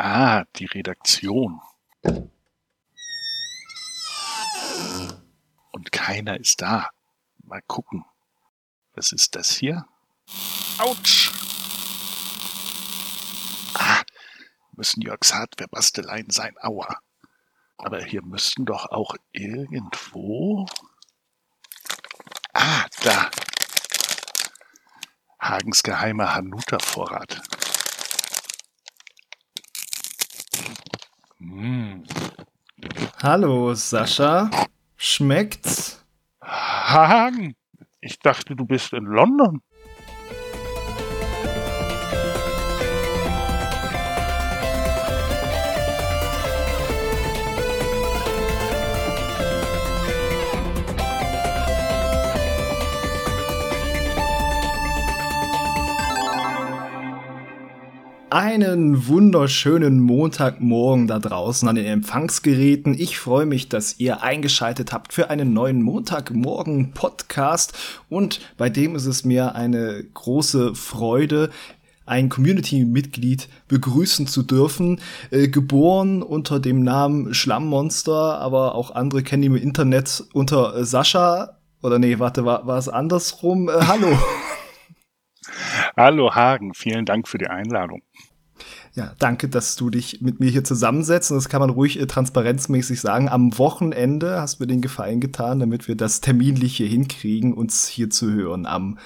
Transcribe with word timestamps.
Ah, 0.00 0.44
die 0.54 0.66
Redaktion. 0.66 1.60
Und 5.72 5.90
keiner 5.90 6.38
ist 6.38 6.62
da. 6.62 6.90
Mal 7.42 7.62
gucken. 7.66 8.04
Was 8.94 9.10
ist 9.10 9.34
das 9.34 9.50
hier? 9.50 9.86
Autsch! 10.78 11.32
Ah, 13.74 14.02
müssen 14.72 15.02
Jörgs 15.02 15.34
Hardware-Basteleien 15.34 16.30
sein. 16.30 16.54
Aua. 16.60 17.00
Aber 17.76 18.00
hier 18.00 18.22
müssten 18.22 18.66
doch 18.66 18.86
auch 18.86 19.16
irgendwo... 19.32 20.66
Ah, 22.52 22.86
da. 23.02 23.30
Hagens 25.40 25.82
geheimer 25.82 26.36
Hanuta-Vorrat. 26.36 27.42
Hm. 31.40 32.02
Hallo, 33.22 33.72
Sascha. 33.74 34.50
Schmeckt's? 34.96 36.04
Hagen, 36.42 37.54
ich 38.00 38.18
dachte, 38.18 38.56
du 38.56 38.64
bist 38.64 38.92
in 38.92 39.04
London. 39.04 39.62
Einen 58.30 59.08
wunderschönen 59.08 60.00
Montagmorgen 60.00 61.06
da 61.06 61.18
draußen 61.18 61.66
an 61.66 61.76
den 61.76 61.86
Empfangsgeräten. 61.86 62.92
Ich 62.92 63.18
freue 63.18 63.46
mich, 63.46 63.70
dass 63.70 63.98
ihr 63.98 64.22
eingeschaltet 64.22 64.92
habt 64.92 65.14
für 65.14 65.30
einen 65.30 65.54
neuen 65.54 65.80
Montagmorgen 65.80 66.92
Podcast 66.92 67.72
und 68.10 68.40
bei 68.58 68.68
dem 68.68 68.96
ist 68.96 69.06
es 69.06 69.24
mir 69.24 69.54
eine 69.54 70.04
große 70.12 70.74
Freude, 70.74 71.48
ein 72.04 72.28
Community-Mitglied 72.28 73.48
begrüßen 73.66 74.26
zu 74.26 74.42
dürfen. 74.42 75.00
Äh, 75.30 75.48
geboren 75.48 76.22
unter 76.22 76.60
dem 76.60 76.82
Namen 76.82 77.32
Schlammmonster, 77.32 78.40
aber 78.40 78.74
auch 78.74 78.90
andere 78.90 79.22
kennen 79.22 79.44
ihn 79.44 79.56
im 79.56 79.62
Internet 79.62 80.24
unter 80.34 80.76
äh, 80.76 80.84
Sascha. 80.84 81.56
Oder 81.80 81.98
nee, 81.98 82.18
warte, 82.18 82.44
war, 82.44 82.66
war 82.66 82.76
es 82.76 82.90
andersrum? 82.90 83.70
Äh, 83.70 83.72
hallo. 83.86 84.08
Hallo 85.96 86.34
Hagen, 86.34 86.74
vielen 86.74 87.04
Dank 87.04 87.28
für 87.28 87.38
die 87.38 87.48
Einladung. 87.48 88.02
Ja, 88.94 89.14
danke, 89.18 89.48
dass 89.48 89.76
du 89.76 89.90
dich 89.90 90.20
mit 90.20 90.40
mir 90.40 90.50
hier 90.50 90.64
zusammensetzt. 90.64 91.30
Und 91.30 91.36
das 91.36 91.48
kann 91.48 91.60
man 91.60 91.70
ruhig 91.70 92.00
äh, 92.00 92.06
transparenzmäßig 92.06 93.00
sagen. 93.00 93.28
Am 93.28 93.56
Wochenende 93.58 94.40
hast 94.40 94.58
du 94.58 94.64
mir 94.64 94.68
den 94.68 94.80
Gefallen 94.80 95.20
getan, 95.20 95.60
damit 95.60 95.86
wir 95.86 95.94
das 95.94 96.20
terminliche 96.20 96.84
hinkriegen, 96.84 97.54
uns 97.54 97.86
hier 97.86 98.10
zu 98.10 98.32
hören 98.32 98.66
am 98.66 98.98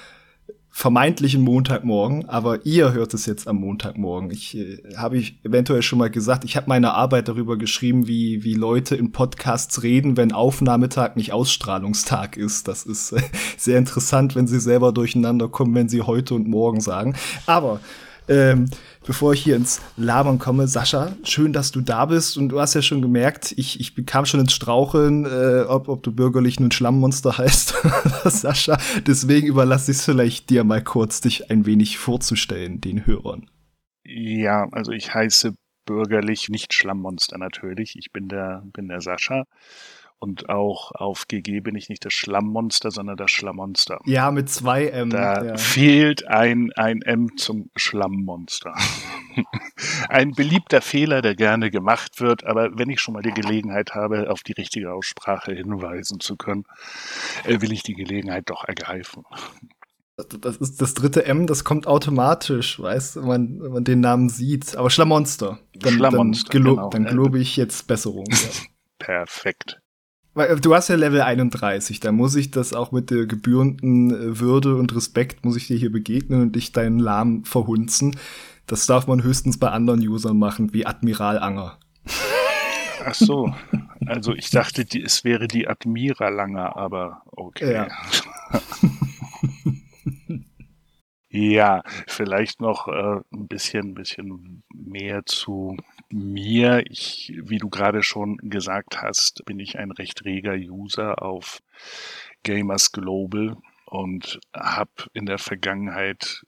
vermeintlichen 0.75 1.43
Montagmorgen, 1.43 2.27
aber 2.27 2.65
ihr 2.65 2.93
hört 2.93 3.13
es 3.13 3.27
jetzt 3.27 3.47
am 3.47 3.57
Montagmorgen. 3.57 4.31
Ich 4.31 4.57
äh, 4.57 4.81
habe 4.97 5.17
ich 5.19 5.37
eventuell 5.43 5.83
schon 5.83 5.99
mal 5.99 6.09
gesagt, 6.09 6.43
ich 6.45 6.57
habe 6.57 6.67
meine 6.67 6.95
Arbeit 6.95 7.27
darüber 7.27 7.57
geschrieben, 7.57 8.07
wie 8.07 8.43
wie 8.43 8.55
Leute 8.55 8.95
in 8.95 9.11
Podcasts 9.11 9.83
reden, 9.83 10.17
wenn 10.17 10.31
Aufnahmetag 10.31 11.15
nicht 11.15 11.31
Ausstrahlungstag 11.31 12.37
ist. 12.37 12.67
Das 12.67 12.87
ist 12.87 13.11
äh, 13.11 13.21
sehr 13.57 13.77
interessant, 13.77 14.35
wenn 14.35 14.47
sie 14.47 14.59
selber 14.59 14.91
durcheinander 14.91 15.47
kommen, 15.47 15.75
wenn 15.75 15.89
sie 15.89 16.01
heute 16.01 16.33
und 16.33 16.47
morgen 16.47 16.81
sagen. 16.81 17.15
Aber 17.45 17.79
ähm, 18.27 18.65
bevor 19.05 19.33
ich 19.33 19.43
hier 19.43 19.55
ins 19.55 19.81
Labern 19.97 20.39
komme, 20.39 20.67
Sascha, 20.67 21.15
schön, 21.23 21.53
dass 21.53 21.71
du 21.71 21.81
da 21.81 22.05
bist. 22.05 22.37
Und 22.37 22.49
du 22.49 22.59
hast 22.59 22.73
ja 22.73 22.81
schon 22.81 23.01
gemerkt, 23.01 23.53
ich, 23.57 23.79
ich 23.79 23.95
bekam 23.95 24.25
schon 24.25 24.39
ins 24.39 24.53
Straucheln, 24.53 25.25
äh, 25.25 25.65
ob, 25.67 25.87
ob 25.89 26.03
du 26.03 26.11
bürgerlich 26.11 26.59
nun 26.59 26.71
Schlammmonster 26.71 27.37
heißt, 27.37 27.75
Sascha. 28.25 28.77
Deswegen 29.05 29.47
überlasse 29.47 29.91
ich 29.91 29.97
es 29.97 30.05
vielleicht 30.05 30.49
dir 30.49 30.63
mal 30.63 30.83
kurz, 30.83 31.21
dich 31.21 31.49
ein 31.51 31.65
wenig 31.65 31.97
vorzustellen, 31.97 32.81
den 32.81 33.05
Hörern. 33.05 33.49
Ja, 34.05 34.67
also 34.71 34.91
ich 34.91 35.13
heiße 35.13 35.53
bürgerlich 35.85 36.49
nicht 36.49 36.73
Schlammmonster 36.73 37.37
natürlich. 37.37 37.95
Ich 37.97 38.11
bin 38.11 38.27
der, 38.27 38.63
bin 38.73 38.87
der 38.87 39.01
Sascha. 39.01 39.43
Und 40.23 40.47
auch 40.47 40.93
auf 40.93 41.27
GG 41.27 41.59
bin 41.59 41.75
ich 41.75 41.89
nicht 41.89 42.05
das 42.05 42.13
Schlammmonster, 42.13 42.91
sondern 42.91 43.17
das 43.17 43.29
Schlammmonster. 43.29 43.99
Ja, 44.05 44.31
mit 44.31 44.49
zwei 44.49 44.87
M. 44.87 45.09
Da 45.09 45.43
ja. 45.43 45.57
fehlt 45.57 46.25
ein, 46.29 46.71
ein 46.77 47.01
M 47.01 47.35
zum 47.35 47.69
Schlammmonster. 47.75 48.73
ein 50.07 50.31
beliebter 50.31 50.79
Fehler, 50.79 51.21
der 51.21 51.35
gerne 51.35 51.69
gemacht 51.71 52.21
wird, 52.21 52.45
aber 52.45 52.69
wenn 52.77 52.89
ich 52.89 53.01
schon 53.01 53.15
mal 53.15 53.21
die 53.21 53.33
Gelegenheit 53.33 53.95
habe, 53.95 54.31
auf 54.31 54.43
die 54.43 54.53
richtige 54.53 54.93
Aussprache 54.93 55.51
hinweisen 55.51 56.21
zu 56.21 56.37
können, 56.37 56.63
äh, 57.43 57.59
will 57.59 57.73
ich 57.73 57.83
die 57.83 57.93
Gelegenheit 57.93 58.49
doch 58.49 58.63
ergreifen. 58.63 59.25
Das 60.15 60.55
ist 60.55 60.81
das 60.81 60.93
dritte 60.93 61.25
M, 61.25 61.47
das 61.47 61.65
kommt 61.65 61.85
automatisch, 61.85 62.79
weißt 62.79 63.17
du, 63.17 63.21
wenn 63.23 63.27
man, 63.27 63.61
wenn 63.61 63.71
man 63.73 63.83
den 63.83 63.99
Namen 63.99 64.29
sieht. 64.29 64.77
Aber 64.77 64.89
Schlammmonster. 64.89 65.59
Dann, 65.75 65.95
Schlammmonster, 65.95 66.49
dann, 66.49 66.61
gelob, 66.61 66.77
genau. 66.77 66.89
dann 66.91 67.03
gelobe 67.03 67.39
ich 67.39 67.57
jetzt 67.57 67.87
Besserung. 67.87 68.27
Ja. 68.29 68.49
Perfekt. 68.99 69.82
Weil 70.33 70.49
äh, 70.49 70.55
du 70.59 70.73
hast 70.73 70.89
ja 70.89 70.95
Level 70.95 71.21
31, 71.21 71.99
da 71.99 72.11
muss 72.11 72.35
ich 72.35 72.51
das 72.51 72.73
auch 72.73 72.91
mit 72.91 73.11
der 73.11 73.25
gebührenden 73.25 74.11
äh, 74.11 74.39
Würde 74.39 74.75
und 74.75 74.95
Respekt 74.95 75.45
muss 75.45 75.55
ich 75.55 75.67
dir 75.67 75.77
hier 75.77 75.91
begegnen 75.91 76.41
und 76.41 76.55
dich 76.55 76.71
deinen 76.71 76.99
Lahm 76.99 77.43
verhunzen. 77.45 78.15
Das 78.65 78.85
darf 78.85 79.07
man 79.07 79.23
höchstens 79.23 79.59
bei 79.59 79.69
anderen 79.69 79.99
Usern 80.07 80.37
machen, 80.37 80.73
wie 80.73 80.85
Admiral 80.85 81.39
Anger. 81.39 81.77
Ach 83.05 83.13
so. 83.13 83.53
Also 84.05 84.33
ich 84.33 84.49
dachte, 84.49 84.85
die, 84.85 85.01
es 85.01 85.23
wäre 85.23 85.47
die 85.47 85.67
Admiral 85.67 86.33
Langer, 86.33 86.75
aber 86.75 87.23
okay. 87.25 87.73
Ja. 87.73 87.87
ja, 91.29 91.83
vielleicht 92.07 92.61
noch 92.61 92.87
äh, 92.87 93.19
ein 93.33 93.47
bisschen, 93.47 93.93
bisschen 93.93 94.63
mehr 94.73 95.25
zu 95.25 95.75
mir, 96.13 96.83
ich, 96.89 97.33
wie 97.43 97.57
du 97.57 97.69
gerade 97.69 98.03
schon 98.03 98.37
gesagt 98.37 99.01
hast, 99.01 99.43
bin 99.45 99.59
ich 99.59 99.79
ein 99.79 99.91
recht 99.91 100.23
reger 100.25 100.53
User 100.53 101.21
auf 101.21 101.61
Gamers 102.43 102.91
Global 102.91 103.57
und 103.85 104.39
habe 104.53 104.91
in 105.13 105.25
der 105.25 105.39
Vergangenheit 105.39 106.45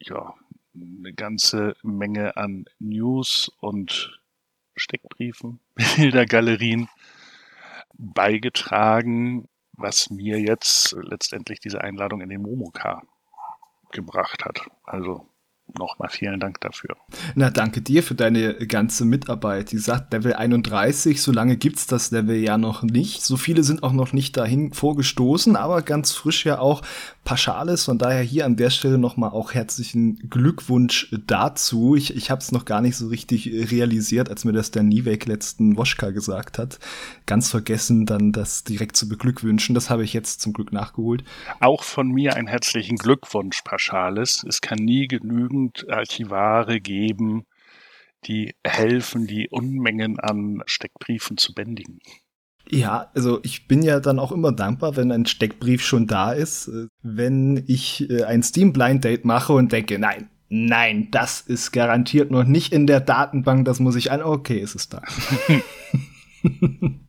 ja 0.00 0.34
eine 0.74 1.12
ganze 1.12 1.76
Menge 1.82 2.36
an 2.36 2.64
News 2.78 3.50
und 3.60 4.20
Steckbriefen, 4.76 5.60
Bildergalerien 5.96 6.88
beigetragen, 7.94 9.48
was 9.72 10.10
mir 10.10 10.40
jetzt 10.40 10.96
letztendlich 11.00 11.60
diese 11.60 11.80
Einladung 11.80 12.22
in 12.22 12.28
den 12.28 12.42
Momoka 12.42 13.02
gebracht 13.92 14.44
hat. 14.44 14.60
Also 14.84 15.29
nochmal 15.78 16.08
vielen 16.10 16.40
Dank 16.40 16.60
dafür. 16.60 16.96
Na, 17.34 17.50
danke 17.50 17.82
dir 17.82 18.02
für 18.02 18.14
deine 18.14 18.54
ganze 18.66 19.04
Mitarbeit. 19.04 19.72
Die 19.72 19.78
sagt 19.78 20.12
Level 20.12 20.34
31, 20.34 21.22
so 21.22 21.32
lange 21.32 21.56
gibt's 21.56 21.86
das 21.86 22.10
Level 22.10 22.36
ja 22.36 22.58
noch 22.58 22.82
nicht. 22.82 23.22
So 23.22 23.36
viele 23.36 23.62
sind 23.62 23.82
auch 23.82 23.92
noch 23.92 24.12
nicht 24.12 24.36
dahin 24.36 24.72
vorgestoßen, 24.72 25.56
aber 25.56 25.82
ganz 25.82 26.12
frisch 26.12 26.44
ja 26.46 26.58
auch 26.58 26.82
Paschales. 27.24 27.84
Von 27.84 27.98
daher 27.98 28.22
hier 28.22 28.46
an 28.46 28.56
der 28.56 28.70
Stelle 28.70 28.98
nochmal 28.98 29.30
auch 29.30 29.52
herzlichen 29.54 30.16
Glückwunsch 30.30 31.14
dazu. 31.26 31.94
Ich, 31.94 32.16
ich 32.16 32.30
habe 32.30 32.40
es 32.40 32.52
noch 32.52 32.64
gar 32.64 32.80
nicht 32.80 32.96
so 32.96 33.08
richtig 33.08 33.46
realisiert, 33.70 34.28
als 34.28 34.44
mir 34.44 34.52
das 34.52 34.70
der 34.70 34.82
Nivek 34.82 35.26
letzten 35.26 35.76
Woschka 35.76 36.10
gesagt 36.10 36.58
hat. 36.58 36.78
Ganz 37.26 37.50
vergessen, 37.50 38.06
dann 38.06 38.32
das 38.32 38.64
direkt 38.64 38.96
zu 38.96 39.08
beglückwünschen. 39.08 39.74
Das 39.74 39.90
habe 39.90 40.04
ich 40.04 40.12
jetzt 40.12 40.40
zum 40.40 40.52
Glück 40.52 40.72
nachgeholt. 40.72 41.24
Auch 41.60 41.84
von 41.84 42.08
mir 42.08 42.34
einen 42.34 42.48
herzlichen 42.48 42.96
Glückwunsch, 42.96 43.62
Paschales. 43.62 44.44
Es 44.48 44.60
kann 44.60 44.78
nie 44.78 45.06
genügen, 45.06 45.50
Jugendarchivare 45.60 46.80
geben, 46.80 47.46
die 48.26 48.54
helfen, 48.64 49.26
die 49.26 49.48
Unmengen 49.50 50.18
an 50.18 50.62
Steckbriefen 50.66 51.36
zu 51.36 51.54
bändigen. 51.54 52.00
Ja, 52.70 53.10
also 53.14 53.40
ich 53.42 53.66
bin 53.66 53.82
ja 53.82 53.98
dann 53.98 54.18
auch 54.18 54.30
immer 54.30 54.52
dankbar, 54.52 54.96
wenn 54.96 55.10
ein 55.10 55.26
Steckbrief 55.26 55.82
schon 55.82 56.06
da 56.06 56.32
ist, 56.32 56.70
wenn 57.02 57.64
ich 57.66 58.08
äh, 58.10 58.24
ein 58.24 58.42
Steam 58.42 58.72
Blind 58.72 59.04
Date 59.04 59.24
mache 59.24 59.52
und 59.52 59.72
denke, 59.72 59.98
nein, 59.98 60.30
nein, 60.48 61.08
das 61.10 61.40
ist 61.40 61.72
garantiert 61.72 62.30
noch 62.30 62.44
nicht 62.44 62.72
in 62.72 62.86
der 62.86 63.00
Datenbank, 63.00 63.64
das 63.64 63.80
muss 63.80 63.96
ich 63.96 64.12
an. 64.12 64.22
Okay, 64.22 64.58
ist 64.58 64.76
es 64.76 64.88
da. 64.88 65.02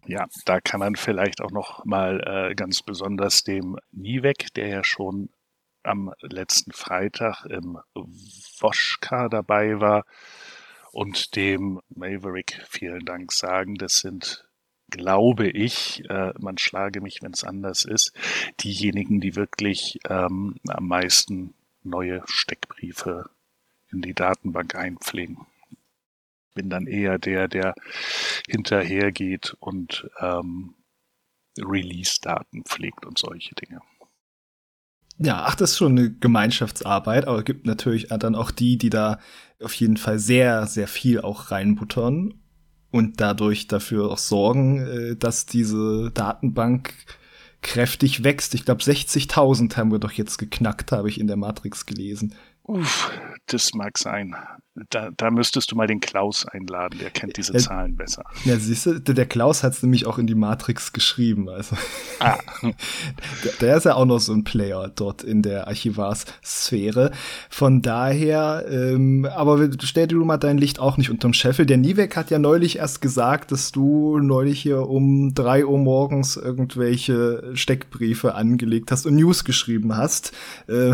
ja, 0.07 0.25
da 0.45 0.61
kann 0.61 0.79
man 0.79 0.95
vielleicht 0.95 1.41
auch 1.41 1.51
noch 1.51 1.85
mal 1.85 2.21
äh, 2.25 2.55
ganz 2.55 2.81
besonders 2.81 3.43
dem 3.43 3.77
Nivek, 3.91 4.53
der 4.55 4.67
ja 4.67 4.83
schon 4.83 5.29
am 5.83 6.13
letzten 6.21 6.71
Freitag 6.71 7.45
im 7.45 7.77
Woschka 8.59 9.29
dabei 9.29 9.79
war 9.79 10.05
und 10.91 11.35
dem 11.35 11.79
Maverick 11.89 12.61
vielen 12.67 13.05
Dank 13.05 13.31
sagen. 13.31 13.75
Das 13.75 13.97
sind, 13.97 14.47
glaube 14.91 15.49
ich, 15.49 16.03
äh, 16.09 16.33
man 16.39 16.57
schlage 16.57 17.01
mich, 17.01 17.21
wenn 17.21 17.31
es 17.31 17.43
anders 17.43 17.85
ist, 17.85 18.13
diejenigen, 18.59 19.19
die 19.21 19.35
wirklich 19.35 19.99
ähm, 20.07 20.57
am 20.67 20.87
meisten 20.87 21.53
neue 21.83 22.21
Steckbriefe 22.27 23.29
in 23.91 24.01
die 24.01 24.13
Datenbank 24.13 24.75
einpflegen. 24.75 25.37
bin 26.53 26.69
dann 26.69 26.85
eher 26.85 27.17
der, 27.17 27.47
der 27.47 27.73
hinterhergeht 28.47 29.55
und 29.59 30.09
ähm, 30.19 30.75
Release-Daten 31.57 32.63
pflegt 32.65 33.05
und 33.05 33.17
solche 33.17 33.55
Dinge. 33.55 33.81
Ja, 35.17 35.43
ach, 35.45 35.55
das 35.55 35.71
ist 35.71 35.77
schon 35.77 35.97
eine 35.97 36.11
Gemeinschaftsarbeit, 36.11 37.27
aber 37.27 37.39
es 37.39 37.45
gibt 37.45 37.65
natürlich 37.65 38.07
dann 38.07 38.35
auch 38.35 38.51
die, 38.51 38.77
die 38.77 38.89
da 38.89 39.19
auf 39.61 39.73
jeden 39.75 39.97
Fall 39.97 40.19
sehr, 40.19 40.65
sehr 40.67 40.87
viel 40.87 41.21
auch 41.21 41.51
reinbuttern 41.51 42.40
und 42.91 43.21
dadurch 43.21 43.67
dafür 43.67 44.11
auch 44.11 44.17
sorgen, 44.17 44.79
äh, 44.85 45.15
dass 45.15 45.45
diese 45.45 46.11
Datenbank 46.13 46.93
kräftig 47.61 48.23
wächst. 48.23 48.53
Ich 48.53 48.65
glaube, 48.65 48.81
60.000 48.81 49.75
haben 49.77 49.91
wir 49.91 49.99
doch 49.99 50.11
jetzt 50.11 50.37
geknackt, 50.37 50.91
habe 50.91 51.09
ich 51.09 51.19
in 51.19 51.27
der 51.27 51.37
Matrix 51.37 51.85
gelesen. 51.85 52.33
Uff, 52.71 53.11
das 53.47 53.73
mag 53.73 53.97
sein. 53.97 54.33
Da, 54.89 55.09
da 55.17 55.29
müsstest 55.29 55.69
du 55.69 55.75
mal 55.75 55.87
den 55.87 55.99
Klaus 55.99 56.45
einladen, 56.45 56.99
der 56.99 57.09
kennt 57.09 57.35
diese 57.35 57.51
ja, 57.51 57.59
Zahlen 57.59 57.97
besser. 57.97 58.23
Ja, 58.45 58.55
siehst 58.57 58.85
du, 58.85 58.99
der 58.99 59.25
Klaus 59.25 59.63
hat 59.63 59.73
es 59.73 59.83
nämlich 59.83 60.05
auch 60.05 60.17
in 60.17 60.27
die 60.27 60.35
Matrix 60.35 60.93
geschrieben. 60.93 61.49
Also. 61.49 61.75
Ah. 62.21 62.37
der, 63.43 63.51
der, 63.59 63.77
ist 63.77 63.83
ja 63.83 63.95
auch 63.95 64.05
noch 64.05 64.19
so 64.19 64.31
ein 64.31 64.45
Player 64.45 64.89
dort 64.95 65.23
in 65.23 65.41
der 65.41 65.67
Archivarsphäre. 65.67 67.11
Von 67.49 67.81
daher, 67.81 68.65
ähm, 68.69 69.25
aber 69.25 69.69
stell 69.83 70.07
dir 70.07 70.15
mal 70.15 70.37
dein 70.37 70.57
Licht 70.57 70.79
auch 70.79 70.95
nicht 70.95 71.09
unterm 71.09 71.33
Scheffel. 71.33 71.65
Der 71.65 71.77
Nivek 71.77 72.15
hat 72.15 72.31
ja 72.31 72.39
neulich 72.39 72.77
erst 72.77 73.01
gesagt, 73.01 73.51
dass 73.51 73.73
du 73.73 74.19
neulich 74.19 74.61
hier 74.61 74.87
um 74.87 75.33
drei 75.33 75.65
Uhr 75.65 75.79
morgens 75.79 76.37
irgendwelche 76.37 77.51
Steckbriefe 77.55 78.35
angelegt 78.35 78.91
hast 78.91 79.05
und 79.05 79.15
News 79.15 79.43
geschrieben 79.43 79.97
hast. 79.97 80.31
Äh, 80.69 80.93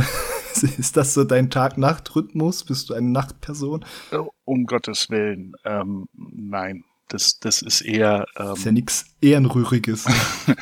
ist 0.79 0.97
das 0.97 1.13
so 1.13 1.23
dein 1.23 1.51
Tag-Nacht-Rhythmus? 1.67 2.63
Bist 2.63 2.89
du 2.89 2.93
eine 2.93 3.09
Nachtperson? 3.09 3.85
Oh, 4.11 4.29
um 4.45 4.65
Gottes 4.65 5.09
Willen, 5.09 5.53
ähm, 5.65 6.07
nein. 6.13 6.85
Das, 7.09 7.39
das 7.39 7.61
ist 7.61 7.81
eher. 7.81 8.25
Ähm, 8.37 8.53
ist 8.53 8.65
ja 8.65 8.71
nichts 8.71 9.15
Ehrenrühriges. 9.21 10.05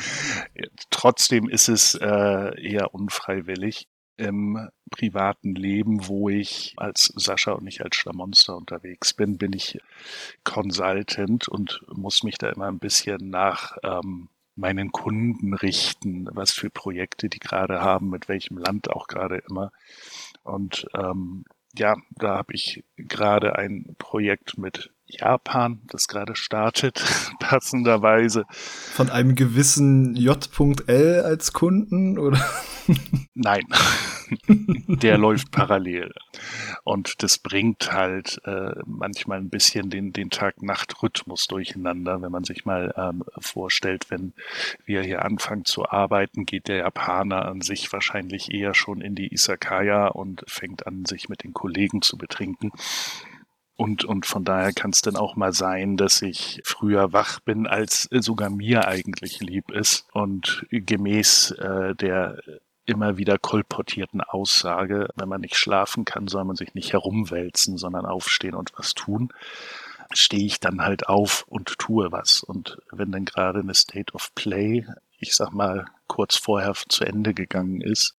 Trotzdem 0.90 1.48
ist 1.48 1.68
es 1.68 1.94
äh, 1.94 2.60
eher 2.60 2.94
unfreiwillig 2.94 3.88
im 4.16 4.68
privaten 4.90 5.54
Leben, 5.54 6.06
wo 6.06 6.28
ich 6.28 6.74
als 6.76 7.12
Sascha 7.16 7.52
und 7.52 7.64
nicht 7.64 7.82
als 7.82 7.96
Schlamonster 7.96 8.56
unterwegs 8.56 9.12
bin, 9.12 9.38
bin 9.38 9.52
ich 9.52 9.78
Consultant 10.44 11.48
und 11.48 11.82
muss 11.92 12.22
mich 12.22 12.38
da 12.38 12.48
immer 12.50 12.68
ein 12.68 12.78
bisschen 12.78 13.28
nach 13.28 13.76
ähm, 13.82 14.28
meinen 14.56 14.90
Kunden 14.90 15.52
richten, 15.52 16.28
was 16.32 16.52
für 16.52 16.70
Projekte 16.70 17.28
die 17.28 17.38
gerade 17.38 17.80
haben, 17.82 18.08
mit 18.08 18.28
welchem 18.28 18.56
Land 18.56 18.90
auch 18.90 19.06
gerade 19.06 19.42
immer. 19.48 19.70
Und 20.46 20.86
ähm, 20.94 21.44
ja, 21.74 21.96
da 22.10 22.36
habe 22.36 22.54
ich 22.54 22.84
gerade 22.96 23.56
ein 23.56 23.96
Projekt 23.98 24.56
mit 24.56 24.92
Japan, 25.06 25.80
das 25.86 26.08
gerade 26.08 26.36
startet, 26.36 27.02
passenderweise. 27.40 28.44
Von 28.50 29.10
einem 29.10 29.34
gewissen 29.34 30.14
J.L 30.16 31.22
als 31.24 31.52
Kunden 31.52 32.18
oder? 32.18 32.44
Nein, 33.34 33.64
der 34.88 35.18
läuft 35.18 35.50
parallel. 35.50 36.12
Und 36.84 37.22
das 37.22 37.38
bringt 37.38 37.92
halt 37.92 38.40
äh, 38.44 38.74
manchmal 38.84 39.38
ein 39.38 39.50
bisschen 39.50 39.90
den, 39.90 40.12
den 40.12 40.30
Tag-Nacht-Rhythmus 40.30 41.46
durcheinander. 41.46 42.22
Wenn 42.22 42.32
man 42.32 42.44
sich 42.44 42.64
mal 42.64 42.94
ähm, 42.96 43.24
vorstellt, 43.38 44.10
wenn 44.10 44.32
wir 44.84 45.02
hier 45.02 45.24
anfangen 45.24 45.64
zu 45.64 45.88
arbeiten, 45.88 46.46
geht 46.46 46.68
der 46.68 46.78
Japaner 46.78 47.46
an 47.46 47.60
sich 47.60 47.92
wahrscheinlich 47.92 48.52
eher 48.52 48.74
schon 48.74 49.00
in 49.00 49.14
die 49.14 49.32
Isakaya 49.32 50.08
und 50.08 50.44
fängt 50.46 50.86
an, 50.86 51.04
sich 51.04 51.28
mit 51.28 51.44
den 51.44 51.52
Kollegen 51.52 52.02
zu 52.02 52.16
betrinken. 52.16 52.72
Und, 53.76 54.04
und 54.04 54.24
von 54.24 54.44
daher 54.44 54.72
kann 54.72 54.90
es 54.90 55.02
dann 55.02 55.16
auch 55.16 55.36
mal 55.36 55.52
sein, 55.52 55.98
dass 55.98 56.22
ich 56.22 56.60
früher 56.64 57.12
wach 57.12 57.40
bin, 57.40 57.66
als 57.66 58.08
sogar 58.10 58.48
mir 58.48 58.88
eigentlich 58.88 59.40
lieb 59.40 59.70
ist. 59.70 60.06
Und 60.12 60.66
gemäß 60.70 61.50
äh, 61.52 61.94
der 61.94 62.38
immer 62.86 63.18
wieder 63.18 63.36
kolportierten 63.36 64.20
Aussage, 64.20 65.08
wenn 65.16 65.28
man 65.28 65.40
nicht 65.40 65.56
schlafen 65.56 66.04
kann, 66.04 66.28
soll 66.28 66.44
man 66.44 66.56
sich 66.56 66.74
nicht 66.74 66.92
herumwälzen, 66.92 67.76
sondern 67.76 68.06
aufstehen 68.06 68.54
und 68.54 68.72
was 68.76 68.94
tun, 68.94 69.32
stehe 70.12 70.46
ich 70.46 70.60
dann 70.60 70.82
halt 70.82 71.08
auf 71.08 71.44
und 71.48 71.78
tue 71.78 72.12
was. 72.12 72.42
Und 72.42 72.78
wenn 72.90 73.10
dann 73.10 73.24
gerade 73.24 73.60
eine 73.60 73.74
State 73.74 74.14
of 74.14 74.34
Play, 74.34 74.86
ich 75.18 75.34
sag 75.34 75.52
mal, 75.52 75.86
kurz 76.06 76.36
vorher 76.36 76.74
zu 76.88 77.04
Ende 77.04 77.34
gegangen 77.34 77.80
ist 77.80 78.14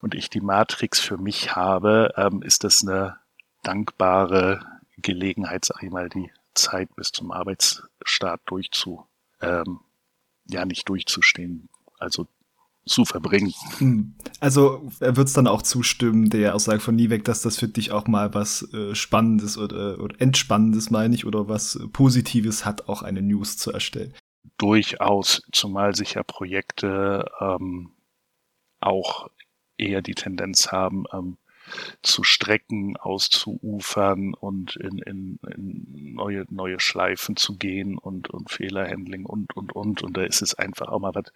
und 0.00 0.14
ich 0.14 0.30
die 0.30 0.40
Matrix 0.40 1.00
für 1.00 1.18
mich 1.18 1.54
habe, 1.54 2.14
ähm, 2.16 2.42
ist 2.42 2.64
das 2.64 2.82
eine 2.82 3.18
dankbare 3.62 4.77
Gelegenheit, 5.02 5.64
sag 5.64 5.82
ich 5.82 5.90
mal, 5.90 6.08
die 6.08 6.30
Zeit 6.54 6.94
bis 6.96 7.12
zum 7.12 7.30
Arbeitsstart 7.30 8.40
durchzu, 8.46 9.06
ähm, 9.40 9.80
ja, 10.46 10.64
nicht 10.64 10.88
durchzustehen, 10.88 11.68
also 11.98 12.26
zu 12.86 13.04
verbringen. 13.04 13.52
Hm. 13.78 14.14
Also 14.40 14.90
er 15.00 15.16
wird 15.16 15.28
es 15.28 15.34
dann 15.34 15.46
auch 15.46 15.62
zustimmen, 15.62 16.30
der 16.30 16.54
Aussage 16.54 16.80
von 16.80 16.96
Nieweg, 16.96 17.24
dass 17.24 17.42
das 17.42 17.58
für 17.58 17.68
dich 17.68 17.92
auch 17.92 18.06
mal 18.06 18.34
was 18.34 18.72
äh, 18.72 18.94
Spannendes 18.94 19.58
oder, 19.58 20.00
oder 20.00 20.20
Entspannendes, 20.20 20.90
meine 20.90 21.14
ich, 21.14 21.26
oder 21.26 21.48
was 21.48 21.78
Positives 21.92 22.64
hat, 22.64 22.88
auch 22.88 23.02
eine 23.02 23.22
News 23.22 23.58
zu 23.58 23.72
erstellen. 23.72 24.14
Durchaus, 24.56 25.42
zumal 25.52 25.94
sich 25.94 26.14
ja 26.14 26.22
Projekte 26.22 27.30
ähm, 27.40 27.92
auch 28.80 29.28
eher 29.76 30.02
die 30.02 30.14
Tendenz 30.14 30.72
haben, 30.72 31.04
ähm, 31.12 31.36
zu 32.02 32.24
strecken, 32.24 32.96
auszuufern 32.96 34.34
und 34.34 34.76
in, 34.76 34.98
in, 34.98 35.38
in 35.54 36.14
neue, 36.14 36.44
neue 36.50 36.80
Schleifen 36.80 37.36
zu 37.36 37.56
gehen 37.56 37.98
und, 37.98 38.30
und 38.30 38.50
Fehlerhandling 38.50 39.24
und, 39.24 39.56
und, 39.56 39.72
und. 39.72 40.02
Und 40.02 40.16
da 40.16 40.22
ist 40.24 40.42
es 40.42 40.54
einfach 40.54 40.88
auch 40.88 41.00
mal 41.00 41.14
was 41.14 41.32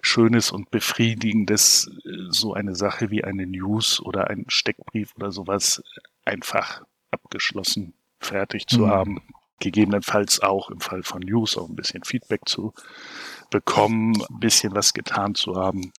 Schönes 0.00 0.50
und 0.50 0.70
Befriedigendes, 0.70 1.90
so 2.28 2.54
eine 2.54 2.74
Sache 2.74 3.10
wie 3.10 3.24
eine 3.24 3.46
News 3.46 4.00
oder 4.00 4.28
ein 4.28 4.44
Steckbrief 4.48 5.14
oder 5.16 5.32
sowas 5.32 5.82
einfach 6.24 6.82
abgeschlossen, 7.10 7.94
fertig 8.20 8.66
zu 8.66 8.80
mhm. 8.80 8.90
haben. 8.90 9.20
Gegebenenfalls 9.60 10.40
auch 10.40 10.70
im 10.70 10.80
Fall 10.80 11.04
von 11.04 11.20
News 11.20 11.56
auch 11.56 11.68
ein 11.68 11.76
bisschen 11.76 12.02
Feedback 12.02 12.40
zu 12.46 12.74
bekommen, 13.50 14.20
ein 14.28 14.40
bisschen 14.40 14.74
was 14.74 14.92
getan 14.92 15.36
zu 15.36 15.54
haben. 15.54 15.92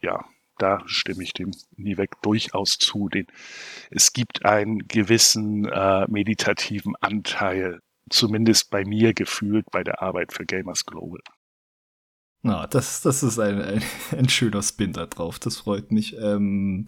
Ja, 0.00 0.24
da 0.60 0.82
stimme 0.86 1.22
ich 1.22 1.32
dem 1.32 1.50
Nivek 1.76 2.20
durchaus 2.22 2.78
zu. 2.78 3.08
Den, 3.08 3.26
es 3.90 4.12
gibt 4.12 4.44
einen 4.44 4.86
gewissen 4.86 5.64
äh, 5.66 6.06
meditativen 6.08 6.94
Anteil, 7.00 7.80
zumindest 8.08 8.70
bei 8.70 8.84
mir 8.84 9.14
gefühlt, 9.14 9.66
bei 9.70 9.82
der 9.82 10.02
Arbeit 10.02 10.32
für 10.32 10.44
Gamers 10.44 10.84
Global. 10.84 11.20
Na, 12.42 12.66
das, 12.66 13.02
das 13.02 13.22
ist 13.22 13.38
ein, 13.38 13.60
ein, 13.60 13.82
ein 14.18 14.28
schöner 14.30 14.62
Spin 14.62 14.94
da 14.94 15.04
drauf. 15.04 15.38
Das 15.38 15.58
freut 15.58 15.92
mich. 15.92 16.16
Ähm, 16.16 16.86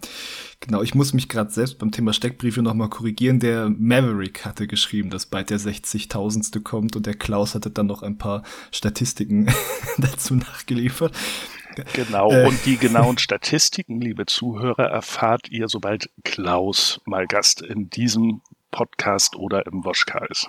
genau, 0.59 0.81
ich 0.81 0.95
muss 0.95 1.13
mich 1.13 1.29
gerade 1.29 1.51
selbst 1.51 1.77
beim 1.77 1.91
Thema 1.91 2.11
Steckbriefe 2.11 2.63
nochmal 2.63 2.89
korrigieren. 2.89 3.39
Der 3.39 3.69
Maverick 3.69 4.45
hatte 4.45 4.65
geschrieben, 4.65 5.11
dass 5.11 5.27
bald 5.27 5.51
der 5.51 5.59
60.000. 5.59 6.63
kommt 6.63 6.95
und 6.95 7.05
der 7.05 7.13
Klaus 7.13 7.53
hatte 7.53 7.69
dann 7.69 7.85
noch 7.85 8.01
ein 8.01 8.17
paar 8.17 8.41
Statistiken 8.71 9.47
dazu 9.97 10.33
nachgeliefert. 10.33 11.15
Genau, 11.93 12.31
äh. 12.31 12.45
und 12.45 12.65
die 12.65 12.77
genauen 12.77 13.17
Statistiken, 13.17 13.99
liebe 14.01 14.25
Zuhörer, 14.25 14.85
erfahrt 14.85 15.49
ihr, 15.49 15.67
sobald 15.67 16.09
Klaus 16.23 17.01
mal 17.05 17.27
Gast 17.27 17.61
in 17.61 17.89
diesem 17.89 18.41
Podcast 18.71 19.35
oder 19.35 19.65
im 19.65 19.83
Woschka 19.83 20.25
ist. 20.25 20.47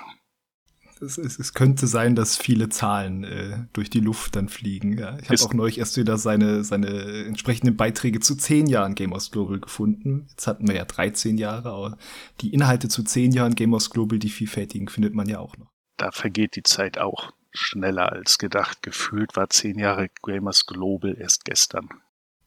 Es, 1.00 1.19
es, 1.19 1.38
es, 1.38 1.54
könnte 1.54 1.87
sein, 1.87 2.14
dass 2.14 2.37
viele 2.37 2.69
Zahlen 2.69 3.25
äh, 3.25 3.66
durch 3.73 3.90
die 3.90 4.00
Luft 4.00 4.37
dann 4.37 4.49
fliegen. 4.49 4.97
Ja. 4.97 5.19
Ich 5.19 5.28
habe 5.28 5.43
auch 5.43 5.52
neulich 5.52 5.78
erst 5.78 5.97
wieder 5.97 6.16
seine, 6.19 6.64
seine 6.64 7.25
entsprechenden 7.26 7.76
Beiträge 7.76 8.21
zu 8.21 8.37
zehn 8.37 8.66
Jahren 8.66 8.95
Gamers 8.95 9.31
Global 9.31 9.59
gefunden. 9.59 10.26
Jetzt 10.31 10.47
hatten 10.47 10.69
wir 10.69 10.76
ja 10.76 10.85
13 10.85 11.37
Jahre, 11.37 11.71
aber 11.71 11.99
die 12.40 12.54
Inhalte 12.54 12.88
zu 12.88 13.02
zehn 13.02 13.33
Jahren 13.33 13.54
Gamers 13.54 13.90
Global, 13.90 14.19
die 14.19 14.31
vielfältigen, 14.31 14.88
findet 14.88 15.14
man 15.14 15.28
ja 15.28 15.40
auch 15.40 15.57
noch. 15.59 15.69
Da 15.97 16.11
vergeht 16.11 16.57
die 16.57 16.62
Zeit 16.62 16.99
auch 16.99 17.33
schneller 17.54 18.12
als 18.12 18.38
gedacht. 18.38 18.82
Gefühlt 18.82 19.37
war 19.37 19.49
zehn 19.49 19.78
Jahre 19.78 20.08
Gamers 20.23 20.66
Global 20.66 21.16
erst 21.18 21.44
gestern. 21.44 21.88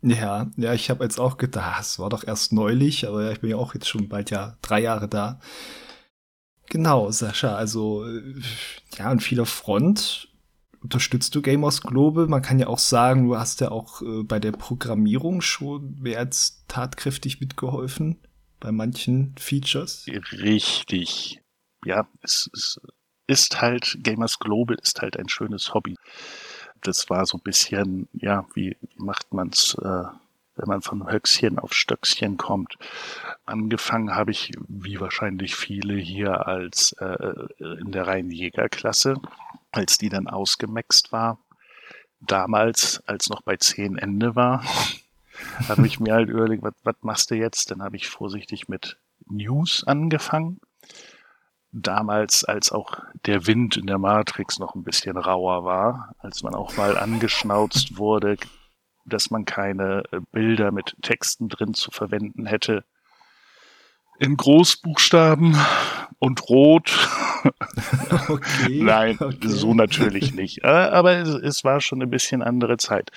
Ja, 0.02 0.52
ja, 0.58 0.74
ich 0.74 0.90
habe 0.90 1.04
jetzt 1.04 1.20
auch 1.20 1.38
gedacht, 1.38 1.82
es 1.82 2.00
war 2.00 2.10
doch 2.10 2.24
erst 2.24 2.54
neulich, 2.54 3.08
aber 3.08 3.32
ich 3.32 3.40
bin 3.40 3.50
ja 3.50 3.58
auch 3.58 3.74
jetzt 3.74 3.90
schon 3.90 4.08
bald 4.08 4.30
ja 4.30 4.56
drei 4.62 4.82
Jahre 4.82 5.08
da. 5.08 5.40
Genau, 6.70 7.10
Sascha, 7.12 7.56
also 7.56 8.06
ja, 8.98 9.06
an 9.06 9.20
vieler 9.20 9.46
Front 9.46 10.30
unterstützt 10.82 11.34
du 11.34 11.42
Gamers 11.42 11.82
Global. 11.82 12.28
Man 12.28 12.42
kann 12.42 12.60
ja 12.60 12.68
auch 12.68 12.80
sagen, 12.80 13.28
du 13.28 13.38
hast 13.38 13.62
ja 13.62 13.72
auch 13.72 14.02
äh, 14.02 14.24
bei 14.24 14.40
der 14.40 14.52
Programmierung 14.52 15.42
schon 15.42 15.96
mehr 16.00 16.20
als 16.20 16.64
tatkräftig 16.68 17.40
mitgeholfen 17.40 18.20
bei 18.60 18.72
manchen 18.72 19.36
Features. 19.38 20.06
Richtig. 20.32 21.42
Ja, 21.86 22.08
es 22.22 22.50
ist 22.54 22.82
ist 23.28 23.62
halt, 23.62 23.98
Gamers 24.02 24.40
Global 24.40 24.78
ist 24.82 25.02
halt 25.02 25.18
ein 25.18 25.30
schönes 25.30 25.74
Hobby. 25.74 25.96
Das 26.82 27.10
war 27.10 27.26
so 27.26 27.38
ein 27.38 27.44
bisschen, 27.44 28.08
ja, 28.14 28.46
wie, 28.54 28.78
wie 28.82 29.04
macht 29.04 29.34
man's 29.34 29.76
äh, 29.82 30.06
wenn 30.58 30.68
man 30.68 30.82
von 30.82 31.10
Höchstchen 31.10 31.60
auf 31.60 31.74
Stöckchen 31.74 32.38
kommt. 32.38 32.78
Angefangen 33.46 34.16
habe 34.16 34.32
ich, 34.32 34.52
wie 34.68 35.00
wahrscheinlich 35.00 35.56
viele 35.56 35.96
hier, 35.96 36.48
als 36.48 36.94
äh, 36.94 37.34
in 37.60 37.92
der 37.92 38.08
reinen 38.08 38.32
Jägerklasse, 38.32 39.16
als 39.72 39.98
die 39.98 40.10
dann 40.10 40.28
ausgemaxt 40.28 41.12
war. 41.12 41.40
Damals, 42.20 43.04
als 43.06 43.30
noch 43.30 43.42
bei 43.42 43.58
zehn 43.58 43.98
Ende 43.98 44.36
war, 44.36 44.64
habe 45.70 45.86
ich 45.86 46.00
mir 46.00 46.14
halt 46.14 46.30
überlegt, 46.30 46.64
was 46.64 46.96
machst 47.02 47.32
du 47.32 47.36
jetzt? 47.36 47.72
Dann 47.72 47.84
habe 47.84 47.96
ich 47.96 48.10
vorsichtig 48.10 48.68
mit 48.68 48.98
News 49.30 49.84
angefangen. 49.86 50.60
Damals, 51.80 52.44
als 52.44 52.72
auch 52.72 53.00
der 53.26 53.46
Wind 53.46 53.78
in 53.78 53.86
der 53.86 54.00
Matrix 54.00 54.58
noch 54.58 54.74
ein 54.74 54.84
bisschen 54.84 55.16
rauer 55.16 55.64
war, 55.64 56.16
als 56.18 56.42
man 56.42 56.56
auch 56.56 56.76
mal 56.76 56.98
angeschnauzt 56.98 57.98
wurde, 57.98 58.38
dass 59.06 59.30
man 59.30 59.46
keine 59.46 60.04
äh, 60.12 60.20
Bilder 60.32 60.72
mit 60.72 60.96
Texten 61.04 61.50
drin 61.50 61.76
zu 61.76 61.92
verwenden 61.92 62.48
hätte. 62.48 62.84
In 64.20 64.36
Großbuchstaben 64.38 65.56
und 66.20 66.50
rot. 66.50 67.10
Okay, 68.28 68.82
Nein, 68.84 69.18
okay. 69.20 69.48
so 69.48 69.74
natürlich 69.74 70.34
nicht. 70.34 70.64
Äh, 70.64 70.68
aber 70.68 71.14
es, 71.14 71.30
es, 71.30 71.64
war 71.64 71.80
schon 71.80 72.02
ein 72.02 72.10
bisschen 72.10 72.42
andere 72.42 72.76
Zeit. 72.78 73.12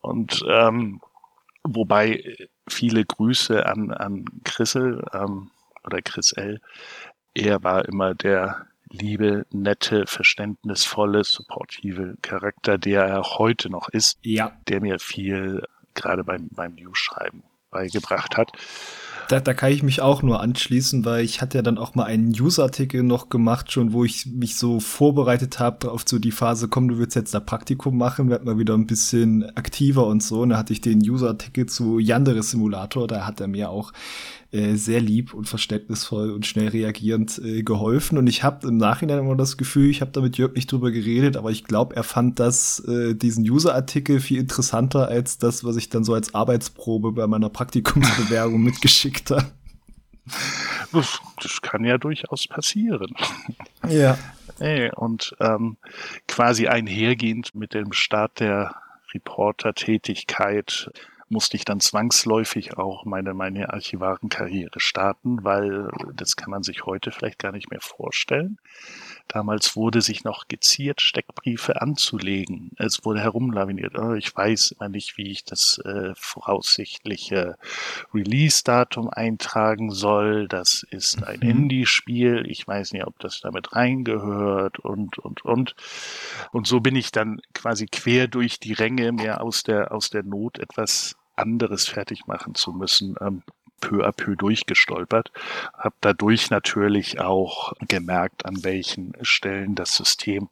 Und 0.00 0.44
ähm, 0.48 1.00
wobei 1.62 2.36
viele 2.68 3.04
Grüße 3.04 3.64
an, 3.64 3.90
an 3.92 4.26
Chrisel 4.42 5.02
ähm, 5.14 5.50
oder 5.84 6.02
Chris 6.02 6.32
L. 6.32 6.60
Er 7.34 7.62
war 7.62 7.84
immer 7.86 8.14
der 8.14 8.66
liebe, 8.90 9.46
nette, 9.50 10.06
verständnisvolle, 10.06 11.24
supportive 11.24 12.16
Charakter, 12.22 12.78
der 12.78 13.04
er 13.04 13.20
auch 13.20 13.38
heute 13.38 13.68
noch 13.68 13.88
ist, 13.88 14.18
ja. 14.22 14.52
der 14.68 14.80
mir 14.80 14.98
viel 14.98 15.62
gerade 15.94 16.24
beim, 16.24 16.48
beim 16.50 16.74
News-Schreiben 16.74 17.42
beigebracht 17.70 18.36
hat. 18.36 18.52
Da, 19.28 19.40
da 19.40 19.54
kann 19.54 19.72
ich 19.72 19.82
mich 19.82 20.00
auch 20.02 20.22
nur 20.22 20.40
anschließen, 20.40 21.04
weil 21.04 21.24
ich 21.24 21.40
hatte 21.40 21.58
ja 21.58 21.62
dann 21.62 21.78
auch 21.78 21.94
mal 21.94 22.04
einen 22.04 22.28
News-Artikel 22.28 23.02
noch 23.02 23.30
gemacht, 23.30 23.72
schon 23.72 23.92
wo 23.92 24.04
ich 24.04 24.26
mich 24.26 24.56
so 24.56 24.80
vorbereitet 24.80 25.58
habe 25.58 25.90
auf 25.90 26.02
so 26.06 26.18
die 26.18 26.30
Phase, 26.30 26.68
komm, 26.68 26.88
du 26.88 26.98
willst 26.98 27.16
jetzt 27.16 27.34
da 27.34 27.40
Praktikum 27.40 27.96
machen, 27.96 28.28
werd 28.28 28.44
mal 28.44 28.58
wieder 28.58 28.74
ein 28.74 28.86
bisschen 28.86 29.44
aktiver 29.56 30.06
und 30.06 30.22
so. 30.22 30.42
Und 30.42 30.50
da 30.50 30.58
hatte 30.58 30.72
ich 30.72 30.82
den 30.82 30.98
News-Artikel 30.98 31.66
zu 31.66 31.98
Yandere 31.98 32.42
Simulator, 32.42 33.08
da 33.08 33.26
hat 33.26 33.40
er 33.40 33.48
mir 33.48 33.70
auch 33.70 33.92
äh, 34.54 34.76
sehr 34.76 35.00
lieb 35.00 35.34
und 35.34 35.48
verständnisvoll 35.48 36.30
und 36.30 36.46
schnell 36.46 36.68
reagierend 36.68 37.40
äh, 37.44 37.64
geholfen. 37.64 38.18
Und 38.18 38.28
ich 38.28 38.44
habe 38.44 38.68
im 38.68 38.76
Nachhinein 38.76 39.18
immer 39.18 39.34
das 39.34 39.56
Gefühl, 39.56 39.90
ich 39.90 40.00
habe 40.00 40.12
da 40.12 40.20
mit 40.20 40.38
Jörg 40.38 40.54
nicht 40.54 40.70
drüber 40.70 40.92
geredet, 40.92 41.36
aber 41.36 41.50
ich 41.50 41.64
glaube, 41.64 41.96
er 41.96 42.04
fand 42.04 42.38
das, 42.38 42.78
äh, 42.86 43.14
diesen 43.14 43.42
User-Artikel 43.42 44.20
viel 44.20 44.38
interessanter 44.38 45.08
als 45.08 45.38
das, 45.38 45.64
was 45.64 45.74
ich 45.74 45.88
dann 45.88 46.04
so 46.04 46.14
als 46.14 46.36
Arbeitsprobe 46.36 47.10
bei 47.10 47.26
meiner 47.26 47.48
Praktikumsbewerbung 47.48 48.62
mitgeschickt 48.62 49.32
habe. 49.32 49.46
Das, 50.92 51.20
das 51.42 51.60
kann 51.60 51.84
ja 51.84 51.98
durchaus 51.98 52.46
passieren. 52.46 53.12
Ja. 53.88 54.16
Hey, 54.60 54.92
und 54.94 55.34
ähm, 55.40 55.78
quasi 56.28 56.68
einhergehend 56.68 57.56
mit 57.56 57.74
dem 57.74 57.92
Start 57.92 58.38
der 58.38 58.76
Reporter-Tätigkeit 59.12 60.90
musste 61.28 61.56
ich 61.56 61.64
dann 61.64 61.80
zwangsläufig 61.80 62.76
auch 62.76 63.04
meine, 63.04 63.34
meine 63.34 63.72
Archivarenkarriere 63.72 64.80
starten, 64.80 65.44
weil 65.44 65.90
das 66.14 66.36
kann 66.36 66.50
man 66.50 66.62
sich 66.62 66.84
heute 66.86 67.10
vielleicht 67.10 67.38
gar 67.38 67.52
nicht 67.52 67.70
mehr 67.70 67.80
vorstellen. 67.80 68.58
Damals 69.28 69.74
wurde 69.74 70.00
sich 70.00 70.22
noch 70.22 70.46
geziert, 70.48 71.00
Steckbriefe 71.00 71.80
anzulegen. 71.80 72.70
Es 72.78 73.04
wurde 73.04 73.20
herumlaviniert. 73.20 73.98
Oh, 73.98 74.14
ich 74.14 74.34
weiß 74.34 74.72
immer 74.72 74.88
nicht, 74.88 75.16
wie 75.16 75.30
ich 75.30 75.44
das 75.44 75.78
äh, 75.78 76.12
voraussichtliche 76.14 77.56
Release-Datum 78.12 79.08
eintragen 79.10 79.90
soll. 79.90 80.46
Das 80.46 80.86
ist 80.90 81.22
ein 81.24 81.40
mhm. 81.40 81.50
Indie-Spiel. 81.50 82.44
Ich 82.48 82.66
weiß 82.66 82.92
nicht, 82.92 83.06
ob 83.06 83.18
das 83.18 83.40
damit 83.40 83.74
reingehört 83.74 84.78
und, 84.78 85.18
und, 85.18 85.44
und. 85.44 85.74
Und 86.52 86.66
so 86.66 86.80
bin 86.80 86.94
ich 86.94 87.10
dann 87.10 87.40
quasi 87.54 87.86
quer 87.86 88.28
durch 88.28 88.60
die 88.60 88.72
Ränge 88.72 89.12
mehr 89.12 89.42
aus 89.42 89.62
der, 89.62 89.92
aus 89.92 90.10
der 90.10 90.22
Not 90.22 90.58
etwas 90.58 91.16
anderes 91.36 91.86
fertig 91.88 92.26
machen 92.26 92.54
zu 92.54 92.72
müssen, 92.72 93.16
ähm, 93.20 93.42
peu 93.84 94.04
à 94.04 94.12
peu 94.12 94.34
durchgestolpert, 94.34 95.30
habe 95.76 95.94
dadurch 96.00 96.50
natürlich 96.50 97.20
auch 97.20 97.74
gemerkt, 97.86 98.46
an 98.46 98.64
welchen 98.64 99.12
Stellen 99.22 99.74
das 99.74 99.94
System 99.96 100.48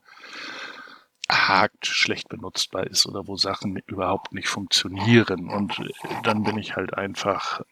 hakt, 1.30 1.86
schlecht 1.86 2.28
benutzbar 2.28 2.86
ist 2.86 3.06
oder 3.06 3.26
wo 3.26 3.36
Sachen 3.36 3.76
überhaupt 3.86 4.34
nicht 4.34 4.48
funktionieren. 4.48 5.48
Und 5.48 5.80
dann 6.24 6.42
bin 6.42 6.58
ich 6.58 6.76
halt 6.76 6.94
einfach 6.94 7.62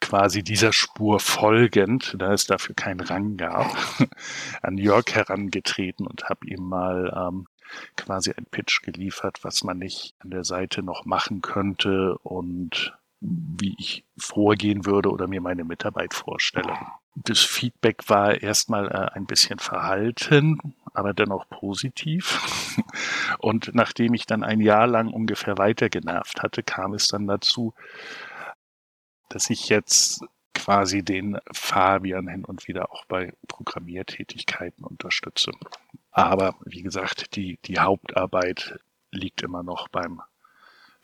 quasi 0.00 0.44
dieser 0.44 0.72
Spur 0.72 1.18
folgend, 1.18 2.14
da 2.18 2.32
es 2.32 2.46
dafür 2.46 2.76
keinen 2.76 3.00
Rang 3.00 3.36
gab, 3.36 3.76
an 4.62 4.78
Jörg 4.78 5.06
herangetreten 5.12 6.06
und 6.06 6.28
habe 6.28 6.46
ihm 6.46 6.62
mal 6.62 7.12
ähm, 7.16 7.48
quasi 7.96 8.30
ein 8.30 8.46
Pitch 8.46 8.82
geliefert, 8.82 9.40
was 9.42 9.64
man 9.64 9.78
nicht 9.78 10.14
an 10.20 10.30
der 10.30 10.44
Seite 10.44 10.84
noch 10.84 11.04
machen 11.04 11.42
könnte 11.42 12.16
und 12.18 12.94
wie 13.20 13.74
ich 13.78 14.04
vorgehen 14.16 14.86
würde 14.86 15.10
oder 15.10 15.26
mir 15.26 15.40
meine 15.40 15.64
Mitarbeit 15.64 16.14
vorstelle. 16.14 16.74
Das 17.16 17.40
Feedback 17.40 18.08
war 18.08 18.40
erstmal 18.40 18.88
äh, 18.88 19.16
ein 19.16 19.26
bisschen 19.26 19.58
verhalten, 19.58 20.58
aber 20.94 21.14
dennoch 21.14 21.48
positiv. 21.48 22.76
Und 23.38 23.74
nachdem 23.74 24.14
ich 24.14 24.26
dann 24.26 24.44
ein 24.44 24.60
Jahr 24.60 24.86
lang 24.86 25.08
ungefähr 25.08 25.58
weiter 25.58 25.88
genervt 25.88 26.42
hatte, 26.42 26.62
kam 26.62 26.94
es 26.94 27.08
dann 27.08 27.26
dazu, 27.26 27.74
dass 29.28 29.50
ich 29.50 29.68
jetzt 29.68 30.24
quasi 30.54 31.02
den 31.02 31.38
Fabian 31.52 32.28
hin 32.28 32.44
und 32.44 32.66
wieder 32.68 32.92
auch 32.92 33.04
bei 33.06 33.32
Programmiertätigkeiten 33.46 34.84
unterstütze. 34.84 35.52
Aber 36.10 36.56
wie 36.64 36.82
gesagt, 36.82 37.36
die, 37.36 37.58
die 37.64 37.78
Hauptarbeit 37.78 38.78
liegt 39.10 39.42
immer 39.42 39.62
noch 39.62 39.88
beim 39.88 40.20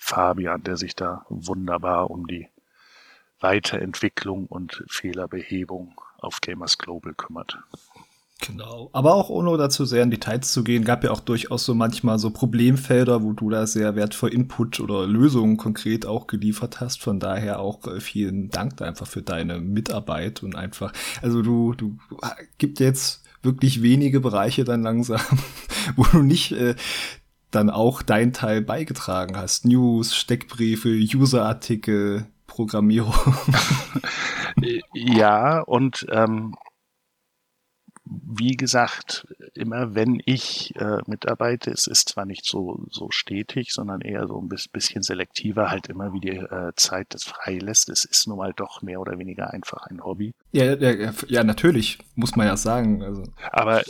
Fabian, 0.05 0.63
der 0.63 0.77
sich 0.77 0.95
da 0.95 1.25
wunderbar 1.31 2.11
um 2.11 2.27
die 2.27 2.49
Weiterentwicklung 3.41 4.45
und 4.47 4.85
Fehlerbehebung 4.87 5.99
auf 6.19 6.43
Gamers 6.43 6.77
Global 6.77 7.15
kümmert. 7.15 7.59
Genau. 8.47 8.91
Aber 8.93 9.15
auch 9.15 9.31
ohne 9.31 9.57
dazu 9.57 9.87
sehr 9.87 10.03
in 10.03 10.11
Details 10.11 10.53
zu 10.53 10.63
gehen, 10.63 10.85
gab 10.85 11.05
ja 11.05 11.11
auch 11.11 11.21
durchaus 11.21 11.65
so 11.65 11.75
manchmal 11.75 12.19
so 12.19 12.29
Problemfelder, 12.29 13.23
wo 13.23 13.33
du 13.33 13.49
da 13.49 13.67
sehr 13.67 13.97
wertvoll 13.97 14.35
Input 14.35 14.79
oder 14.79 15.07
Lösungen 15.07 15.57
konkret 15.57 16.05
auch 16.05 16.27
geliefert 16.27 16.83
hast. 16.83 17.01
Von 17.01 17.19
daher 17.19 17.61
auch 17.61 17.87
äh, 17.87 18.01
vielen 18.01 18.51
Dank 18.51 18.83
einfach 18.83 19.07
für 19.07 19.23
deine 19.23 19.59
Mitarbeit 19.59 20.43
und 20.43 20.55
einfach, 20.55 20.93
also 21.23 21.41
du, 21.41 21.73
du 21.73 21.97
gibt 22.59 22.79
jetzt 22.79 23.25
wirklich 23.43 23.81
wenige 23.81 24.21
Bereiche 24.21 24.65
dann 24.65 24.83
langsam, 24.83 25.23
wo 25.97 26.05
du 26.05 26.23
nicht 26.23 26.53
äh, 26.53 26.75
dann 27.55 27.71
auch 27.71 28.03
dein 28.03 28.33
Teil 28.33 28.63
beigetragen 28.63 29.37
hast. 29.37 29.65
News, 29.65 30.15
Steckbriefe, 30.15 30.89
Userartikel, 30.89 32.27
Programmierung. 32.47 33.15
ja, 34.93 35.61
und 35.61 36.07
ähm, 36.11 36.55
wie 38.07 38.57
gesagt, 38.57 39.27
immer 39.55 39.95
wenn 39.95 40.21
ich 40.25 40.75
äh, 40.77 40.99
mitarbeite, 41.07 41.71
es 41.71 41.87
ist 41.87 42.11
zwar 42.11 42.27
nicht 42.27 42.45
so, 42.45 42.85
so 42.91 43.11
stetig, 43.11 43.73
sondern 43.73 44.03
eher 44.03 44.27
so 44.27 44.39
ein 44.41 44.49
bisschen 44.49 45.03
selektiver, 45.03 45.71
halt 45.71 45.89
immer 45.89 46.13
wie 46.13 46.21
die 46.21 46.37
äh, 46.37 46.73
Zeit 46.77 47.09
das 47.11 47.25
freilässt. 47.25 47.89
Es 47.89 48.05
ist 48.05 48.29
nun 48.29 48.39
mal 48.39 48.53
doch 48.55 48.83
mehr 48.83 49.01
oder 49.01 49.19
weniger 49.19 49.53
einfach 49.53 49.87
ein 49.87 50.05
Hobby. 50.05 50.35
Ja, 50.53 50.75
ja, 50.75 51.13
ja 51.29 51.45
natürlich, 51.45 51.99
muss 52.15 52.37
man 52.37 52.47
ja 52.47 52.57
sagen. 52.57 53.03
Also. 53.03 53.25
Aber 53.51 53.83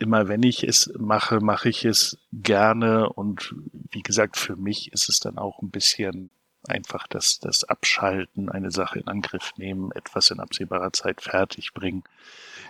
immer 0.00 0.28
wenn 0.28 0.42
ich 0.42 0.64
es 0.64 0.92
mache, 0.98 1.40
mache 1.40 1.68
ich 1.68 1.84
es 1.84 2.18
gerne 2.32 3.08
und 3.08 3.54
wie 3.92 4.02
gesagt, 4.02 4.36
für 4.36 4.56
mich 4.56 4.92
ist 4.92 5.08
es 5.08 5.20
dann 5.20 5.38
auch 5.38 5.62
ein 5.62 5.70
bisschen 5.70 6.30
einfach 6.68 7.06
das, 7.06 7.38
das 7.40 7.64
Abschalten, 7.64 8.50
eine 8.50 8.70
Sache 8.70 8.98
in 8.98 9.08
Angriff 9.08 9.52
nehmen, 9.56 9.92
etwas 9.92 10.30
in 10.30 10.40
absehbarer 10.40 10.92
Zeit 10.92 11.22
fertig 11.22 11.72
bringen 11.72 12.02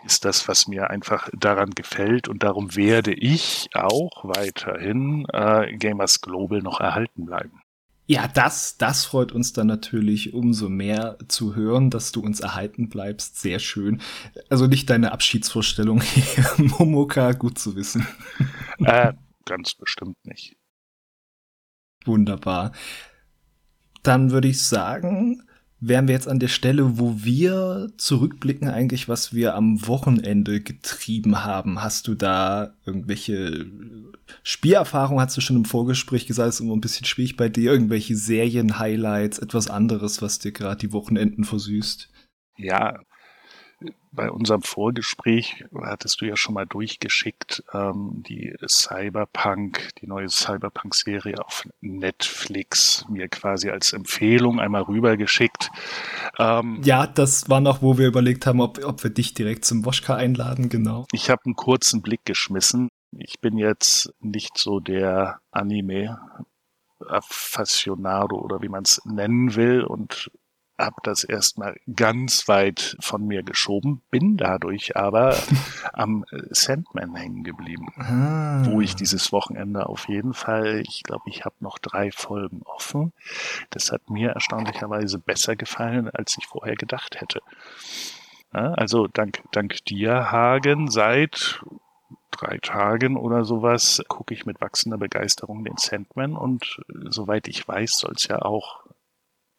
ist 0.04 0.24
das, 0.24 0.48
was 0.48 0.66
mir 0.66 0.90
einfach 0.90 1.28
daran 1.32 1.70
gefällt 1.70 2.28
und 2.28 2.42
darum 2.42 2.76
werde 2.76 3.12
ich 3.12 3.68
auch 3.74 4.24
weiterhin 4.24 5.26
äh, 5.32 5.72
Gamers 5.76 6.20
Global 6.20 6.60
noch 6.60 6.80
erhalten 6.80 7.26
bleiben. 7.26 7.59
Ja, 8.10 8.26
das, 8.26 8.76
das 8.76 9.04
freut 9.04 9.30
uns 9.30 9.52
dann 9.52 9.68
natürlich 9.68 10.34
umso 10.34 10.68
mehr 10.68 11.16
zu 11.28 11.54
hören, 11.54 11.90
dass 11.90 12.10
du 12.10 12.20
uns 12.20 12.40
erhalten 12.40 12.88
bleibst. 12.88 13.40
Sehr 13.40 13.60
schön. 13.60 14.02
Also 14.48 14.66
nicht 14.66 14.90
deine 14.90 15.12
Abschiedsvorstellung 15.12 16.00
hier, 16.02 16.44
Momoka, 16.56 17.30
gut 17.30 17.60
zu 17.60 17.76
wissen. 17.76 18.04
Äh, 18.80 19.12
ganz 19.44 19.76
bestimmt 19.76 20.16
nicht. 20.24 20.56
Wunderbar. 22.04 22.72
Dann 24.02 24.32
würde 24.32 24.48
ich 24.48 24.60
sagen, 24.60 25.44
wären 25.80 26.08
wir 26.08 26.14
jetzt 26.14 26.28
an 26.28 26.38
der 26.38 26.48
Stelle, 26.48 26.98
wo 26.98 27.16
wir 27.24 27.90
zurückblicken 27.96 28.68
eigentlich, 28.68 29.08
was 29.08 29.34
wir 29.34 29.54
am 29.54 29.86
Wochenende 29.86 30.60
getrieben 30.60 31.44
haben. 31.44 31.82
Hast 31.82 32.06
du 32.06 32.14
da 32.14 32.74
irgendwelche 32.84 33.66
Spielerfahrung 34.42 35.20
hast 35.20 35.36
du 35.36 35.40
schon 35.40 35.56
im 35.56 35.64
Vorgespräch 35.64 36.26
gesagt, 36.26 36.50
ist 36.50 36.60
immer 36.60 36.74
ein 36.74 36.80
bisschen 36.80 37.06
schwierig 37.06 37.36
bei 37.36 37.48
dir. 37.48 37.72
Irgendwelche 37.72 38.16
Serien-Highlights, 38.16 39.38
etwas 39.38 39.68
anderes, 39.68 40.22
was 40.22 40.38
dir 40.38 40.52
gerade 40.52 40.78
die 40.78 40.92
Wochenenden 40.92 41.44
versüßt? 41.44 42.10
Ja, 42.58 43.00
bei 44.12 44.30
unserem 44.30 44.62
Vorgespräch 44.62 45.64
hattest 45.82 46.20
du 46.20 46.26
ja 46.26 46.36
schon 46.36 46.54
mal 46.54 46.66
durchgeschickt, 46.66 47.62
ähm, 47.72 48.22
die 48.26 48.54
Cyberpunk, 48.66 49.90
die 50.00 50.06
neue 50.06 50.28
Cyberpunk-Serie 50.28 51.44
auf 51.44 51.66
Netflix 51.80 53.04
mir 53.08 53.28
quasi 53.28 53.70
als 53.70 53.92
Empfehlung 53.92 54.58
einmal 54.60 54.82
rübergeschickt. 54.82 55.70
Ähm, 56.38 56.80
ja, 56.84 57.06
das 57.06 57.48
war 57.48 57.60
noch, 57.60 57.82
wo 57.82 57.98
wir 57.98 58.08
überlegt 58.08 58.46
haben, 58.46 58.60
ob, 58.60 58.84
ob 58.84 59.02
wir 59.02 59.10
dich 59.10 59.34
direkt 59.34 59.64
zum 59.64 59.84
Woschka 59.84 60.16
einladen, 60.16 60.68
genau. 60.68 61.06
Ich 61.12 61.30
habe 61.30 61.42
einen 61.44 61.56
kurzen 61.56 62.02
Blick 62.02 62.24
geschmissen. 62.24 62.88
Ich 63.16 63.40
bin 63.40 63.56
jetzt 63.56 64.12
nicht 64.20 64.58
so 64.58 64.80
der 64.80 65.40
Anime 65.50 66.18
Affasionado 67.08 68.36
oder 68.36 68.62
wie 68.62 68.68
man 68.68 68.82
es 68.82 69.00
nennen 69.04 69.54
will 69.54 69.82
und 69.82 70.30
habe 70.80 70.96
das 71.02 71.24
erstmal 71.24 71.76
ganz 71.94 72.48
weit 72.48 72.96
von 73.00 73.26
mir 73.26 73.42
geschoben, 73.42 74.02
bin 74.10 74.36
dadurch 74.36 74.96
aber 74.96 75.36
am 75.92 76.24
Sandman 76.50 77.14
hängen 77.14 77.44
geblieben, 77.44 77.88
ah. 77.96 78.64
wo 78.64 78.80
ich 78.80 78.96
dieses 78.96 79.32
Wochenende 79.32 79.86
auf 79.86 80.08
jeden 80.08 80.34
Fall, 80.34 80.82
ich 80.86 81.02
glaube, 81.02 81.24
ich 81.26 81.44
habe 81.44 81.56
noch 81.60 81.78
drei 81.78 82.10
Folgen 82.10 82.62
offen. 82.64 83.12
Das 83.70 83.92
hat 83.92 84.10
mir 84.10 84.30
erstaunlicherweise 84.30 85.18
besser 85.18 85.56
gefallen, 85.56 86.10
als 86.10 86.36
ich 86.38 86.46
vorher 86.46 86.76
gedacht 86.76 87.20
hätte. 87.20 87.40
Also 88.52 89.06
dank, 89.06 89.42
dank 89.52 89.84
dir, 89.84 90.32
Hagen, 90.32 90.90
seit 90.90 91.62
drei 92.30 92.58
Tagen 92.58 93.16
oder 93.16 93.44
sowas 93.44 94.02
gucke 94.08 94.34
ich 94.34 94.46
mit 94.46 94.60
wachsender 94.60 94.98
Begeisterung 94.98 95.64
den 95.64 95.76
Sandman 95.76 96.34
und 96.34 96.80
soweit 97.08 97.48
ich 97.48 97.66
weiß, 97.66 97.98
soll 97.98 98.12
es 98.16 98.26
ja 98.26 98.42
auch 98.42 98.79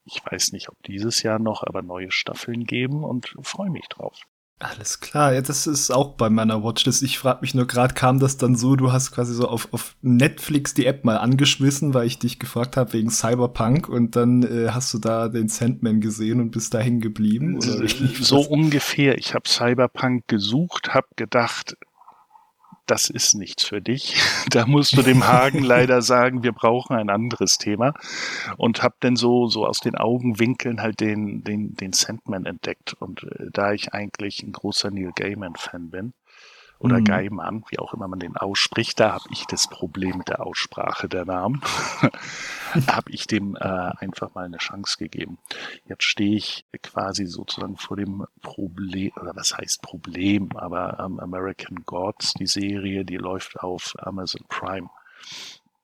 ich 0.05 0.21
weiß 0.29 0.51
nicht, 0.51 0.69
ob 0.69 0.81
dieses 0.83 1.23
Jahr 1.23 1.39
noch, 1.39 1.63
aber 1.63 1.81
neue 1.81 2.11
Staffeln 2.11 2.65
geben 2.65 3.03
und 3.03 3.35
freue 3.41 3.69
mich 3.69 3.87
drauf. 3.87 4.19
Alles 4.61 4.99
klar, 4.99 5.33
ja, 5.33 5.41
das 5.41 5.65
ist 5.65 5.89
auch 5.89 6.09
bei 6.09 6.29
meiner 6.29 6.63
Watchlist. 6.63 7.01
Ich 7.01 7.17
frage 7.17 7.39
mich 7.41 7.55
nur 7.55 7.65
gerade, 7.65 7.95
kam 7.95 8.19
das 8.19 8.37
dann 8.37 8.55
so, 8.55 8.75
du 8.75 8.91
hast 8.91 9.11
quasi 9.11 9.33
so 9.33 9.47
auf, 9.47 9.67
auf 9.71 9.95
Netflix 10.03 10.75
die 10.75 10.85
App 10.85 11.03
mal 11.03 11.17
angeschmissen, 11.17 11.95
weil 11.95 12.05
ich 12.05 12.19
dich 12.19 12.37
gefragt 12.37 12.77
habe 12.77 12.93
wegen 12.93 13.09
Cyberpunk 13.09 13.89
und 13.89 14.15
dann 14.15 14.43
äh, 14.43 14.69
hast 14.69 14.93
du 14.93 14.99
da 14.99 15.29
den 15.29 15.47
Sandman 15.47 15.99
gesehen 15.99 16.39
und 16.39 16.51
bist 16.51 16.75
da 16.75 16.79
hängen 16.79 17.01
geblieben? 17.01 17.55
Oder 17.57 17.87
so 18.21 18.41
ungefähr. 18.41 19.17
Ich 19.17 19.33
habe 19.33 19.49
Cyberpunk 19.49 20.27
gesucht, 20.27 20.93
habe 20.93 21.07
gedacht, 21.15 21.75
das 22.91 23.09
ist 23.09 23.35
nichts 23.35 23.63
für 23.63 23.81
dich. 23.81 24.15
Da 24.49 24.65
musst 24.65 24.97
du 24.97 25.01
dem 25.01 25.27
Hagen 25.27 25.63
leider 25.63 26.01
sagen, 26.01 26.43
wir 26.43 26.51
brauchen 26.51 26.97
ein 26.97 27.09
anderes 27.09 27.57
Thema. 27.57 27.93
Und 28.57 28.83
hab 28.83 28.99
dann 28.99 29.15
so, 29.15 29.47
so 29.47 29.65
aus 29.65 29.79
den 29.79 29.95
Augenwinkeln 29.95 30.81
halt 30.81 30.99
den, 30.99 31.41
den, 31.43 31.73
den 31.75 31.93
Sandman 31.93 32.45
entdeckt. 32.45 32.93
Und 32.99 33.23
äh, 33.23 33.45
da 33.53 33.71
ich 33.71 33.93
eigentlich 33.93 34.43
ein 34.43 34.51
großer 34.51 34.91
Neil 34.91 35.11
Gaiman-Fan 35.15 35.89
bin, 35.89 36.13
oder 36.81 36.99
mhm. 36.99 37.05
Gaiman, 37.05 37.63
wie 37.69 37.79
auch 37.79 37.93
immer 37.93 38.07
man 38.07 38.19
den 38.19 38.37
ausspricht. 38.37 38.99
Da 38.99 39.13
habe 39.13 39.25
ich 39.31 39.45
das 39.45 39.67
Problem 39.67 40.17
mit 40.17 40.29
der 40.29 40.45
Aussprache 40.45 41.07
der 41.07 41.25
Namen. 41.25 41.61
habe 42.87 43.11
ich 43.11 43.27
dem 43.27 43.55
äh, 43.55 43.59
einfach 43.59 44.33
mal 44.33 44.45
eine 44.45 44.57
Chance 44.57 44.97
gegeben. 44.97 45.37
Jetzt 45.85 46.03
stehe 46.03 46.35
ich 46.35 46.65
quasi 46.83 47.25
sozusagen 47.25 47.77
vor 47.77 47.97
dem 47.97 48.25
Problem, 48.41 49.11
oder 49.19 49.35
was 49.35 49.55
heißt 49.57 49.81
Problem, 49.81 50.49
aber 50.55 50.99
ähm, 50.99 51.19
American 51.19 51.83
Gods, 51.85 52.33
die 52.33 52.47
Serie, 52.47 53.05
die 53.05 53.17
läuft 53.17 53.59
auf 53.59 53.93
Amazon 53.99 54.45
Prime 54.49 54.89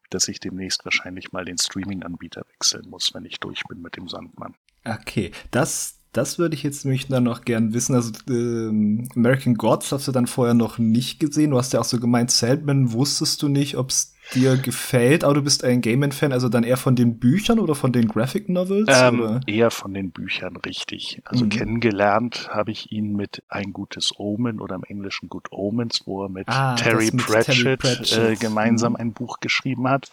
dass 0.10 0.28
ich 0.28 0.40
demnächst 0.40 0.86
wahrscheinlich 0.86 1.32
mal 1.32 1.46
den 1.46 1.58
Streaming-Anbieter 1.58 2.46
wechseln 2.54 2.90
muss, 2.90 3.14
wenn 3.14 3.26
ich 3.26 3.40
durch 3.40 3.64
bin 3.68 3.82
mit 3.82 3.98
dem 3.98 4.08
Sandmann. 4.08 4.56
Okay, 4.86 5.32
das, 5.52 5.97
das 6.18 6.40
würde 6.40 6.56
ich 6.56 6.64
jetzt 6.64 6.84
nämlich 6.84 7.08
dann 7.08 7.24
noch 7.24 7.46
gern 7.46 7.74
wissen. 7.74 7.94
Also 7.94 8.12
ähm, 8.28 9.08
American 9.16 9.54
Gods 9.54 9.92
hast 9.92 10.08
du 10.08 10.12
dann 10.12 10.26
vorher 10.26 10.56
noch 10.56 10.80
nicht 10.80 11.20
gesehen. 11.20 11.52
Du 11.52 11.58
hast 11.58 11.74
ja 11.74 11.80
auch 11.80 11.86
so 11.86 12.00
gemeint, 12.00 12.32
Sandman 12.32 12.92
wusstest 12.92 13.44
du 13.44 13.50
nicht, 13.50 13.78
ob 13.78 13.92
es 13.92 14.16
dir 14.34 14.58
gefällt, 14.58 15.24
aber 15.24 15.36
du 15.36 15.42
bist 15.44 15.64
ein 15.64 15.80
Gaiman-Fan, 15.80 16.34
also 16.34 16.50
dann 16.50 16.64
eher 16.64 16.76
von 16.76 16.96
den 16.96 17.20
Büchern 17.20 17.60
oder 17.60 17.76
von 17.76 17.94
den 17.94 18.08
Graphic 18.08 18.50
Novels? 18.50 18.90
Ähm, 18.92 19.42
eher 19.46 19.72
von 19.72 19.94
den 19.94 20.12
Büchern, 20.12 20.58
richtig. 20.58 21.22
Also 21.24 21.46
mhm. 21.46 21.50
kennengelernt 21.50 22.50
habe 22.52 22.72
ich 22.72 22.92
ihn 22.92 23.16
mit 23.16 23.44
Ein 23.48 23.72
gutes 23.72 24.12
Omen 24.18 24.60
oder 24.60 24.76
im 24.76 24.84
Englischen 24.84 25.30
Good 25.30 25.52
Omens, 25.52 26.02
wo 26.06 26.24
er 26.24 26.30
mit 26.30 26.50
ah, 26.50 26.76
Terry, 26.76 27.12
mit 27.14 27.26
Pratchett, 27.26 27.56
Terry 27.64 27.78
Pratchett. 27.78 28.32
Äh, 28.32 28.36
gemeinsam 28.36 28.94
mhm. 28.94 28.98
ein 28.98 29.14
Buch 29.14 29.40
geschrieben 29.40 29.88
hat, 29.88 30.10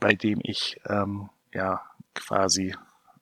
bei 0.00 0.14
dem 0.14 0.40
ich 0.42 0.80
ähm, 0.88 1.30
ja 1.54 1.80
quasi 2.14 2.74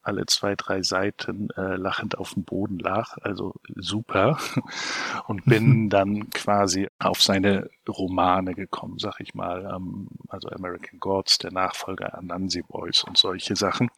alle 0.06 0.26
zwei, 0.26 0.54
drei 0.54 0.82
Seiten 0.82 1.48
äh, 1.56 1.76
lachend 1.76 2.18
auf 2.18 2.34
dem 2.34 2.44
Boden 2.44 2.78
lag, 2.78 3.16
also 3.22 3.54
super. 3.74 4.38
Und 5.26 5.44
bin 5.44 5.90
dann 5.90 6.30
quasi 6.30 6.88
auf 6.98 7.22
seine 7.22 7.68
Romane 7.88 8.54
gekommen, 8.54 8.98
sag 8.98 9.20
ich 9.20 9.34
mal. 9.34 9.64
Ähm, 9.64 10.08
also 10.28 10.48
American 10.48 11.00
Gods, 11.00 11.38
der 11.38 11.52
Nachfolger 11.52 12.16
Anansi 12.16 12.62
Boys 12.62 13.04
und 13.04 13.18
solche 13.18 13.56
Sachen. 13.56 13.90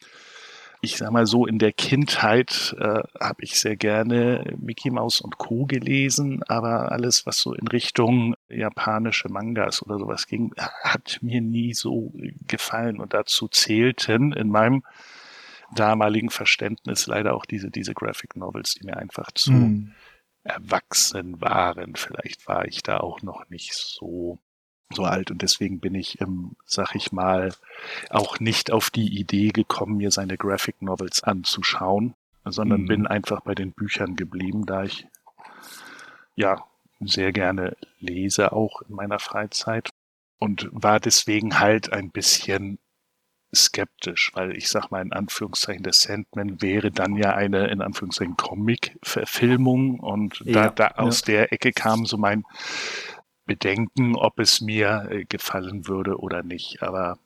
Ich 0.80 0.96
sag 0.96 1.10
mal 1.10 1.26
so, 1.26 1.44
in 1.44 1.58
der 1.58 1.72
Kindheit 1.72 2.76
äh, 2.78 3.02
habe 3.20 3.42
ich 3.42 3.58
sehr 3.58 3.76
gerne 3.76 4.44
Mickey 4.60 4.90
Mouse 4.90 5.20
und 5.20 5.36
Co. 5.36 5.66
gelesen, 5.66 6.44
aber 6.46 6.92
alles, 6.92 7.26
was 7.26 7.40
so 7.40 7.52
in 7.52 7.66
Richtung 7.66 8.36
japanische 8.48 9.28
Mangas 9.28 9.82
oder 9.82 9.98
sowas 9.98 10.28
ging, 10.28 10.52
hat 10.56 11.18
mir 11.20 11.40
nie 11.40 11.74
so 11.74 12.12
gefallen. 12.46 13.00
Und 13.00 13.12
dazu 13.12 13.48
zählten 13.48 14.32
in 14.32 14.50
meinem 14.50 14.84
damaligen 15.74 16.30
Verständnis 16.30 17.06
leider 17.06 17.34
auch 17.34 17.44
diese, 17.44 17.70
diese 17.70 17.94
Graphic 17.94 18.36
Novels, 18.36 18.74
die 18.74 18.86
mir 18.86 18.96
einfach 18.96 19.30
zu 19.32 19.52
mhm. 19.52 19.94
erwachsen 20.44 21.40
waren. 21.40 21.96
Vielleicht 21.96 22.48
war 22.48 22.66
ich 22.66 22.82
da 22.82 22.98
auch 22.98 23.22
noch 23.22 23.48
nicht 23.50 23.74
so 23.74 24.38
so 24.90 25.04
alt 25.04 25.30
und 25.30 25.42
deswegen 25.42 25.80
bin 25.80 25.94
ich, 25.94 26.20
ähm, 26.20 26.56
sag 26.64 26.94
ich 26.94 27.12
mal, 27.12 27.52
auch 28.10 28.40
nicht 28.40 28.70
auf 28.70 28.90
die 28.90 29.18
Idee 29.18 29.50
gekommen, 29.50 29.98
mir 29.98 30.10
seine 30.10 30.38
Graphic 30.38 30.80
Novels 30.80 31.22
anzuschauen, 31.22 32.14
sondern 32.44 32.82
mhm. 32.82 32.86
bin 32.86 33.06
einfach 33.06 33.42
bei 33.42 33.54
den 33.54 33.72
Büchern 33.72 34.16
geblieben, 34.16 34.64
da 34.64 34.84
ich 34.84 35.06
ja 36.36 36.64
sehr 37.00 37.32
gerne 37.32 37.76
lese 38.00 38.52
auch 38.52 38.82
in 38.82 38.94
meiner 38.94 39.18
Freizeit 39.18 39.90
und 40.38 40.68
war 40.72 41.00
deswegen 41.00 41.58
halt 41.60 41.92
ein 41.92 42.10
bisschen 42.10 42.78
skeptisch, 43.54 44.30
weil 44.34 44.56
ich 44.56 44.68
sag 44.68 44.90
mal 44.90 45.02
in 45.02 45.12
Anführungszeichen, 45.12 45.82
der 45.82 45.92
Sandman 45.92 46.60
wäre 46.60 46.90
dann 46.90 47.16
ja 47.16 47.34
eine 47.34 47.68
in 47.68 47.80
Anführungszeichen 47.80 48.36
Comic-Verfilmung 48.36 50.00
und 50.00 50.40
ja, 50.44 50.68
da, 50.68 50.70
da 50.70 51.02
aus 51.02 51.20
ja. 51.20 51.26
der 51.26 51.52
Ecke 51.52 51.72
kam 51.72 52.06
so 52.06 52.18
mein 52.18 52.44
Bedenken, 53.46 54.14
ob 54.16 54.38
es 54.38 54.60
mir 54.60 55.08
äh, 55.10 55.24
gefallen 55.24 55.88
würde 55.88 56.18
oder 56.18 56.42
nicht. 56.42 56.82
Aber 56.82 57.18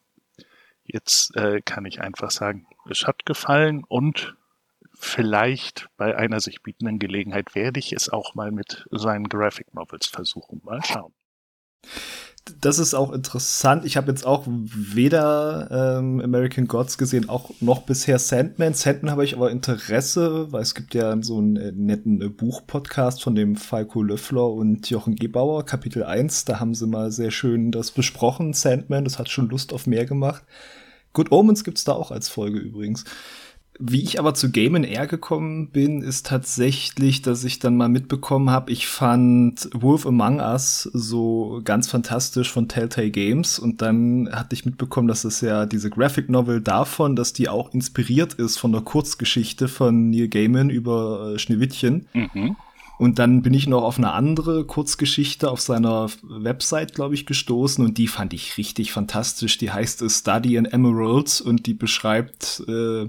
jetzt 0.84 1.36
äh, 1.36 1.60
kann 1.60 1.84
ich 1.84 2.00
einfach 2.00 2.30
sagen, 2.30 2.66
es 2.88 3.06
hat 3.06 3.26
gefallen 3.26 3.82
und 3.86 4.36
vielleicht 4.94 5.88
bei 5.96 6.16
einer 6.16 6.40
sich 6.40 6.62
bietenden 6.62 7.00
Gelegenheit 7.00 7.56
werde 7.56 7.80
ich 7.80 7.92
es 7.92 8.08
auch 8.08 8.36
mal 8.36 8.52
mit 8.52 8.86
seinen 8.92 9.28
Graphic 9.28 9.74
Novels 9.74 10.06
versuchen. 10.06 10.60
Mal 10.64 10.84
schauen 10.84 11.12
das 12.60 12.78
ist 12.78 12.94
auch 12.94 13.12
interessant. 13.12 13.84
Ich 13.84 13.96
habe 13.96 14.10
jetzt 14.10 14.26
auch 14.26 14.44
weder 14.46 15.98
ähm, 15.98 16.20
American 16.20 16.66
Gods 16.66 16.98
gesehen, 16.98 17.28
auch 17.28 17.50
noch 17.60 17.82
bisher 17.82 18.18
Sandman. 18.18 18.74
Sandman 18.74 19.12
habe 19.12 19.24
ich 19.24 19.36
aber 19.36 19.50
Interesse, 19.50 20.50
weil 20.50 20.62
es 20.62 20.74
gibt 20.74 20.94
ja 20.94 21.16
so 21.22 21.38
einen 21.38 21.56
äh, 21.56 21.72
netten 21.72 22.20
äh, 22.20 22.28
Buchpodcast 22.28 23.22
von 23.22 23.36
dem 23.36 23.54
Falco 23.54 24.02
Löffler 24.02 24.50
und 24.50 24.90
Jochen 24.90 25.14
Gebauer, 25.14 25.64
Kapitel 25.64 26.02
1. 26.02 26.44
Da 26.44 26.58
haben 26.58 26.74
sie 26.74 26.88
mal 26.88 27.12
sehr 27.12 27.30
schön 27.30 27.70
das 27.70 27.92
besprochen, 27.92 28.54
Sandman. 28.54 29.04
Das 29.04 29.20
hat 29.20 29.28
schon 29.28 29.48
Lust 29.48 29.72
auf 29.72 29.86
mehr 29.86 30.04
gemacht. 30.06 30.42
Good 31.12 31.30
Omens 31.30 31.62
gibt's 31.62 31.84
da 31.84 31.92
auch 31.92 32.10
als 32.10 32.28
Folge 32.28 32.58
übrigens. 32.58 33.04
Wie 33.84 34.02
ich 34.02 34.20
aber 34.20 34.32
zu 34.32 34.52
Game 34.52 34.76
Air 34.84 35.08
gekommen 35.08 35.66
bin, 35.66 36.02
ist 36.02 36.26
tatsächlich, 36.26 37.20
dass 37.20 37.42
ich 37.42 37.58
dann 37.58 37.76
mal 37.76 37.88
mitbekommen 37.88 38.48
habe, 38.48 38.70
ich 38.70 38.86
fand 38.86 39.68
Wolf 39.74 40.06
Among 40.06 40.38
Us 40.38 40.88
so 40.92 41.60
ganz 41.64 41.88
fantastisch 41.88 42.52
von 42.52 42.68
Telltale 42.68 43.10
Games 43.10 43.58
und 43.58 43.82
dann 43.82 44.28
hatte 44.30 44.54
ich 44.54 44.64
mitbekommen, 44.64 45.08
dass 45.08 45.24
es 45.24 45.40
ja 45.40 45.66
diese 45.66 45.90
Graphic 45.90 46.30
Novel 46.30 46.60
davon, 46.60 47.16
dass 47.16 47.32
die 47.32 47.48
auch 47.48 47.74
inspiriert 47.74 48.34
ist 48.34 48.56
von 48.56 48.70
der 48.70 48.82
Kurzgeschichte 48.82 49.66
von 49.66 50.10
Neil 50.10 50.28
Gaiman 50.28 50.70
über 50.70 51.32
äh, 51.34 51.38
Schneewittchen. 51.40 52.06
Mhm. 52.12 52.54
Und 52.98 53.18
dann 53.18 53.42
bin 53.42 53.52
ich 53.52 53.66
noch 53.66 53.82
auf 53.82 53.98
eine 53.98 54.12
andere 54.12 54.64
Kurzgeschichte 54.64 55.50
auf 55.50 55.60
seiner 55.60 56.08
Website, 56.22 56.94
glaube 56.94 57.14
ich, 57.14 57.26
gestoßen 57.26 57.84
und 57.84 57.98
die 57.98 58.06
fand 58.06 58.32
ich 58.32 58.56
richtig 58.58 58.92
fantastisch. 58.92 59.58
Die 59.58 59.72
heißt 59.72 60.08
Study 60.08 60.54
in 60.54 60.66
Emeralds 60.66 61.40
und 61.40 61.66
die 61.66 61.74
beschreibt 61.74 62.62
äh, 62.68 63.08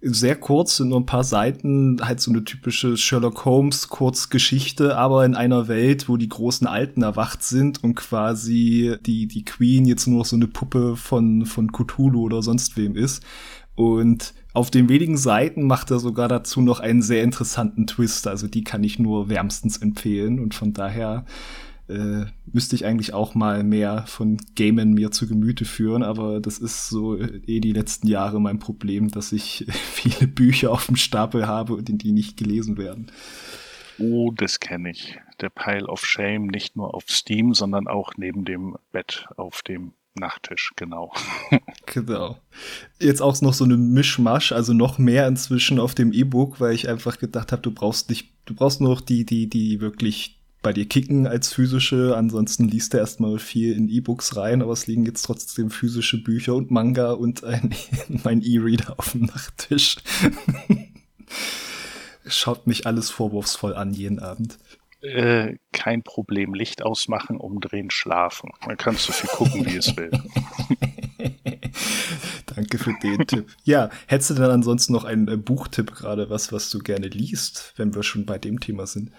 sehr 0.00 0.36
kurz, 0.36 0.76
sind 0.76 0.90
nur 0.90 1.00
ein 1.00 1.06
paar 1.06 1.24
Seiten, 1.24 1.98
halt 2.00 2.20
so 2.20 2.30
eine 2.30 2.44
typische 2.44 2.96
Sherlock 2.96 3.44
Holmes 3.44 3.88
Kurzgeschichte, 3.88 4.96
aber 4.96 5.24
in 5.24 5.34
einer 5.34 5.66
Welt, 5.66 6.08
wo 6.08 6.16
die 6.16 6.28
großen 6.28 6.66
Alten 6.66 7.02
erwacht 7.02 7.42
sind 7.42 7.82
und 7.82 7.96
quasi 7.96 8.96
die, 9.04 9.26
die 9.26 9.44
Queen 9.44 9.86
jetzt 9.86 10.06
nur 10.06 10.20
noch 10.20 10.26
so 10.26 10.36
eine 10.36 10.46
Puppe 10.46 10.96
von, 10.96 11.46
von 11.46 11.72
Cthulhu 11.72 12.22
oder 12.22 12.42
sonst 12.42 12.76
wem 12.76 12.94
ist. 12.94 13.24
Und 13.74 14.34
auf 14.54 14.70
den 14.70 14.88
wenigen 14.88 15.16
Seiten 15.16 15.64
macht 15.66 15.90
er 15.90 16.00
sogar 16.00 16.28
dazu 16.28 16.60
noch 16.60 16.80
einen 16.80 17.02
sehr 17.02 17.22
interessanten 17.22 17.86
Twist. 17.86 18.26
Also 18.26 18.48
die 18.48 18.64
kann 18.64 18.82
ich 18.82 18.98
nur 18.98 19.28
wärmstens 19.28 19.76
empfehlen. 19.76 20.40
Und 20.40 20.54
von 20.54 20.72
daher 20.72 21.26
äh, 21.88 22.26
müsste 22.52 22.76
ich 22.76 22.84
eigentlich 22.84 23.12
auch 23.14 23.34
mal 23.34 23.64
mehr 23.64 24.04
von 24.06 24.38
Gamen 24.56 24.94
mir 24.94 25.10
zu 25.10 25.26
Gemüte 25.26 25.64
führen. 25.64 26.02
Aber 26.02 26.40
das 26.40 26.58
ist 26.58 26.88
so 26.88 27.16
äh, 27.16 27.40
eh 27.46 27.60
die 27.60 27.72
letzten 27.72 28.08
Jahre 28.08 28.40
mein 28.40 28.58
Problem, 28.58 29.10
dass 29.10 29.32
ich 29.32 29.66
viele 29.70 30.28
Bücher 30.28 30.70
auf 30.70 30.86
dem 30.86 30.96
Stapel 30.96 31.46
habe 31.46 31.74
und 31.74 31.88
in 31.88 31.98
die 31.98 32.12
nicht 32.12 32.36
gelesen 32.36 32.76
werden. 32.76 33.10
Oh, 33.98 34.30
das 34.30 34.60
kenne 34.60 34.90
ich. 34.90 35.18
Der 35.40 35.50
Pile 35.50 35.86
of 35.86 36.04
Shame 36.04 36.46
nicht 36.46 36.76
nur 36.76 36.94
auf 36.94 37.04
Steam, 37.08 37.52
sondern 37.52 37.88
auch 37.88 38.12
neben 38.16 38.44
dem 38.44 38.76
Bett 38.92 39.26
auf 39.36 39.62
dem 39.62 39.92
Nachttisch, 40.14 40.72
genau. 40.76 41.12
genau. 41.86 42.38
Jetzt 43.00 43.22
auch 43.22 43.40
noch 43.40 43.54
so 43.54 43.64
eine 43.64 43.76
Mischmasch, 43.76 44.52
also 44.52 44.72
noch 44.72 44.98
mehr 44.98 45.26
inzwischen 45.28 45.78
auf 45.78 45.94
dem 45.94 46.12
E-Book, 46.12 46.60
weil 46.60 46.74
ich 46.74 46.88
einfach 46.88 47.18
gedacht 47.18 47.52
habe, 47.52 47.62
du 47.62 47.70
brauchst 47.70 48.08
nicht, 48.08 48.32
du 48.44 48.54
brauchst 48.54 48.80
nur 48.80 48.90
noch 48.90 49.00
die, 49.00 49.24
die, 49.24 49.48
die 49.48 49.80
wirklich 49.80 50.37
bei 50.62 50.72
dir 50.72 50.86
kicken 50.86 51.26
als 51.26 51.52
physische. 51.52 52.16
Ansonsten 52.16 52.68
liest 52.68 52.94
er 52.94 53.00
erstmal 53.00 53.38
viel 53.38 53.72
in 53.72 53.88
E-Books 53.88 54.36
rein, 54.36 54.62
aber 54.62 54.72
es 54.72 54.86
liegen 54.86 55.04
jetzt 55.04 55.22
trotzdem 55.22 55.70
physische 55.70 56.22
Bücher 56.22 56.54
und 56.54 56.70
Manga 56.70 57.12
und 57.12 57.44
ein, 57.44 57.74
mein 58.08 58.42
E-Reader 58.42 58.94
auf 58.98 59.12
dem 59.12 59.22
Nachttisch. 59.22 59.96
Schaut 62.26 62.66
mich 62.66 62.86
alles 62.86 63.10
vorwurfsvoll 63.10 63.74
an 63.74 63.92
jeden 63.92 64.18
Abend. 64.18 64.58
Äh, 65.00 65.56
kein 65.72 66.02
Problem. 66.02 66.54
Licht 66.54 66.82
ausmachen, 66.82 67.36
umdrehen, 67.36 67.90
schlafen. 67.90 68.50
Man 68.66 68.76
kann 68.76 68.96
so 68.96 69.12
viel 69.12 69.30
gucken, 69.30 69.64
wie 69.64 69.76
es 69.76 69.96
will. 69.96 70.10
Danke 72.46 72.78
für 72.78 72.94
den 73.02 73.26
Tipp. 73.26 73.46
Ja, 73.62 73.90
hättest 74.06 74.30
du 74.30 74.34
denn 74.34 74.50
ansonsten 74.50 74.92
noch 74.92 75.04
einen 75.04 75.28
äh, 75.28 75.36
Buchtipp 75.36 75.94
gerade, 75.94 76.30
was, 76.30 76.52
was 76.52 76.70
du 76.70 76.80
gerne 76.80 77.06
liest, 77.06 77.74
wenn 77.76 77.94
wir 77.94 78.02
schon 78.02 78.26
bei 78.26 78.38
dem 78.38 78.58
Thema 78.58 78.86
sind? 78.86 79.12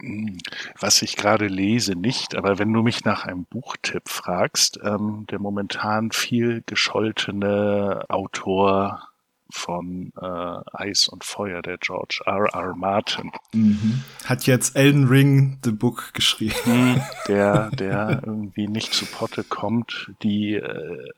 Hm, 0.00 0.38
was 0.78 1.02
ich 1.02 1.16
gerade 1.16 1.46
lese, 1.46 1.94
nicht, 1.94 2.34
aber 2.34 2.58
wenn 2.58 2.72
du 2.72 2.82
mich 2.82 3.04
nach 3.04 3.24
einem 3.24 3.44
Buchtipp 3.44 4.08
fragst, 4.08 4.78
ähm, 4.82 5.26
der 5.30 5.38
momentan 5.38 6.12
viel 6.12 6.62
gescholtene 6.66 8.04
Autor 8.08 9.08
von 9.50 10.12
äh, 10.20 10.60
Eis 10.72 11.08
und 11.08 11.24
Feuer, 11.24 11.62
der 11.62 11.78
George 11.78 12.20
R. 12.26 12.48
R. 12.52 12.74
Martin. 12.74 13.30
Mhm. 13.54 14.02
Hat 14.24 14.46
jetzt 14.46 14.76
Elden 14.76 15.06
Ring 15.06 15.58
The 15.64 15.70
Book 15.70 16.12
geschrieben. 16.14 16.54
Hm, 16.64 17.02
der, 17.28 17.70
der 17.78 18.22
irgendwie 18.24 18.66
nicht 18.66 18.92
zu 18.92 19.06
Potte 19.06 19.44
kommt, 19.44 20.10
die 20.22 20.54
äh, 20.54 21.10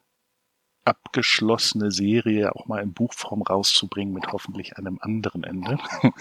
abgeschlossene 0.88 1.90
Serie 1.90 2.54
auch 2.54 2.66
mal 2.66 2.82
in 2.82 2.92
Buchform 2.92 3.42
rauszubringen 3.42 4.14
mit 4.14 4.32
hoffentlich 4.32 4.76
einem 4.76 4.98
anderen 5.00 5.44
Ende. 5.44 5.78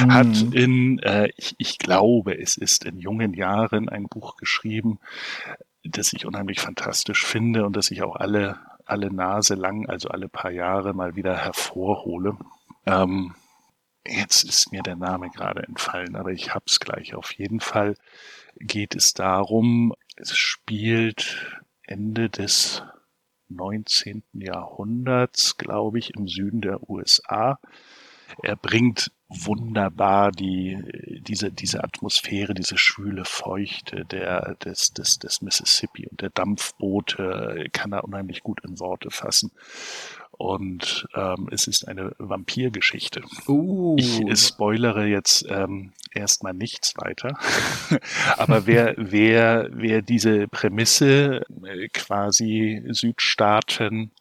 Mhm. 0.00 0.14
Hat 0.14 0.42
in, 0.54 0.98
äh, 1.00 1.30
ich, 1.36 1.54
ich 1.58 1.78
glaube, 1.78 2.38
es 2.38 2.56
ist 2.56 2.84
in 2.84 2.98
jungen 2.98 3.34
Jahren 3.34 3.88
ein 3.88 4.04
Buch 4.04 4.36
geschrieben, 4.36 4.98
das 5.84 6.12
ich 6.12 6.26
unheimlich 6.26 6.60
fantastisch 6.60 7.26
finde 7.26 7.66
und 7.66 7.76
das 7.76 7.90
ich 7.90 8.02
auch 8.02 8.16
alle 8.16 8.58
alle 8.90 9.12
Nase 9.12 9.54
lang, 9.54 9.88
also 9.88 10.08
alle 10.08 10.28
paar 10.28 10.50
Jahre 10.50 10.92
mal 10.94 11.14
wieder 11.14 11.36
hervorhole. 11.36 12.36
Ähm, 12.86 13.34
jetzt 14.06 14.42
ist 14.42 14.72
mir 14.72 14.82
der 14.82 14.96
Name 14.96 15.30
gerade 15.30 15.62
entfallen, 15.62 16.16
aber 16.16 16.32
ich 16.32 16.54
hab's 16.54 16.80
gleich. 16.80 17.14
Auf 17.14 17.32
jeden 17.32 17.60
Fall 17.60 17.94
geht 18.56 18.96
es 18.96 19.14
darum, 19.14 19.94
es 20.16 20.36
spielt 20.36 21.60
Ende 21.82 22.28
des 22.28 22.82
19. 23.50 24.22
Jahrhunderts, 24.32 25.56
glaube 25.56 25.98
ich, 25.98 26.14
im 26.16 26.28
Süden 26.28 26.60
der 26.60 26.88
USA. 26.88 27.58
Er 28.42 28.56
bringt 28.56 29.10
wunderbar 29.28 30.32
die, 30.32 30.78
diese, 31.20 31.52
diese 31.52 31.84
Atmosphäre, 31.84 32.54
diese 32.54 32.78
schwüle 32.78 33.24
Feuchte 33.24 34.04
der, 34.04 34.56
des, 34.56 34.92
des, 34.92 35.18
des 35.18 35.40
Mississippi 35.42 36.08
und 36.08 36.20
der 36.20 36.30
Dampfboote 36.30 37.66
kann 37.72 37.92
er 37.92 38.04
unheimlich 38.04 38.42
gut 38.42 38.60
in 38.64 38.80
Worte 38.80 39.10
fassen. 39.10 39.52
Und 40.40 41.06
ähm, 41.14 41.50
es 41.50 41.66
ist 41.66 41.86
eine 41.86 42.12
Vampirgeschichte. 42.16 43.20
Uh. 43.46 43.94
Ich 43.98 44.22
spoilere 44.38 45.04
jetzt 45.04 45.44
ähm, 45.50 45.92
erstmal 46.14 46.54
nichts 46.54 46.94
weiter. 46.96 47.38
Aber 48.38 48.66
wer, 48.66 48.94
wer, 48.96 49.68
wer 49.70 50.00
diese 50.00 50.48
Prämisse 50.48 51.42
äh, 51.62 51.88
quasi 51.88 52.82
Südstaaten 52.88 54.12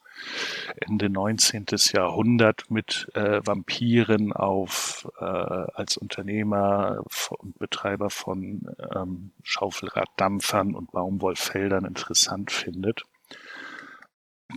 Ende 0.75 1.10
19. 1.10 1.67
Jahrhundert 1.93 2.69
mit 2.69 3.08
äh, 3.13 3.39
Vampiren 3.45 4.34
auf 4.34 5.08
äh, 5.21 5.23
als 5.23 5.95
Unternehmer 5.95 7.01
und 7.29 7.58
Betreiber 7.60 8.10
von 8.10 8.67
ähm, 8.93 9.32
Schaufelraddampfern 9.43 10.75
und 10.75 10.91
Baumwollfeldern 10.91 11.86
interessant 11.86 12.51
findet. 12.51 13.05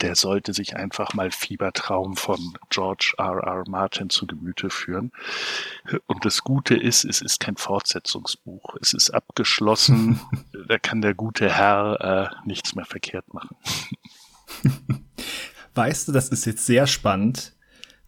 Der 0.00 0.14
sollte 0.16 0.54
sich 0.54 0.76
einfach 0.76 1.12
mal 1.14 1.30
Fiebertraum 1.30 2.16
von 2.16 2.54
George 2.70 3.14
R. 3.18 3.42
R. 3.44 3.64
Martin 3.68 4.08
zu 4.08 4.26
Gemüte 4.26 4.70
führen. 4.70 5.12
Und 6.06 6.24
das 6.24 6.42
Gute 6.42 6.74
ist, 6.74 7.04
es 7.04 7.20
ist 7.20 7.40
kein 7.40 7.56
Fortsetzungsbuch. 7.56 8.76
Es 8.80 8.94
ist 8.94 9.10
abgeschlossen. 9.10 10.20
da 10.68 10.78
kann 10.78 11.02
der 11.02 11.14
gute 11.14 11.52
Herr 11.52 12.30
äh, 12.32 12.46
nichts 12.46 12.74
mehr 12.74 12.86
verkehrt 12.86 13.32
machen. 13.34 13.56
Weißt 15.74 16.08
du, 16.08 16.12
das 16.12 16.28
ist 16.28 16.44
jetzt 16.44 16.66
sehr 16.66 16.86
spannend, 16.86 17.54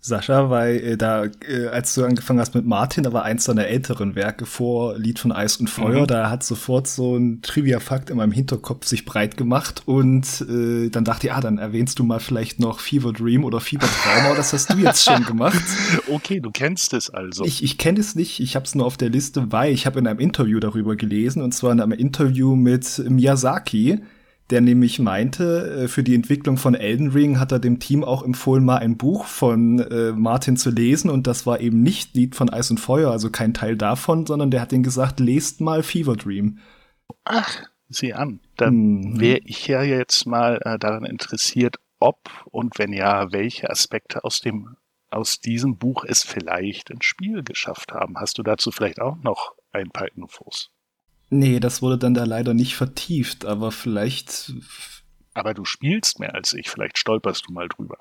Sascha, 0.07 0.51
weil 0.51 0.77
äh, 0.77 0.97
da, 0.99 1.25
äh, 1.25 1.69
als 1.69 1.95
du 1.95 2.05
angefangen 2.05 2.39
hast 2.39 2.55
mit 2.55 2.67
Martin, 2.67 3.05
da 3.05 3.15
war 3.15 3.23
eins 3.23 3.45
deiner 3.45 3.69
älteren 3.69 4.15
Werke 4.15 4.45
vor 4.45 4.99
Lied 4.99 5.19
von 5.19 5.33
Eis 5.33 5.57
und 5.57 5.71
Feuer, 5.71 6.03
mhm. 6.03 6.07
da 6.07 6.29
hat 6.29 6.45
sofort 6.45 6.87
so 6.87 7.17
ein 7.17 7.41
Trivia-Fakt 7.41 8.11
in 8.11 8.19
meinem 8.19 8.33
Hinterkopf 8.33 8.85
sich 8.85 9.07
breit 9.07 9.39
gemacht 9.39 9.81
und 9.87 10.43
äh, 10.43 10.91
dann 10.91 11.05
dachte 11.05 11.29
ich, 11.29 11.33
ah, 11.33 11.41
dann 11.41 11.57
erwähnst 11.57 11.99
du 11.99 12.05
mal 12.05 12.21
vielleicht 12.21 12.61
noch 12.61 12.81
Fever 12.81 13.15
Dream 13.15 13.45
oder 13.45 13.61
Fever 13.61 13.87
Trauma, 13.87 14.37
das 14.37 14.53
hast 14.53 14.75
du 14.75 14.77
jetzt 14.77 15.05
schon 15.05 15.25
gemacht. 15.25 15.65
Okay, 16.07 16.41
du 16.41 16.51
kennst 16.51 16.93
es 16.93 17.09
also. 17.09 17.45
Ich, 17.45 17.63
ich 17.63 17.79
kenne 17.79 17.99
es 17.99 18.15
nicht, 18.15 18.41
ich 18.41 18.57
habe 18.57 18.67
es 18.67 18.75
nur 18.75 18.85
auf 18.85 18.97
der 18.97 19.09
Liste, 19.09 19.51
weil 19.53 19.73
ich 19.73 19.87
habe 19.87 19.99
in 20.01 20.07
einem 20.07 20.19
Interview 20.19 20.61
darüber 20.61 20.97
gelesen 20.97 21.43
und 21.43 21.53
zwar 21.53 21.73
in 21.73 21.81
einem 21.81 21.93
Interview 21.93 22.55
mit 22.57 23.03
Miyazaki, 23.09 24.01
der 24.51 24.61
nämlich 24.61 24.99
meinte, 24.99 25.85
äh, 25.85 25.89
für 25.89 26.03
die 26.03 26.15
Entwicklung 26.15 26.57
von 26.57 26.75
Elden 26.75 27.11
Ring 27.11 27.39
hat 27.39 27.53
er 27.53 27.59
dem 27.59 27.81
Team 27.81 28.05
auch 28.05 28.23
empfohlen, 28.23 28.65
mal 28.65 28.79
ein 28.79 28.97
Buch 28.97 29.25
von 29.25 29.79
äh, 29.79 30.13
Martin 30.13 30.57
zu 30.57 30.71
lesen 30.71 31.11
und 31.11 31.27
das 31.27 31.47
war 31.47 31.61
eben 31.61 31.83
nicht 31.83 32.15
Lied 32.15 32.35
von 32.35 32.51
Eis 32.51 32.71
und 32.71 32.79
Feuer, 32.79 33.11
also 33.11 33.31
kein 33.31 33.55
Teil 33.55 33.77
davon, 33.77 34.27
sondern 34.27 34.51
der 34.51 34.61
hat 34.61 34.73
ihnen 34.73 34.83
gesagt, 34.83 35.21
lest 35.21 35.61
mal 35.61 35.83
Fever 35.83 36.17
Dream. 36.17 36.59
Ach, 37.25 37.63
sieh 37.89 38.13
an. 38.13 38.41
Dann 38.57 38.75
mhm. 38.75 39.21
wäre 39.21 39.41
ich 39.45 39.67
ja 39.67 39.83
jetzt 39.83 40.27
mal 40.27 40.61
äh, 40.65 40.79
daran 40.79 41.05
interessiert, 41.05 41.77
ob 41.99 42.19
und 42.51 42.79
wenn 42.79 42.93
ja, 42.93 43.33
welche 43.33 43.71
Aspekte 43.71 44.25
aus 44.25 44.41
dem 44.41 44.77
aus 45.11 45.39
diesem 45.39 45.79
Buch 45.79 46.05
es 46.05 46.25
vielleicht 46.25 46.91
ins 46.91 47.05
Spiel 47.05 47.45
geschafft 47.45 47.93
haben. 47.93 48.19
Hast 48.19 48.37
du 48.39 48.43
dazu 48.43 48.73
vielleicht 48.73 49.01
auch 49.01 49.17
noch 49.23 49.55
ein 49.71 49.91
paar 49.91 50.09
Infos? 50.17 50.74
Nee, 51.31 51.59
das 51.59 51.83
wurde 51.83 51.99
dann 51.99 52.15
da 52.15 52.25
leider 52.25 52.55
nicht 52.55 52.77
vertieft, 52.77 53.45
aber 53.45 53.73
vielleicht 53.73 54.53
aber 55.35 55.53
du 55.53 55.65
spielst 55.65 56.21
mehr 56.21 56.35
als 56.35 56.55
ich, 56.55 56.71
vielleicht 56.71 56.97
stolperst 56.97 57.49
du 57.49 57.53
mal 57.53 57.69
drüber. 57.69 57.99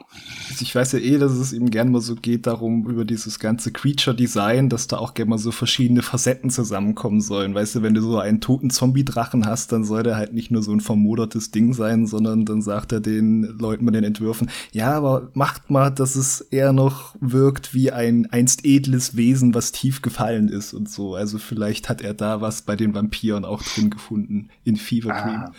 Ich 0.62 0.74
weiß 0.74 0.92
ja 0.94 1.00
eh, 1.00 1.18
dass 1.18 1.32
es 1.32 1.52
eben 1.52 1.72
gern 1.72 1.92
mal 1.92 2.00
so 2.00 2.16
geht 2.16 2.46
darum, 2.46 2.88
über 2.88 3.06
dieses 3.06 3.40
ganze 3.40 3.72
Creature-Design, 3.72 4.70
dass 4.70 4.88
da 4.88 5.00
auch 5.00 5.16
gern 5.16 5.30
mal 5.30 5.40
so 5.40 5.52
verschiedene 5.52 6.04
Facetten 6.04 6.52
zusammenkommen 6.52 7.22
sollen. 7.22 7.56
Weißt 7.56 7.76
du, 7.76 7.82
wenn 7.82 7.96
du 7.96 8.02
so 8.02 8.20
einen 8.20 8.40
toten 8.40 8.70
Zombie-Drachen 8.70 9.48
hast, 9.48 9.72
dann 9.72 9.84
soll 9.84 10.04
der 10.04 10.16
halt 10.16 10.34
nicht 10.34 10.52
nur 10.52 10.62
so 10.62 10.72
ein 10.72 10.80
vermodertes 10.80 11.50
Ding 11.50 11.74
sein, 11.74 12.06
sondern 12.06 12.46
dann 12.46 12.62
sagt 12.62 12.92
er 12.92 13.00
den 13.00 13.44
Leuten 13.44 13.86
bei 13.86 13.92
den 13.92 14.04
Entwürfen, 14.04 14.52
ja, 14.72 14.92
aber 14.92 15.32
macht 15.34 15.72
mal, 15.72 15.90
dass 15.90 16.16
es 16.16 16.42
eher 16.42 16.72
noch 16.72 17.16
wirkt 17.20 17.74
wie 17.74 17.92
ein 17.92 18.28
einst 18.32 18.64
edles 18.64 19.18
Wesen, 19.18 19.56
was 19.56 19.72
tief 19.72 20.04
gefallen 20.04 20.50
ist 20.50 20.74
und 20.74 20.88
so. 20.90 21.16
Also 21.16 21.40
vielleicht 21.40 21.90
hat 21.90 22.02
er 22.02 22.14
da 22.14 22.42
was 22.42 22.62
bei 22.62 22.76
den 22.76 22.94
Vampiren 22.94 23.44
auch 23.44 23.64
drin 23.64 23.90
gefunden 23.90 24.50
in 24.64 24.76
Fever 24.76 25.10
Dream. 25.10 25.44
Ah, 25.46 25.52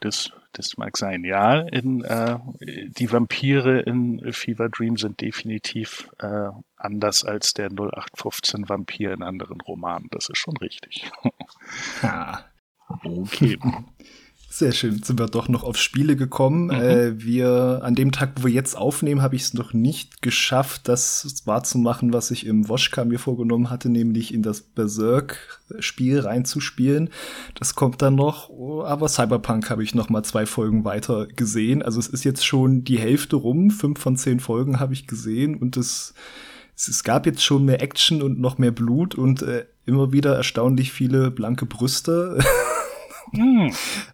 das 0.00 0.32
das 0.54 0.76
mag 0.76 0.96
sein. 0.96 1.24
Ja, 1.24 1.60
in, 1.60 2.02
äh, 2.02 2.38
die 2.60 3.12
Vampire 3.12 3.80
in 3.80 4.32
Fever 4.32 4.68
Dream 4.68 4.96
sind 4.96 5.20
definitiv 5.20 6.08
äh, 6.18 6.48
anders 6.76 7.24
als 7.24 7.54
der 7.54 7.70
0815 7.70 8.68
Vampir 8.68 9.12
in 9.12 9.22
anderen 9.22 9.60
Romanen. 9.60 10.08
Das 10.10 10.28
ist 10.28 10.38
schon 10.38 10.56
richtig. 10.56 11.10
ha. 12.02 12.44
Okay. 13.02 13.58
Sehr 14.56 14.70
schön. 14.70 15.02
Sind 15.02 15.18
wir 15.18 15.26
doch 15.26 15.48
noch 15.48 15.64
auf 15.64 15.76
Spiele 15.78 16.14
gekommen. 16.14 16.66
Mhm. 16.66 16.70
Äh, 16.70 17.20
wir, 17.20 17.80
an 17.82 17.96
dem 17.96 18.12
Tag, 18.12 18.34
wo 18.36 18.44
wir 18.44 18.52
jetzt 18.52 18.76
aufnehmen, 18.76 19.20
habe 19.20 19.34
ich 19.34 19.42
es 19.42 19.52
noch 19.52 19.72
nicht 19.72 20.22
geschafft, 20.22 20.82
das 20.86 21.42
wahrzumachen, 21.44 22.12
was 22.12 22.30
ich 22.30 22.46
im 22.46 22.68
Woschka 22.68 23.04
mir 23.04 23.18
vorgenommen 23.18 23.68
hatte, 23.68 23.88
nämlich 23.88 24.32
in 24.32 24.42
das 24.42 24.60
Berserk-Spiel 24.60 26.20
reinzuspielen. 26.20 27.10
Das 27.58 27.74
kommt 27.74 28.00
dann 28.00 28.14
noch. 28.14 28.48
Aber 28.84 29.08
Cyberpunk 29.08 29.70
habe 29.70 29.82
ich 29.82 29.96
noch 29.96 30.08
mal 30.08 30.22
zwei 30.22 30.46
Folgen 30.46 30.84
weiter 30.84 31.26
gesehen. 31.26 31.82
Also 31.82 31.98
es 31.98 32.06
ist 32.06 32.22
jetzt 32.22 32.46
schon 32.46 32.84
die 32.84 33.00
Hälfte 33.00 33.34
rum. 33.34 33.72
Fünf 33.72 33.98
von 33.98 34.16
zehn 34.16 34.38
Folgen 34.38 34.78
habe 34.78 34.92
ich 34.92 35.08
gesehen 35.08 35.56
und 35.56 35.76
es, 35.76 36.14
es 36.76 37.02
gab 37.02 37.26
jetzt 37.26 37.42
schon 37.42 37.64
mehr 37.64 37.82
Action 37.82 38.22
und 38.22 38.38
noch 38.38 38.58
mehr 38.58 38.70
Blut 38.70 39.16
und 39.16 39.42
äh, 39.42 39.66
immer 39.84 40.12
wieder 40.12 40.36
erstaunlich 40.36 40.92
viele 40.92 41.32
blanke 41.32 41.66
Brüste. 41.66 42.38
Mm. 43.32 43.70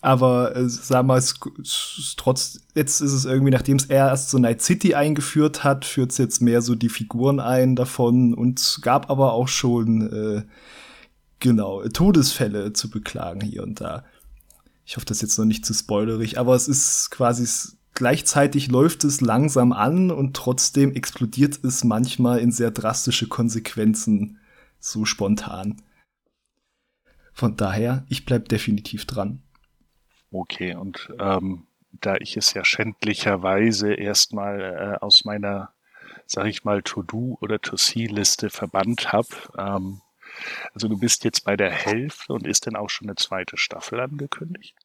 Aber 0.00 0.54
äh, 0.54 0.68
sag 0.68 1.06
mal, 1.06 1.18
es, 1.18 1.34
es, 1.60 2.14
trotz, 2.16 2.60
jetzt 2.74 3.00
ist 3.00 3.12
es 3.12 3.24
irgendwie, 3.24 3.50
nachdem 3.50 3.78
es 3.78 3.86
erst 3.86 4.30
so 4.30 4.38
Night 4.38 4.62
City 4.62 4.94
eingeführt 4.94 5.64
hat, 5.64 5.84
führt 5.84 6.12
es 6.12 6.18
jetzt 6.18 6.40
mehr 6.40 6.62
so 6.62 6.76
die 6.76 6.88
Figuren 6.88 7.40
ein 7.40 7.74
davon 7.74 8.32
und 8.32 8.78
gab 8.82 9.10
aber 9.10 9.32
auch 9.32 9.48
schon 9.48 10.12
äh, 10.12 10.42
genau 11.40 11.82
Todesfälle 11.88 12.72
zu 12.72 12.90
beklagen 12.90 13.40
hier 13.40 13.64
und 13.64 13.80
da. 13.80 14.04
Ich 14.86 14.96
hoffe, 14.96 15.06
das 15.06 15.18
ist 15.18 15.22
jetzt 15.22 15.38
noch 15.38 15.44
nicht 15.44 15.66
zu 15.66 15.74
spoilerig, 15.74 16.38
aber 16.38 16.54
es 16.54 16.68
ist 16.68 17.10
quasi 17.10 17.46
gleichzeitig 17.94 18.68
läuft 18.68 19.02
es 19.02 19.20
langsam 19.20 19.72
an 19.72 20.12
und 20.12 20.36
trotzdem 20.36 20.92
explodiert 20.94 21.58
es 21.64 21.82
manchmal 21.82 22.38
in 22.38 22.52
sehr 22.52 22.70
drastische 22.70 23.26
Konsequenzen 23.26 24.38
so 24.78 25.04
spontan. 25.04 25.82
Von 27.32 27.56
daher, 27.56 28.04
ich 28.08 28.24
bleib 28.24 28.48
definitiv 28.48 29.04
dran. 29.04 29.42
Okay, 30.30 30.74
und 30.74 31.08
ähm, 31.18 31.66
da 31.92 32.16
ich 32.16 32.36
es 32.36 32.54
ja 32.54 32.64
schändlicherweise 32.64 33.94
erstmal 33.94 34.60
äh, 34.60 35.04
aus 35.04 35.24
meiner, 35.24 35.72
sag 36.26 36.46
ich 36.46 36.64
mal, 36.64 36.82
To-Do 36.82 37.38
oder 37.40 37.60
To-See-Liste 37.60 38.50
verbannt 38.50 39.12
habe, 39.12 39.28
ähm, 39.56 40.02
also 40.74 40.88
du 40.88 40.98
bist 40.98 41.24
jetzt 41.24 41.44
bei 41.44 41.56
der 41.56 41.70
Hälfte 41.70 42.32
und 42.32 42.46
ist 42.46 42.66
denn 42.66 42.76
auch 42.76 42.90
schon 42.90 43.08
eine 43.08 43.16
zweite 43.16 43.56
Staffel 43.56 44.00
angekündigt? 44.00 44.76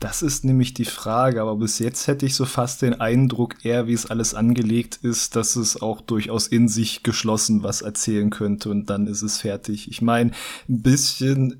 Das 0.00 0.22
ist 0.22 0.44
nämlich 0.44 0.74
die 0.74 0.84
Frage, 0.84 1.40
aber 1.40 1.56
bis 1.56 1.78
jetzt 1.78 2.08
hätte 2.08 2.26
ich 2.26 2.34
so 2.34 2.44
fast 2.44 2.82
den 2.82 3.00
Eindruck, 3.00 3.64
eher 3.64 3.86
wie 3.86 3.92
es 3.92 4.06
alles 4.06 4.34
angelegt 4.34 4.98
ist, 5.02 5.36
dass 5.36 5.56
es 5.56 5.80
auch 5.80 6.00
durchaus 6.00 6.46
in 6.46 6.68
sich 6.68 7.02
geschlossen 7.02 7.62
was 7.62 7.80
erzählen 7.80 8.28
könnte 8.30 8.70
und 8.70 8.90
dann 8.90 9.06
ist 9.06 9.22
es 9.22 9.40
fertig. 9.40 9.88
Ich 9.88 10.02
meine, 10.02 10.32
ein 10.68 10.82
bisschen 10.82 11.58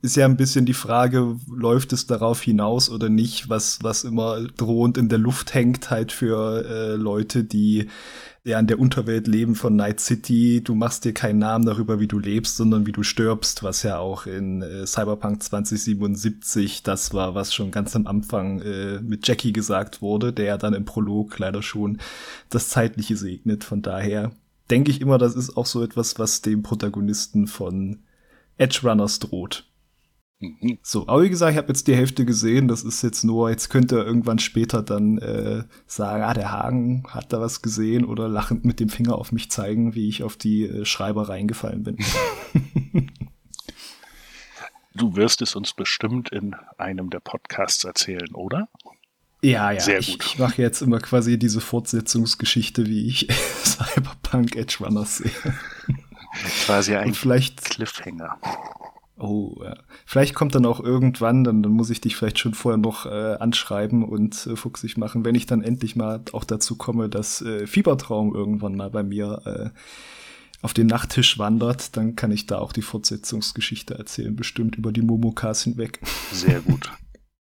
ist 0.00 0.16
ja 0.16 0.26
ein 0.26 0.36
bisschen 0.36 0.64
die 0.64 0.74
Frage, 0.74 1.36
läuft 1.50 1.92
es 1.92 2.06
darauf 2.06 2.40
hinaus 2.40 2.88
oder 2.88 3.08
nicht, 3.08 3.48
was, 3.48 3.80
was 3.82 4.04
immer 4.04 4.42
drohend 4.56 4.96
in 4.96 5.08
der 5.08 5.18
Luft 5.18 5.54
hängt, 5.54 5.90
halt 5.90 6.12
für 6.12 6.64
äh, 6.64 6.94
Leute, 6.94 7.42
die 7.42 7.88
ja 8.44 8.60
in 8.60 8.68
der 8.68 8.78
Unterwelt 8.78 9.26
leben 9.26 9.56
von 9.56 9.74
Night 9.74 9.98
City. 9.98 10.62
Du 10.62 10.76
machst 10.76 11.04
dir 11.04 11.12
keinen 11.12 11.40
Namen 11.40 11.66
darüber, 11.66 11.98
wie 11.98 12.06
du 12.06 12.18
lebst, 12.20 12.56
sondern 12.56 12.86
wie 12.86 12.92
du 12.92 13.02
stirbst, 13.02 13.64
was 13.64 13.82
ja 13.82 13.98
auch 13.98 14.26
in 14.26 14.62
äh, 14.62 14.86
Cyberpunk 14.86 15.42
2077 15.42 16.84
das 16.84 17.12
war, 17.12 17.34
was 17.34 17.52
schon 17.52 17.72
ganz 17.72 17.96
am 17.96 18.06
Anfang 18.06 18.60
äh, 18.60 19.00
mit 19.00 19.26
Jackie 19.26 19.52
gesagt 19.52 20.00
wurde, 20.00 20.32
der 20.32 20.44
ja 20.44 20.58
dann 20.58 20.74
im 20.74 20.84
Prolog 20.84 21.36
leider 21.40 21.62
schon 21.62 21.98
das 22.50 22.68
Zeitliche 22.68 23.16
segnet. 23.16 23.64
Von 23.64 23.82
daher 23.82 24.30
denke 24.70 24.92
ich 24.92 25.00
immer, 25.00 25.18
das 25.18 25.34
ist 25.34 25.56
auch 25.56 25.66
so 25.66 25.82
etwas, 25.82 26.20
was 26.20 26.40
dem 26.40 26.62
Protagonisten 26.62 27.48
von 27.48 27.98
Edge 28.58 28.80
Runners 28.84 29.18
droht. 29.18 29.64
Mhm. 30.40 30.78
So, 30.82 31.08
aber 31.08 31.22
wie 31.22 31.30
gesagt, 31.30 31.52
ich 31.52 31.58
habe 31.58 31.68
jetzt 31.68 31.88
die 31.88 31.96
Hälfte 31.96 32.24
gesehen. 32.24 32.68
Das 32.68 32.84
ist 32.84 33.02
jetzt 33.02 33.24
nur, 33.24 33.50
jetzt 33.50 33.70
könnte 33.70 33.98
er 33.98 34.06
irgendwann 34.06 34.38
später 34.38 34.82
dann 34.82 35.18
äh, 35.18 35.64
sagen, 35.86 36.22
ah, 36.22 36.34
der 36.34 36.52
Hagen 36.52 37.04
hat 37.08 37.32
da 37.32 37.40
was 37.40 37.60
gesehen 37.60 38.04
oder 38.04 38.28
lachend 38.28 38.64
mit 38.64 38.78
dem 38.78 38.88
Finger 38.88 39.16
auf 39.16 39.32
mich 39.32 39.50
zeigen, 39.50 39.94
wie 39.94 40.08
ich 40.08 40.22
auf 40.22 40.36
die 40.36 40.64
äh, 40.64 40.84
Schreiber 40.84 41.28
reingefallen 41.28 41.82
bin. 41.82 41.98
du 44.94 45.16
wirst 45.16 45.42
es 45.42 45.56
uns 45.56 45.72
bestimmt 45.72 46.30
in 46.30 46.54
einem 46.76 47.10
der 47.10 47.20
Podcasts 47.20 47.82
erzählen, 47.84 48.32
oder? 48.34 48.68
Ja, 49.42 49.72
ja. 49.72 49.80
Sehr 49.80 49.98
gut. 49.98 50.06
Ich, 50.08 50.18
ich 50.20 50.38
mache 50.38 50.62
jetzt 50.62 50.82
immer 50.82 50.98
quasi 50.98 51.38
diese 51.38 51.60
Fortsetzungsgeschichte, 51.60 52.86
wie 52.86 53.08
ich 53.08 53.28
Cyberpunk 53.64 54.54
Edge 54.54 54.78
Runners 54.80 55.18
sehe. 55.18 55.32
Quasi 56.64 56.94
ein 56.94 57.14
vielleicht, 57.14 57.64
Cliffhanger. 57.64 58.38
Oh, 59.18 59.56
ja. 59.64 59.76
Vielleicht 60.06 60.34
kommt 60.34 60.54
dann 60.54 60.64
auch 60.64 60.80
irgendwann, 60.80 61.42
dann, 61.42 61.62
dann 61.62 61.72
muss 61.72 61.90
ich 61.90 62.00
dich 62.00 62.14
vielleicht 62.16 62.38
schon 62.38 62.54
vorher 62.54 62.78
noch 62.78 63.06
äh, 63.06 63.36
anschreiben 63.38 64.04
und 64.04 64.46
äh, 64.46 64.54
fuchsig 64.54 64.96
machen, 64.96 65.24
wenn 65.24 65.34
ich 65.34 65.46
dann 65.46 65.62
endlich 65.62 65.96
mal 65.96 66.22
auch 66.32 66.44
dazu 66.44 66.76
komme, 66.76 67.08
dass 67.08 67.42
äh, 67.42 67.66
Fiebertraum 67.66 68.34
irgendwann 68.34 68.76
mal 68.76 68.90
bei 68.90 69.02
mir 69.02 69.42
äh, 69.44 69.70
auf 70.62 70.72
den 70.72 70.86
Nachttisch 70.86 71.38
wandert, 71.38 71.96
dann 71.96 72.16
kann 72.16 72.30
ich 72.30 72.46
da 72.46 72.58
auch 72.58 72.72
die 72.72 72.82
Fortsetzungsgeschichte 72.82 73.94
erzählen, 73.94 74.34
bestimmt 74.34 74.76
über 74.76 74.92
die 74.92 75.02
Momokas 75.02 75.64
hinweg. 75.64 76.00
Sehr 76.32 76.60
gut. 76.60 76.90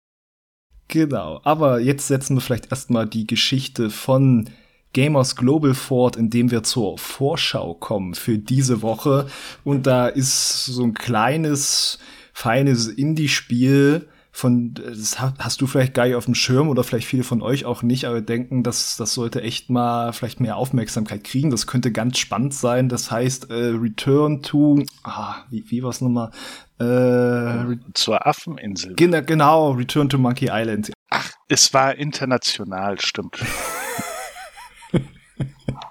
genau, 0.87 1.41
aber 1.43 1.79
jetzt 1.79 2.07
setzen 2.07 2.35
wir 2.35 2.41
vielleicht 2.41 2.71
erstmal 2.71 3.07
die 3.07 3.27
Geschichte 3.27 3.89
von 3.89 4.49
Gamers 4.95 5.35
Global 5.35 5.73
fort, 5.73 6.15
indem 6.15 6.51
wir 6.51 6.63
zur 6.63 6.97
Vorschau 6.97 7.73
kommen 7.73 8.15
für 8.15 8.37
diese 8.37 8.81
Woche. 8.81 9.27
Und 9.65 9.85
da 9.85 10.07
ist 10.07 10.65
so 10.65 10.83
ein 10.83 10.93
kleines, 10.93 11.99
feines 12.33 12.87
Indie-Spiel, 12.87 14.07
von, 14.31 14.73
das 14.73 15.19
hast 15.19 15.61
du 15.61 15.67
vielleicht 15.67 15.93
gar 15.93 16.05
nicht 16.05 16.15
auf 16.15 16.25
dem 16.25 16.35
Schirm 16.35 16.67
oder 16.67 16.83
vielleicht 16.83 17.07
viele 17.07 17.23
von 17.23 17.41
euch 17.41 17.63
auch 17.63 17.83
nicht, 17.83 18.03
aber 18.03 18.19
denken, 18.19 18.63
dass 18.63 18.97
das 18.97 19.13
sollte 19.13 19.41
echt 19.41 19.69
mal 19.69 20.11
vielleicht 20.11 20.41
mehr 20.41 20.57
Aufmerksamkeit 20.57 21.23
kriegen. 21.23 21.51
Das 21.51 21.67
könnte 21.67 21.91
ganz 21.91 22.17
spannend 22.17 22.53
sein. 22.53 22.89
Das 22.89 23.11
heißt, 23.11 23.49
äh, 23.49 23.53
Return 23.53 24.41
to, 24.41 24.83
ah, 25.03 25.35
wie, 25.49 25.63
wie 25.71 25.83
war's 25.83 26.01
nochmal? 26.01 26.31
Äh, 26.79 27.77
Zur 27.93 28.25
Affeninsel. 28.27 28.95
Genau, 28.95 29.21
genau, 29.21 29.71
Return 29.71 30.09
to 30.09 30.17
Monkey 30.17 30.49
Island. 30.51 30.91
Ach, 31.09 31.31
es 31.47 31.73
war 31.73 31.95
international, 31.95 32.99
stimmt. 32.99 33.39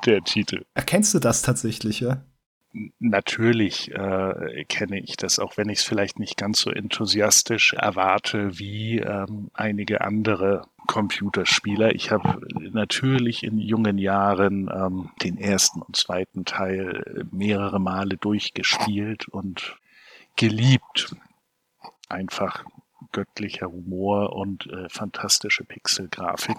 der 0.07 0.23
Titel. 0.23 0.65
Erkennst 0.75 1.15
du 1.15 1.19
das 1.19 1.43
tatsächlich, 1.43 2.01
ja? 2.01 2.25
Natürlich 2.99 3.93
äh, 3.93 4.65
kenne 4.65 4.99
ich 4.99 5.17
das, 5.17 5.39
auch 5.39 5.57
wenn 5.57 5.69
ich 5.69 5.79
es 5.79 5.85
vielleicht 5.85 6.19
nicht 6.19 6.37
ganz 6.37 6.59
so 6.59 6.71
enthusiastisch 6.71 7.73
erwarte 7.75 8.59
wie 8.59 8.99
ähm, 8.99 9.51
einige 9.55 10.01
andere 10.01 10.67
Computerspieler. 10.89 11.95
Ich 11.95 12.11
habe 12.11 12.41
natürlich 12.73 13.45
in 13.45 13.59
jungen 13.59 13.97
Jahren 13.97 14.69
ähm, 14.75 15.11
den 15.23 15.39
ersten 15.39 15.83
und 15.83 15.95
zweiten 15.95 16.45
Teil 16.45 17.27
mehrere 17.31 17.79
Male 17.79 18.17
durchgespielt 18.17 19.29
und 19.29 19.77
geliebt. 20.37 21.15
Einfach 22.09 22.65
göttlicher 23.13 23.69
Humor 23.69 24.35
und 24.35 24.67
äh, 24.67 24.89
fantastische 24.89 25.65
Pixelgrafik. 25.65 26.59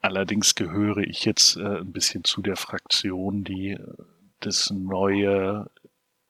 Allerdings 0.00 0.54
gehöre 0.54 0.98
ich 0.98 1.24
jetzt 1.24 1.56
äh, 1.56 1.80
ein 1.80 1.92
bisschen 1.92 2.24
zu 2.24 2.40
der 2.40 2.56
Fraktion, 2.56 3.44
die 3.44 3.72
äh, 3.72 3.94
das 4.40 4.70
neue 4.70 5.70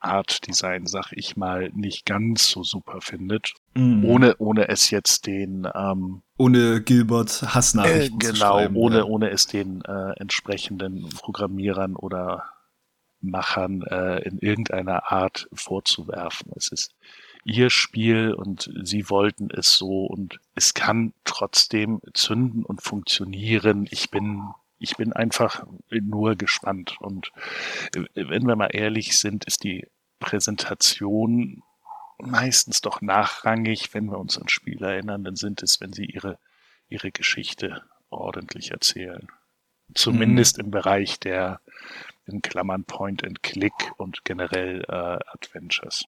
Art 0.00 0.46
Design, 0.46 0.86
sag 0.86 1.12
ich 1.12 1.36
mal, 1.36 1.70
nicht 1.74 2.06
ganz 2.06 2.48
so 2.48 2.64
super 2.64 3.00
findet. 3.00 3.52
Mm. 3.74 4.04
Ohne, 4.04 4.36
ohne 4.38 4.68
es 4.68 4.90
jetzt 4.90 5.26
den 5.26 5.68
ähm, 5.74 6.22
ohne 6.38 6.80
Gilbert 6.80 7.42
Hassnachrichten 7.54 8.18
äh, 8.20 8.32
genau, 8.32 8.34
schreiben, 8.34 8.76
ohne, 8.76 8.98
ja. 8.98 9.04
ohne 9.04 9.30
es 9.30 9.46
den 9.46 9.82
äh, 9.82 10.12
entsprechenden 10.18 11.08
Programmierern 11.10 11.94
oder 11.96 12.44
Machern 13.20 13.82
äh, 13.82 14.22
in 14.26 14.38
irgendeiner 14.38 15.12
Art 15.12 15.48
vorzuwerfen. 15.52 16.50
Es 16.56 16.68
ist 16.68 16.94
ihr 17.44 17.70
Spiel 17.70 18.34
und 18.34 18.70
sie 18.82 19.08
wollten 19.08 19.50
es 19.50 19.74
so 19.74 20.06
und 20.06 20.40
es 20.54 20.74
kann 20.74 21.12
trotzdem 21.24 22.00
zünden 22.14 22.64
und 22.64 22.82
funktionieren. 22.82 23.86
Ich 23.90 24.10
bin 24.10 24.48
ich 24.78 24.96
bin 24.96 25.12
einfach 25.12 25.66
nur 25.90 26.36
gespannt 26.36 26.96
und 27.00 27.32
äh, 27.94 28.04
wenn 28.14 28.46
wir 28.46 28.56
mal 28.56 28.70
ehrlich 28.72 29.18
sind, 29.18 29.44
ist 29.44 29.62
die 29.62 29.86
Präsentation 30.20 31.62
meistens 32.18 32.80
doch 32.80 33.00
nachrangig, 33.00 33.94
wenn 33.94 34.06
wir 34.06 34.18
uns 34.18 34.38
an 34.38 34.48
Spiel 34.48 34.82
erinnern, 34.82 35.24
dann 35.24 35.36
sind 35.36 35.62
es, 35.62 35.80
wenn 35.80 35.92
sie 35.92 36.06
ihre 36.06 36.38
ihre 36.88 37.12
Geschichte 37.12 37.82
ordentlich 38.10 38.72
erzählen. 38.72 39.28
Zumindest 39.94 40.58
mhm. 40.58 40.64
im 40.64 40.70
Bereich 40.70 41.20
der 41.20 41.60
in 42.26 42.42
Klammern 42.42 42.84
Point 42.84 43.24
and 43.24 43.42
Click 43.42 43.92
und 43.96 44.24
generell 44.24 44.84
äh, 44.88 45.18
Adventures. 45.32 46.04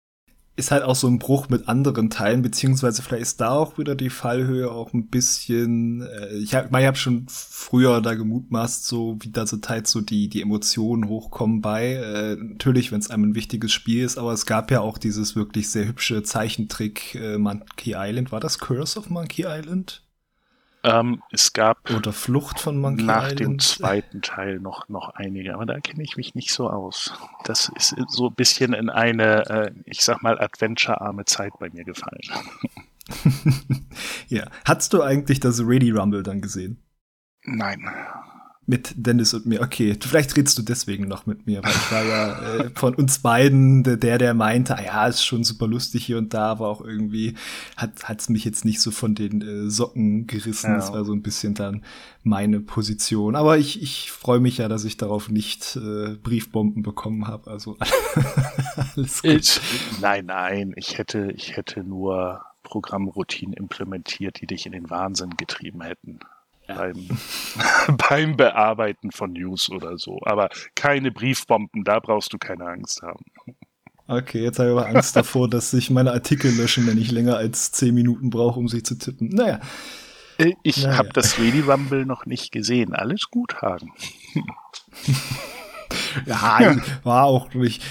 Ist 0.55 0.71
halt 0.71 0.83
auch 0.83 0.95
so 0.95 1.07
ein 1.07 1.17
Bruch 1.17 1.49
mit 1.49 1.67
anderen 1.67 2.09
Teilen, 2.09 2.41
beziehungsweise 2.41 3.01
vielleicht 3.01 3.21
ist 3.21 3.41
da 3.41 3.51
auch 3.51 3.77
wieder 3.77 3.95
die 3.95 4.09
Fallhöhe 4.09 4.69
auch 4.69 4.93
ein 4.93 5.07
bisschen, 5.07 6.01
äh, 6.01 6.35
ich 6.35 6.53
habe 6.53 6.79
ich 6.79 6.85
hab 6.85 6.97
schon 6.97 7.25
früher 7.29 8.01
da 8.01 8.15
gemutmaßt, 8.15 8.85
so 8.85 9.17
wie 9.21 9.31
da 9.31 9.47
so 9.47 9.57
teils 9.57 9.91
so 9.91 10.01
die, 10.01 10.27
die 10.27 10.41
Emotionen 10.41 11.07
hochkommen 11.07 11.61
bei, 11.61 11.93
äh, 11.93 12.35
natürlich, 12.35 12.91
wenn 12.91 12.99
es 12.99 13.09
einem 13.09 13.29
ein 13.31 13.35
wichtiges 13.35 13.71
Spiel 13.71 14.03
ist, 14.03 14.17
aber 14.17 14.33
es 14.33 14.45
gab 14.45 14.71
ja 14.71 14.81
auch 14.81 14.97
dieses 14.97 15.35
wirklich 15.35 15.69
sehr 15.69 15.87
hübsche 15.87 16.21
Zeichentrick 16.23 17.15
äh, 17.15 17.37
Monkey 17.37 17.93
Island, 17.95 18.31
war 18.31 18.41
das 18.41 18.59
Curse 18.59 18.99
of 18.99 19.09
Monkey 19.09 19.45
Island? 19.47 20.03
Ähm, 20.83 21.21
es 21.31 21.53
gab 21.53 21.91
oder 21.91 22.11
Flucht 22.11 22.59
von 22.59 22.77
Monkey 22.79 23.03
nach 23.03 23.25
Island. 23.25 23.39
dem 23.39 23.59
zweiten 23.59 24.21
Teil 24.21 24.59
noch 24.59 24.89
noch 24.89 25.09
einige, 25.09 25.53
aber 25.53 25.65
da 25.65 25.79
kenne 25.79 26.03
ich 26.03 26.17
mich 26.17 26.33
nicht 26.33 26.51
so 26.51 26.69
aus. 26.69 27.13
Das 27.43 27.71
ist 27.75 27.95
so 28.07 28.27
ein 28.29 28.33
bisschen 28.33 28.73
in 28.73 28.89
eine, 28.89 29.45
äh, 29.49 29.71
ich 29.85 30.01
sag 30.03 30.23
mal, 30.23 30.39
adventure-arme 30.39 31.25
Zeit 31.25 31.53
bei 31.59 31.69
mir 31.69 31.83
gefallen. 31.83 32.21
ja, 34.27 34.45
hast 34.65 34.93
du 34.93 35.03
eigentlich 35.03 35.39
das 35.39 35.59
Ready 35.59 35.91
Rumble 35.91 36.23
dann 36.23 36.41
gesehen? 36.41 36.81
Nein. 37.43 37.87
Mit 38.71 38.93
Dennis 38.95 39.33
und 39.33 39.45
mir. 39.45 39.61
Okay, 39.61 39.97
vielleicht 39.99 40.37
redest 40.37 40.57
du 40.57 40.61
deswegen 40.61 41.05
noch 41.05 41.25
mit 41.25 41.45
mir, 41.45 41.61
weil 41.61 41.71
ich 41.71 41.91
war 41.91 42.05
ja 42.05 42.55
äh, 42.55 42.69
von 42.73 42.95
uns 42.95 43.19
beiden 43.19 43.83
der, 43.83 44.17
der 44.17 44.33
meinte, 44.33 44.77
ah 44.77 44.81
ja, 44.81 45.07
ist 45.07 45.25
schon 45.25 45.43
super 45.43 45.67
lustig 45.67 46.05
hier 46.05 46.17
und 46.17 46.33
da, 46.33 46.51
aber 46.51 46.69
auch 46.69 46.79
irgendwie 46.79 47.35
hat 47.75 48.05
hat's 48.05 48.29
mich 48.29 48.45
jetzt 48.45 48.63
nicht 48.63 48.79
so 48.79 48.91
von 48.91 49.13
den 49.13 49.41
äh, 49.41 49.69
Socken 49.69 50.25
gerissen. 50.25 50.69
Ja. 50.69 50.77
Das 50.77 50.93
war 50.93 51.03
so 51.03 51.11
ein 51.11 51.21
bisschen 51.21 51.53
dann 51.53 51.83
meine 52.23 52.61
Position. 52.61 53.35
Aber 53.35 53.57
ich, 53.57 53.81
ich 53.81 54.09
freue 54.09 54.39
mich 54.39 54.59
ja, 54.59 54.69
dass 54.69 54.85
ich 54.85 54.95
darauf 54.95 55.27
nicht 55.27 55.75
äh, 55.75 56.15
Briefbomben 56.15 56.81
bekommen 56.81 57.27
habe. 57.27 57.51
Also 57.51 57.75
alles 58.95 59.21
gut. 59.21 59.33
Ich, 59.33 59.59
nein, 59.99 60.27
nein, 60.27 60.71
ich 60.77 60.97
hätte, 60.97 61.33
ich 61.35 61.57
hätte 61.57 61.83
nur 61.83 62.45
Programmroutinen 62.63 63.53
implementiert, 63.53 64.39
die 64.39 64.47
dich 64.47 64.65
in 64.65 64.71
den 64.71 64.89
Wahnsinn 64.89 65.31
getrieben 65.35 65.81
hätten 65.81 66.19
beim, 66.75 67.07
beim 68.09 68.37
Bearbeiten 68.37 69.11
von 69.11 69.33
News 69.33 69.69
oder 69.69 69.97
so. 69.97 70.19
Aber 70.23 70.49
keine 70.75 71.11
Briefbomben, 71.11 71.83
da 71.83 71.99
brauchst 71.99 72.33
du 72.33 72.37
keine 72.37 72.65
Angst 72.65 73.01
haben. 73.01 73.25
Okay, 74.07 74.43
jetzt 74.43 74.59
habe 74.59 74.69
ich 74.69 74.77
aber 74.77 74.87
Angst 74.87 75.15
davor, 75.15 75.49
dass 75.49 75.71
sich 75.71 75.89
meine 75.89 76.11
Artikel 76.11 76.51
löschen, 76.51 76.85
wenn 76.87 76.97
ich 76.97 77.11
länger 77.11 77.37
als 77.37 77.71
zehn 77.71 77.95
Minuten 77.95 78.29
brauche, 78.29 78.59
um 78.59 78.67
sie 78.67 78.83
zu 78.83 78.95
tippen. 78.97 79.29
Naja. 79.29 79.61
Äh, 80.37 80.53
ich 80.63 80.83
naja. 80.83 80.97
habe 80.97 81.09
das 81.13 81.39
Ready 81.39 81.61
Rumble 81.61 82.05
noch 82.05 82.25
nicht 82.25 82.51
gesehen. 82.51 82.93
Alles 82.93 83.29
gut, 83.29 83.61
Hagen. 83.61 83.93
ja, 86.25 86.75
war 87.03 87.25
auch 87.25 87.53
nicht. 87.53 87.83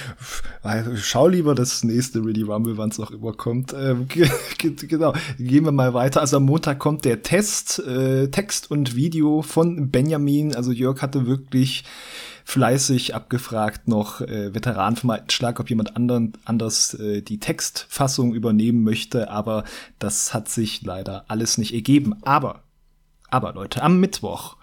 Schau 0.97 1.29
lieber 1.29 1.55
das 1.55 1.85
nächste 1.85 2.25
Ready 2.25 2.43
Rumble, 2.43 2.77
wann 2.77 2.91
es 2.91 3.01
auch 3.01 3.11
immer 3.11 3.33
kommt. 3.33 3.73
Ähm, 3.73 4.07
genau, 4.59 5.15
gehen 5.39 5.65
wir 5.65 5.73
mal 5.73 5.95
weiter. 5.95 6.21
Also 6.21 6.37
am 6.39 6.45
Montag 6.45 6.79
kommt 6.79 7.05
der 7.05 7.23
Test, 7.23 7.79
äh, 7.81 8.29
Text 8.29 8.71
und 8.71 8.95
Video 8.97 9.43
von 9.43 9.91
Benjamin. 9.91 10.55
Also 10.55 10.73
Jörg 10.73 11.03
hatte 11.03 11.27
wirklich 11.27 11.85
fleißig 12.45 13.15
abgefragt 13.15 13.87
noch 13.87 14.21
äh, 14.21 14.53
Veteran 14.55 14.97
vom 14.97 15.11
alten 15.11 15.31
Schlag, 15.31 15.61
ob 15.61 15.71
jemand 15.71 15.97
anderen, 15.97 16.33
anders 16.45 16.95
äh, 16.95 17.23
die 17.23 17.39
Textfassung 17.39 18.35
übernehmen 18.35 18.83
möchte, 18.83 19.31
aber 19.31 19.65
das 19.99 20.35
hat 20.35 20.49
sich 20.49 20.83
leider 20.83 21.25
alles 21.29 21.59
nicht 21.59 21.73
ergeben. 21.73 22.17
Aber, 22.23 22.63
aber 23.31 23.53
Leute, 23.53 23.83
am 23.83 24.01
Mittwoch 24.01 24.57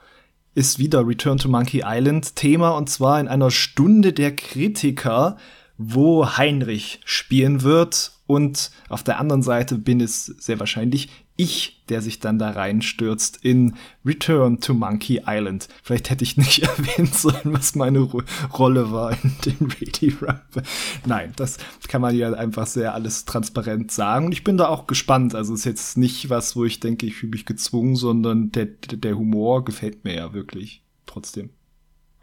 ist 0.57 0.79
wieder 0.79 1.05
Return 1.05 1.37
to 1.37 1.49
Monkey 1.49 1.83
Island 1.85 2.35
Thema 2.35 2.71
und 2.71 2.89
zwar 2.89 3.19
in 3.19 3.27
einer 3.27 3.51
Stunde 3.51 4.11
der 4.11 4.35
Kritiker, 4.35 5.37
wo 5.77 6.35
Heinrich 6.35 6.99
spielen 7.05 7.61
wird. 7.61 8.13
Und 8.25 8.71
auf 8.89 9.03
der 9.03 9.19
anderen 9.19 9.43
Seite 9.43 9.77
bin 9.77 10.01
es 10.01 10.25
sehr 10.25 10.59
wahrscheinlich 10.59 11.09
ich, 11.37 11.83
der 11.87 12.01
sich 12.01 12.19
dann 12.19 12.39
da 12.39 12.49
reinstürzt 12.49 13.39
in 13.43 13.75
Return 14.05 14.59
to 14.59 14.73
Monkey 14.73 15.21
Island. 15.25 15.69
Vielleicht 15.83 16.09
hätte 16.09 16.23
ich 16.23 16.35
nicht 16.35 16.63
erwähnen 16.63 17.07
sollen, 17.07 17.53
was 17.53 17.75
meine 17.75 17.99
Ro 17.99 18.21
Rolle 18.57 18.91
war 18.91 19.11
in 19.23 19.33
dem 19.45 19.67
Ready 19.67 20.09
Rumble. 20.19 20.63
Nein, 21.05 21.31
das 21.35 21.57
kann 21.87 22.01
man 22.01 22.15
ja 22.15 22.33
einfach 22.33 22.67
sehr 22.67 22.93
alles 22.93 23.25
transparent 23.25 23.91
sagen. 23.91 24.25
Und 24.25 24.31
ich 24.33 24.43
bin 24.43 24.57
da 24.57 24.67
auch 24.67 24.87
gespannt. 24.87 25.35
Also 25.35 25.53
es 25.53 25.61
ist 25.61 25.65
jetzt 25.65 25.97
nicht 25.97 26.29
was, 26.29 26.55
wo 26.55 26.65
ich 26.65 26.79
denke, 26.79 27.05
ich 27.05 27.15
fühle 27.15 27.31
mich 27.31 27.45
gezwungen, 27.45 27.95
sondern 27.95 28.51
der, 28.51 28.65
der 28.65 29.17
Humor 29.17 29.63
gefällt 29.63 30.03
mir 30.03 30.15
ja 30.15 30.33
wirklich 30.33 30.83
trotzdem. 31.05 31.51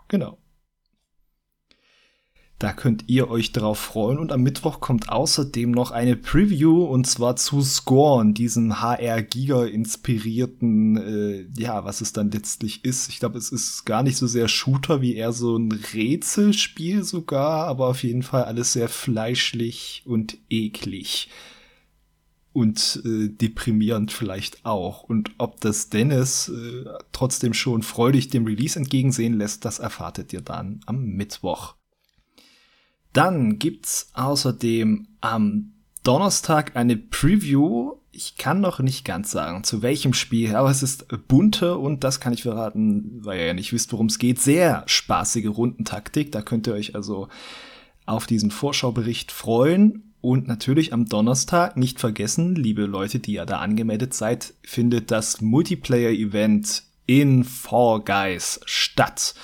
Genau. 0.08 0.38
Da 2.60 2.72
könnt 2.72 3.08
ihr 3.08 3.28
euch 3.30 3.50
drauf 3.52 3.78
freuen. 3.78 4.18
Und 4.18 4.30
am 4.30 4.42
Mittwoch 4.42 4.78
kommt 4.80 5.08
außerdem 5.08 5.72
noch 5.72 5.90
eine 5.90 6.14
Preview 6.16 6.84
und 6.84 7.04
zwar 7.06 7.34
zu 7.36 7.62
Scorn, 7.62 8.32
diesem 8.32 8.80
HR-Giga-inspirierten, 8.80 10.96
äh, 10.96 11.46
ja, 11.60 11.84
was 11.84 12.00
es 12.00 12.12
dann 12.12 12.30
letztlich 12.30 12.84
ist. 12.84 13.08
Ich 13.08 13.18
glaube, 13.18 13.38
es 13.38 13.50
ist 13.50 13.84
gar 13.84 14.04
nicht 14.04 14.16
so 14.16 14.28
sehr 14.28 14.46
Shooter 14.46 15.00
wie 15.00 15.16
eher 15.16 15.32
so 15.32 15.56
ein 15.56 15.72
Rätselspiel 15.72 17.02
sogar, 17.02 17.66
aber 17.66 17.88
auf 17.88 18.04
jeden 18.04 18.22
Fall 18.22 18.44
alles 18.44 18.72
sehr 18.72 18.88
fleischlich 18.88 20.04
und 20.06 20.38
eklig. 20.48 21.30
Und 22.52 23.02
äh, 23.04 23.30
deprimierend 23.30 24.12
vielleicht 24.12 24.64
auch. 24.64 25.02
Und 25.02 25.32
ob 25.38 25.60
das 25.60 25.90
Dennis 25.90 26.48
äh, 26.48 26.84
trotzdem 27.10 27.52
schon 27.52 27.82
freudig 27.82 28.28
dem 28.28 28.46
Release 28.46 28.78
entgegensehen 28.78 29.36
lässt, 29.36 29.64
das 29.64 29.80
erfahrtet 29.80 30.32
ihr 30.32 30.40
dann 30.40 30.78
am 30.86 31.04
Mittwoch. 31.04 31.74
Dann 33.14 33.58
gibt's 33.58 34.10
außerdem 34.12 35.06
am 35.22 35.72
Donnerstag 36.02 36.76
eine 36.76 36.96
Preview. 36.96 37.92
Ich 38.12 38.36
kann 38.36 38.60
noch 38.60 38.80
nicht 38.80 39.04
ganz 39.04 39.30
sagen, 39.30 39.64
zu 39.64 39.82
welchem 39.82 40.12
Spiel, 40.12 40.54
aber 40.54 40.70
es 40.70 40.82
ist 40.82 41.06
bunte 41.28 41.78
und 41.78 42.04
das 42.04 42.20
kann 42.20 42.32
ich 42.32 42.42
verraten, 42.42 43.24
weil 43.24 43.38
ihr 43.38 43.46
ja 43.46 43.54
nicht 43.54 43.72
wisst, 43.72 43.92
worum 43.92 44.06
es 44.06 44.18
geht. 44.18 44.40
Sehr 44.40 44.82
spaßige 44.86 45.46
Rundentaktik. 45.46 46.32
Da 46.32 46.42
könnt 46.42 46.66
ihr 46.66 46.74
euch 46.74 46.94
also 46.94 47.28
auf 48.04 48.26
diesen 48.26 48.50
Vorschaubericht 48.50 49.32
freuen. 49.32 50.12
Und 50.20 50.48
natürlich 50.48 50.92
am 50.92 51.04
Donnerstag 51.04 51.76
nicht 51.76 52.00
vergessen, 52.00 52.54
liebe 52.54 52.86
Leute, 52.86 53.18
die 53.18 53.34
ja 53.34 53.44
da 53.44 53.58
angemeldet 53.58 54.14
seid, 54.14 54.54
findet 54.62 55.10
das 55.10 55.40
Multiplayer-Event 55.40 56.82
in 57.06 57.44
Fall 57.44 58.00
Guys 58.00 58.60
statt. 58.64 59.34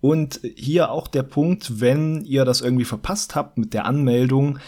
Und 0.00 0.40
hier 0.56 0.90
auch 0.90 1.08
der 1.08 1.22
Punkt, 1.22 1.80
wenn 1.80 2.24
ihr 2.24 2.44
das 2.44 2.60
irgendwie 2.60 2.84
verpasst 2.84 3.34
habt 3.34 3.58
mit 3.58 3.74
der 3.74 3.84
Anmeldung 3.84 4.58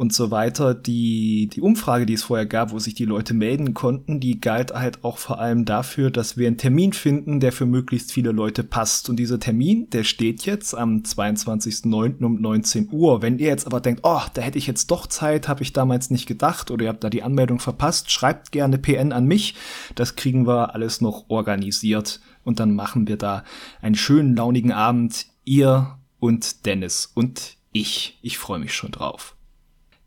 und 0.00 0.14
so 0.14 0.30
weiter, 0.30 0.72
die, 0.72 1.50
die 1.52 1.60
Umfrage, 1.60 2.06
die 2.06 2.14
es 2.14 2.22
vorher 2.22 2.46
gab, 2.46 2.70
wo 2.70 2.78
sich 2.78 2.94
die 2.94 3.04
Leute 3.04 3.34
melden 3.34 3.74
konnten, 3.74 4.18
die 4.18 4.40
galt 4.40 4.72
halt 4.72 5.04
auch 5.04 5.18
vor 5.18 5.38
allem 5.40 5.66
dafür, 5.66 6.10
dass 6.10 6.38
wir 6.38 6.46
einen 6.46 6.56
Termin 6.56 6.94
finden, 6.94 7.38
der 7.38 7.52
für 7.52 7.66
möglichst 7.66 8.10
viele 8.10 8.32
Leute 8.32 8.64
passt. 8.64 9.10
Und 9.10 9.16
dieser 9.16 9.38
Termin, 9.38 9.90
der 9.90 10.04
steht 10.04 10.46
jetzt 10.46 10.74
am 10.74 11.02
22.09. 11.02 12.24
um 12.24 12.40
19 12.40 12.88
Uhr. 12.90 13.20
Wenn 13.20 13.38
ihr 13.38 13.48
jetzt 13.48 13.66
aber 13.66 13.82
denkt, 13.82 14.00
oh, 14.02 14.22
da 14.32 14.40
hätte 14.40 14.56
ich 14.56 14.66
jetzt 14.66 14.90
doch 14.90 15.06
Zeit, 15.06 15.48
habe 15.48 15.62
ich 15.62 15.74
damals 15.74 16.08
nicht 16.08 16.24
gedacht 16.24 16.70
oder 16.70 16.84
ihr 16.84 16.88
habt 16.88 17.04
da 17.04 17.10
die 17.10 17.22
Anmeldung 17.22 17.58
verpasst, 17.58 18.10
schreibt 18.10 18.52
gerne 18.52 18.78
PN 18.78 19.12
an 19.12 19.26
mich. 19.26 19.54
Das 19.96 20.16
kriegen 20.16 20.46
wir 20.46 20.74
alles 20.74 21.02
noch 21.02 21.26
organisiert 21.28 22.20
und 22.50 22.60
dann 22.60 22.74
machen 22.74 23.08
wir 23.08 23.16
da 23.16 23.44
einen 23.80 23.94
schönen, 23.94 24.36
launigen 24.36 24.72
Abend. 24.72 25.26
Ihr 25.44 25.98
und 26.18 26.66
Dennis 26.66 27.10
und 27.14 27.56
ich. 27.72 28.18
Ich 28.22 28.38
freue 28.38 28.58
mich 28.58 28.74
schon 28.74 28.90
drauf. 28.90 29.36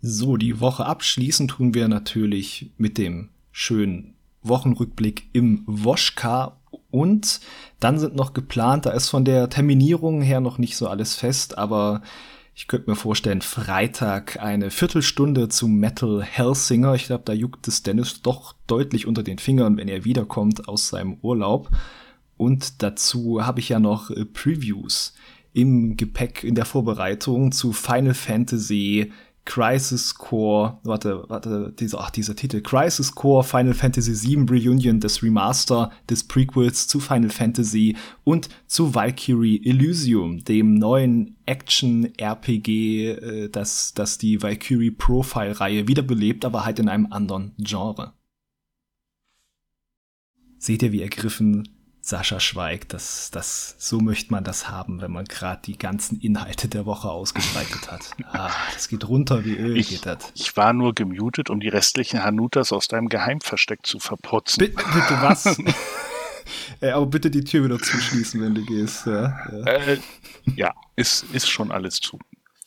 So, 0.01 0.38
die 0.38 0.60
Woche 0.60 0.86
abschließen 0.86 1.47
tun 1.47 1.73
wir 1.73 1.88
natürlich 1.88 2.71
mit 2.77 2.97
dem 2.97 3.29
schönen 3.51 4.15
Wochenrückblick 4.41 5.29
im 5.32 5.63
Woschka 5.65 6.60
und 6.91 7.39
dann 7.79 7.97
sind 7.97 8.15
noch 8.15 8.34
geplant, 8.34 8.86
da 8.86 8.91
ist 8.91 9.10
von 9.10 9.23
der 9.23 9.49
Terminierung 9.49 10.21
her 10.21 10.41
noch 10.41 10.58
nicht 10.58 10.75
so 10.75 10.88
alles 10.88 11.15
fest, 11.15 11.58
aber 11.58 12.01
ich 12.56 12.67
könnte 12.67 12.89
mir 12.89 12.95
vorstellen, 12.95 13.41
Freitag 13.41 14.39
eine 14.39 14.69
Viertelstunde 14.69 15.49
zu 15.49 15.67
Metal 15.67 16.21
Hellsinger. 16.21 16.93
Ich 16.93 17.06
glaube, 17.06 17.23
da 17.25 17.34
juckt 17.34 17.67
es 17.67 17.82
Dennis 17.82 18.21
doch 18.21 18.53
deutlich 18.67 19.08
unter 19.08 19.23
den 19.23 19.39
Fingern, 19.39 19.77
wenn 19.77 19.88
er 19.88 20.06
wiederkommt 20.06 20.67
aus 20.67 20.89
seinem 20.89 21.17
Urlaub. 21.23 21.71
Und 22.38 22.82
dazu 22.82 23.46
habe 23.46 23.60
ich 23.60 23.69
ja 23.69 23.80
noch 23.80 24.10
äh, 24.10 24.26
Previews 24.26 25.13
im 25.54 25.98
Gepäck 25.98 26.43
in 26.43 26.56
der 26.56 26.65
Vorbereitung 26.65 27.52
zu 27.52 27.74
Final 27.74 28.13
Fantasy 28.13 29.12
Crisis 29.46 30.15
Core, 30.15 30.80
warte, 30.84 31.26
warte, 31.28 31.74
dieser, 31.78 32.00
ach, 32.00 32.10
dieser 32.12 32.36
Titel, 32.36 32.62
Crisis 32.62 33.13
Core 33.13 33.43
Final 33.43 33.74
Fantasy 33.74 34.28
VII 34.28 34.46
Reunion, 34.50 35.00
des 35.02 35.22
Remaster 35.22 35.91
des 36.10 36.24
Prequels 36.24 36.88
zu 36.88 37.00
Final 37.00 37.30
Fantasy 37.30 37.98
und 38.24 38.48
zu 38.67 38.96
Valkyrie 38.96 39.62
Elysium, 39.65 40.43
dem 40.46 40.76
neuen 40.76 41.36
Action-RPG, 41.46 43.10
äh, 43.10 43.50
das, 43.50 43.93
das 43.93 44.17
die 44.17 44.41
Valkyrie 44.41 44.91
Profile-Reihe 44.91 45.88
wiederbelebt, 45.88 46.46
aber 46.46 46.63
halt 46.63 46.80
in 46.80 46.88
einem 46.88 47.12
anderen 47.12 47.52
Genre. 47.58 48.13
Seht 50.58 50.84
ihr, 50.84 50.93
wie 50.93 51.02
ergriffen 51.02 51.67
Sascha 52.06 52.42
schweigt, 52.42 52.92
das, 52.92 53.32
das, 53.32 53.76
so 53.78 54.01
möchte 54.01 54.34
man 54.34 54.43
das 54.43 54.70
haben, 54.70 54.99
wenn 54.99 55.12
man 55.14 55.24
gerade 55.24 55.62
die 55.64 55.78
ganzen 55.78 56.20
Inhalte 56.20 56.68
der 56.68 56.86
Woche 56.86 57.10
ausgebreitet 57.10 57.89
hat. 57.89 58.12
Ah, 58.34 58.51
das 58.74 58.89
geht 58.89 59.08
runter 59.08 59.45
wie 59.45 59.56
Öl, 59.56 59.78
Ich, 59.78 59.89
geht 59.89 60.06
das. 60.06 60.32
ich 60.34 60.58
war 60.58 60.74
nur 60.74 60.93
gemutet, 60.93 61.49
um 61.49 61.62
die 61.62 61.70
restlichen 61.70 62.22
Hanutas 62.22 62.74
aus 62.74 62.89
deinem 62.89 63.08
Geheimversteck 63.08 63.86
zu 63.86 63.99
verputzen. 63.99 64.60
Bitte, 64.60 64.84
bitte 64.84 65.22
was? 65.22 65.58
Ey, 66.82 66.91
aber 66.91 67.06
bitte 67.06 67.32
die 67.32 67.43
Tür 67.43 67.64
wieder 67.64 67.80
zuschließen, 67.80 68.41
wenn 68.41 68.56
du 68.56 68.66
gehst. 68.66 69.06
Ja, 69.06 69.39
ja. 69.51 69.66
Äh, 69.66 69.99
ja, 70.56 70.74
ist, 70.97 71.24
ist 71.32 71.49
schon 71.49 71.72
alles 71.72 72.01
zu. 72.01 72.20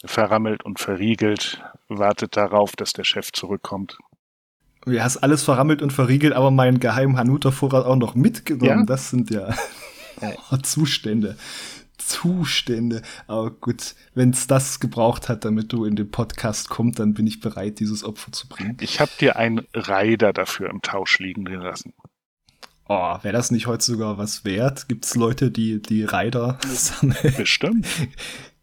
Verrammelt 0.05 0.65
und 0.65 0.79
verriegelt, 0.79 1.61
wartet 1.89 2.39
darauf, 2.39 2.75
dass 2.75 2.95
der 2.95 3.05
Chef 3.05 3.33
zurückkommt. 3.33 3.99
Du 4.87 5.03
hast 5.03 5.17
alles 5.17 5.43
verrammelt 5.43 5.83
und 5.83 5.93
verriegelt, 5.93 6.33
aber 6.33 6.53
meinen 6.53 6.79
geheimen 6.79 7.17
Hanuta-Vorrat 7.17 7.85
auch 7.85 7.97
noch 7.97 8.15
mitgenommen. 8.15 8.81
Ja. 8.81 8.85
Das 8.87 9.11
sind 9.11 9.31
ja 9.31 9.53
oh, 10.53 10.57
Zustände. 10.59 11.37
Zustände. 11.99 13.03
Aber 13.27 13.51
gut, 13.51 13.97
wenn 14.15 14.31
es 14.31 14.47
das 14.47 14.79
gebraucht 14.79 15.29
hat, 15.29 15.45
damit 15.45 15.73
du 15.73 15.85
in 15.87 15.97
den 15.97 16.09
Podcast 16.09 16.69
kommst, 16.69 17.01
dann 17.01 17.15
bin 17.15 17.27
ich 17.27 17.41
bereit, 17.41 17.81
dieses 17.81 18.05
Opfer 18.05 18.31
zu 18.31 18.49
bringen. 18.49 18.77
Ich 18.81 19.01
habe 19.01 19.11
dir 19.19 19.35
einen 19.35 19.67
Rider 19.75 20.33
dafür 20.33 20.71
im 20.71 20.81
Tausch 20.83 21.19
liegen 21.19 21.47
lassen. 21.47 21.93
Oh, 22.89 23.19
wäre 23.23 23.33
das 23.33 23.51
nicht 23.51 23.67
heute 23.67 23.85
sogar 23.85 24.19
was 24.19 24.45
wert? 24.45 24.87
Gibt 24.87 25.05
es 25.05 25.17
Leute, 25.17 25.51
die 25.51 25.83
die 25.83 26.05
Rider 26.05 26.61
sammeln? 26.65 27.35
Bestimmt. 27.37 27.87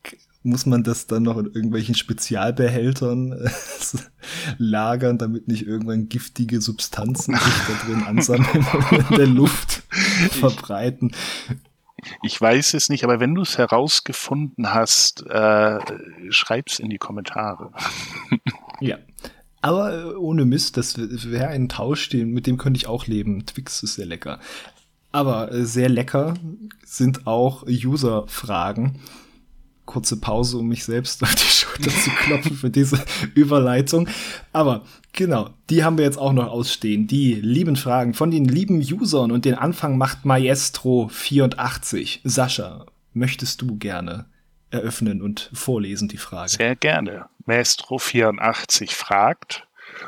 Muss 0.44 0.66
man 0.66 0.84
das 0.84 1.08
dann 1.08 1.24
noch 1.24 1.38
in 1.38 1.46
irgendwelchen 1.46 1.96
Spezialbehältern 1.96 3.32
äh, 3.32 3.50
lagern, 4.58 5.18
damit 5.18 5.48
nicht 5.48 5.66
irgendwann 5.66 6.10
giftige 6.10 6.60
Substanzen 6.60 7.36
sich 7.36 7.54
da 7.68 7.86
drin 7.86 8.04
ansammeln 8.04 8.66
und 8.92 9.10
in 9.12 9.16
der 9.16 9.28
Luft 9.28 9.84
verbreiten? 10.32 11.14
Ich 12.22 12.40
weiß 12.40 12.74
es 12.74 12.90
nicht, 12.90 13.04
aber 13.04 13.20
wenn 13.20 13.36
du 13.36 13.42
es 13.42 13.58
herausgefunden 13.58 14.74
hast, 14.74 15.26
äh, 15.28 15.80
schreib's 16.30 16.80
in 16.80 16.90
die 16.90 16.98
Kommentare. 16.98 17.72
Ja. 18.80 18.98
Aber 19.62 19.94
äh, 19.94 20.16
ohne 20.16 20.44
Mist, 20.44 20.76
das 20.76 20.98
wäre 20.98 21.48
ein 21.48 21.70
Tausch, 21.70 22.10
den, 22.10 22.32
mit 22.32 22.48
dem 22.48 22.58
könnte 22.58 22.78
ich 22.78 22.88
auch 22.88 23.08
leben. 23.08 23.46
Twix 23.46 23.82
ist 23.82 23.96
sehr 23.96 24.06
lecker. 24.06 24.40
Aber 25.14 25.54
äh, 25.54 25.64
sehr 25.64 25.88
lecker 25.88 26.34
sind 26.84 27.28
auch 27.28 27.64
User-Fragen. 27.66 29.00
Kurze 29.86 30.20
Pause, 30.20 30.58
um 30.58 30.68
mich 30.68 30.86
selbst 30.86 31.22
auf 31.24 31.36
die 31.36 31.44
Schulter 31.44 31.92
zu 31.92 32.10
klopfen 32.12 32.56
für 32.56 32.70
diese 32.70 33.04
Überleitung. 33.36 34.08
Aber 34.52 34.84
genau, 35.12 35.50
die 35.70 35.84
haben 35.84 35.98
wir 35.98 36.06
jetzt 36.06 36.18
auch 36.18 36.34
noch 36.34 36.50
ausstehen. 36.50 37.08
Die 37.08 37.34
lieben 37.36 37.76
Fragen 37.76 38.14
von 38.14 38.32
den 38.32 38.46
lieben 38.46 38.80
Usern 38.80 39.32
und 39.32 39.46
den 39.46 39.56
Anfang 39.56 39.98
macht 39.98 40.26
Maestro84. 40.26 42.20
Sascha, 42.24 42.86
möchtest 43.14 43.62
du 43.62 43.78
gerne 43.78 44.26
eröffnen 44.70 45.22
und 45.22 45.50
vorlesen 45.54 46.08
die 46.08 46.18
Frage? 46.18 46.50
Sehr 46.50 46.76
gerne. 46.76 47.28
Maestro84 47.48 48.92
fragt, 48.92 49.68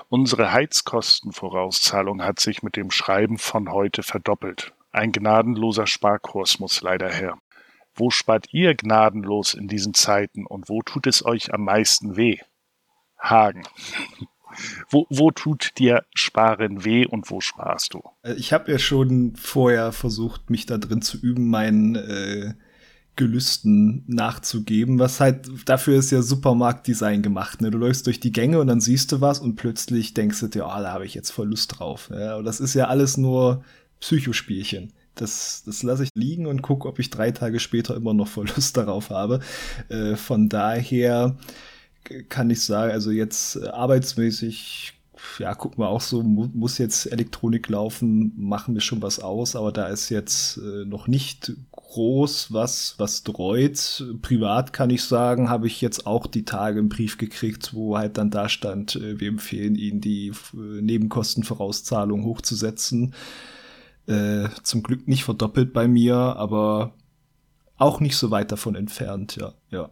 unsere 0.09 0.51
Heizkostenvorauszahlung 0.51 2.23
hat 2.23 2.39
sich 2.39 2.63
mit 2.63 2.75
dem 2.75 2.91
Schreiben 2.91 3.37
von 3.37 3.71
heute 3.71 4.03
verdoppelt. 4.03 4.73
Ein 4.91 5.11
gnadenloser 5.11 5.87
Sparkurs 5.87 6.59
muss 6.59 6.81
leider 6.81 7.09
her. 7.09 7.37
Wo 7.95 8.09
spart 8.09 8.53
ihr 8.53 8.75
gnadenlos 8.75 9.53
in 9.53 9.67
diesen 9.67 9.93
Zeiten 9.93 10.45
und 10.45 10.69
wo 10.69 10.81
tut 10.81 11.07
es 11.07 11.25
euch 11.25 11.53
am 11.53 11.63
meisten 11.63 12.15
weh? 12.17 12.37
Hagen. 13.19 13.63
Wo, 14.89 15.05
wo 15.09 15.31
tut 15.31 15.77
dir 15.79 16.05
Sparen 16.13 16.85
weh 16.85 17.05
und 17.05 17.29
wo 17.29 17.41
sparst 17.41 17.93
du? 17.93 18.01
Äh, 18.21 18.35
Ich 18.35 18.53
habe 18.53 18.71
ja 18.71 18.79
schon 18.79 19.35
vorher 19.35 19.91
versucht, 19.91 20.49
mich 20.49 20.65
da 20.65 20.77
drin 20.77 21.01
zu 21.01 21.17
üben, 21.17 21.49
meinen 21.49 21.95
äh, 21.95 22.53
Gelüsten 23.17 24.03
nachzugeben, 24.07 24.99
was 24.99 25.19
halt, 25.19 25.49
dafür 25.65 25.97
ist 25.97 26.11
ja 26.11 26.21
Supermarktdesign 26.21 27.21
gemacht. 27.21 27.61
Ne? 27.61 27.71
Du 27.71 27.77
läufst 27.77 28.07
durch 28.07 28.19
die 28.19 28.31
Gänge 28.31 28.59
und 28.59 28.67
dann 28.67 28.81
siehst 28.81 29.11
du 29.11 29.21
was 29.21 29.39
und 29.39 29.55
plötzlich 29.55 30.13
denkst 30.13 30.39
du 30.39 30.47
dir, 30.47 30.65
oh, 30.65 30.81
da 30.81 30.91
habe 30.91 31.05
ich 31.05 31.13
jetzt 31.13 31.31
voll 31.31 31.49
Lust 31.49 31.79
drauf. 31.79 32.09
Ja, 32.13 32.35
und 32.37 32.45
das 32.45 32.59
ist 32.59 32.73
ja 32.73 32.87
alles 32.87 33.17
nur 33.17 33.63
Psychospielchen. 34.01 34.93
Das, 35.15 35.63
das 35.65 35.83
lasse 35.83 36.03
ich 36.03 36.09
liegen 36.13 36.45
und 36.45 36.61
gucke, 36.61 36.87
ob 36.87 36.99
ich 36.99 37.09
drei 37.09 37.31
Tage 37.31 37.59
später 37.59 37.95
immer 37.95 38.13
noch 38.13 38.27
voll 38.27 38.47
Lust 38.55 38.77
darauf 38.77 39.09
habe. 39.09 39.39
Äh, 39.89 40.15
von 40.15 40.49
daher 40.49 41.35
kann 42.29 42.49
ich 42.49 42.63
sagen, 42.63 42.91
also 42.91 43.11
jetzt 43.11 43.55
äh, 43.55 43.67
arbeitsmäßig, 43.67 44.93
ja, 45.39 45.55
gucken 45.55 45.83
wir 45.83 45.89
auch 45.89 46.01
so, 46.01 46.21
mu 46.21 46.47
muss 46.53 46.77
jetzt 46.77 47.11
Elektronik 47.11 47.69
laufen, 47.69 48.33
machen 48.37 48.73
wir 48.73 48.81
schon 48.81 49.01
was 49.01 49.19
aus, 49.19 49.55
aber 49.55 49.71
da 49.71 49.87
ist 49.87 50.09
jetzt 50.09 50.57
äh, 50.57 50.85
noch 50.85 51.07
nicht 51.07 51.53
groß 51.71 52.51
was, 52.53 52.95
was 52.97 53.23
dreut. 53.23 54.03
Privat 54.21 54.73
kann 54.73 54.89
ich 54.89 55.03
sagen, 55.03 55.49
habe 55.49 55.67
ich 55.67 55.81
jetzt 55.81 56.05
auch 56.05 56.27
die 56.27 56.45
Tage 56.45 56.79
einen 56.79 56.89
Brief 56.89 57.17
gekriegt, 57.17 57.73
wo 57.73 57.97
halt 57.97 58.17
dann 58.17 58.29
da 58.29 58.49
stand, 58.49 58.95
äh, 58.97 59.19
wir 59.19 59.29
empfehlen 59.29 59.75
Ihnen 59.75 60.01
die 60.01 60.27
äh, 60.27 60.81
Nebenkostenvorauszahlung 60.81 62.23
hochzusetzen. 62.23 63.15
Äh, 64.07 64.49
zum 64.61 64.83
Glück 64.83 65.07
nicht 65.07 65.23
verdoppelt 65.23 65.73
bei 65.73 65.87
mir, 65.87 66.15
aber 66.15 66.93
auch 67.77 67.99
nicht 67.99 68.17
so 68.17 68.31
weit 68.31 68.51
davon 68.51 68.75
entfernt, 68.75 69.35
ja, 69.35 69.53
ja. 69.69 69.89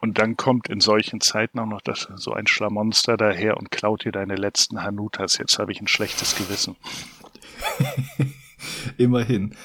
Und 0.00 0.18
dann 0.18 0.36
kommt 0.36 0.68
in 0.68 0.80
solchen 0.80 1.20
Zeiten 1.20 1.58
auch 1.58 1.66
noch 1.66 1.80
das, 1.80 2.08
so 2.16 2.32
ein 2.32 2.46
Schlamonster 2.46 3.16
daher 3.16 3.56
und 3.56 3.70
klaut 3.70 4.04
dir 4.04 4.12
deine 4.12 4.36
letzten 4.36 4.82
Hanutas. 4.82 5.38
Jetzt 5.38 5.58
habe 5.58 5.72
ich 5.72 5.80
ein 5.80 5.88
schlechtes 5.88 6.36
Gewissen. 6.36 6.76
immerhin, 8.96 9.56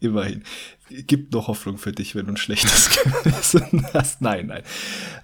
immerhin. 0.00 0.44
Gibt 0.88 1.32
noch 1.32 1.48
Hoffnung 1.48 1.76
für 1.76 1.92
dich, 1.92 2.14
wenn 2.14 2.26
du 2.26 2.32
ein 2.32 2.36
schlechtes 2.38 2.90
Gewissen 3.22 3.86
hast. 3.92 4.22
Nein, 4.22 4.46
nein. 4.46 4.62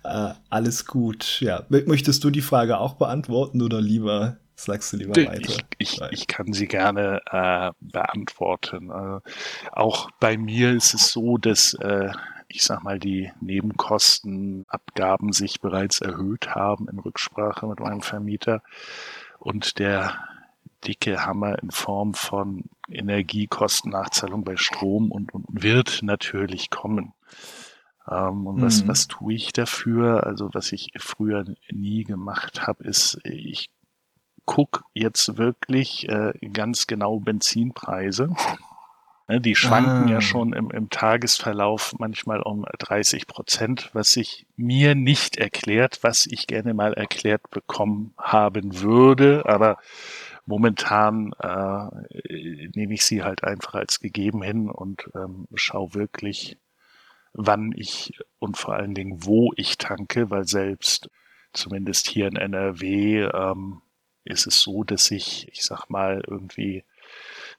Äh, 0.05 0.35
alles 0.51 0.85
gut. 0.85 1.41
Ja. 1.41 1.65
Möchtest 1.69 2.23
du 2.25 2.31
die 2.31 2.43
Frage 2.43 2.79
auch 2.79 2.95
beantworten 2.95 3.63
oder 3.63 3.81
lieber 3.81 4.37
sagst 4.65 4.93
du 4.93 4.97
lieber 4.99 5.15
weiter? 5.15 5.41
Ich, 5.41 5.65
ich, 5.79 6.01
ich 6.11 6.27
kann 6.27 6.53
sie 6.53 6.67
gerne 6.67 7.21
äh, 7.31 7.71
beantworten. 7.81 8.91
Äh, 8.91 9.21
auch 9.73 10.11
bei 10.21 10.37
mir 10.37 10.73
ist 10.73 10.95
es 10.95 11.11
so, 11.11 11.39
dass 11.39 11.75
äh, 11.75 12.11
ich 12.49 12.63
sag 12.63 12.83
mal, 12.83 12.99
die 12.99 13.31
Nebenkostenabgaben 13.41 15.33
sich 15.33 15.61
bereits 15.61 16.01
erhöht 16.01 16.55
haben 16.55 16.89
in 16.89 16.99
Rücksprache 16.99 17.67
mit 17.67 17.81
meinem 17.81 18.01
Vermieter 18.01 18.63
und 19.39 19.79
der 19.79 20.19
dicke 20.87 21.27
Hammer 21.27 21.59
in 21.63 21.71
Form 21.71 22.15
von 22.15 22.65
Energiekostennachzahlung 22.89 24.45
bei 24.45 24.57
Strom 24.57 25.11
und, 25.11 25.35
und 25.35 25.45
wird 25.51 26.01
natürlich 26.03 26.71
kommen. 26.71 27.13
Ähm, 28.11 28.47
und 28.47 28.63
was, 28.63 28.85
Mhm. 28.85 28.89
was 28.89 29.09
tue 29.09 29.35
ich 29.35 29.53
dafür? 29.53 30.25
Also 30.27 30.49
was 30.53 30.73
ich 30.73 30.91
früher 30.97 31.45
nie 31.71 32.05
gemacht 32.05 32.67
habe, 32.67 32.85
ist, 32.85 33.19
ich 33.25 33.71
guck 34.49 34.85
jetzt 34.95 35.37
wirklich 35.37 36.09
äh, 36.09 36.33
ganz 36.55 36.87
genau 36.87 37.21
Benzinpreise. 37.21 38.35
Ne, 39.29 39.43
Die 39.43 39.55
schwanken 39.55 40.09
Ah. 40.09 40.11
ja 40.11 40.21
schon 40.23 40.55
im, 40.55 40.71
im 40.71 40.89
Tagesverlauf 40.89 41.95
manchmal 41.99 42.41
um 42.41 42.65
30 42.79 43.27
Prozent, 43.27 43.91
was 43.93 44.13
sich 44.13 44.47
mir 44.57 44.95
nicht 44.95 45.37
erklärt, 45.37 45.99
was 46.01 46.27
ich 46.27 46.47
gerne 46.47 46.73
mal 46.73 46.95
erklärt 46.95 47.51
bekommen 47.51 48.15
haben 48.17 48.81
würde. 48.81 49.43
Aber 49.45 49.77
momentan 50.47 51.35
äh, 51.41 52.69
nehme 52.75 52.95
ich 52.95 53.05
sie 53.05 53.23
halt 53.23 53.45
einfach 53.45 53.75
als 53.75 54.01
gegeben 54.01 54.43
hin 54.43 54.71
und 54.71 55.11
ähm, 55.15 55.47
schaue 55.55 55.93
wirklich, 55.93 56.57
wann 57.35 57.73
ich 57.77 58.19
und 58.39 58.57
vor 58.57 58.77
allen 58.77 58.95
Dingen, 58.95 59.27
wo 59.27 59.53
ich 59.57 59.77
tanke, 59.77 60.31
weil 60.31 60.47
selbst 60.47 61.11
zumindest 61.53 62.09
hier 62.09 62.29
in 62.29 62.37
NRW 62.37 63.25
ähm, 63.25 63.83
ist 64.29 64.47
es 64.47 64.61
so, 64.61 64.85
dass 64.85 65.11
ich, 65.11 65.49
ich 65.53 65.65
sag 65.65 65.89
mal, 65.89 66.23
irgendwie 66.27 66.85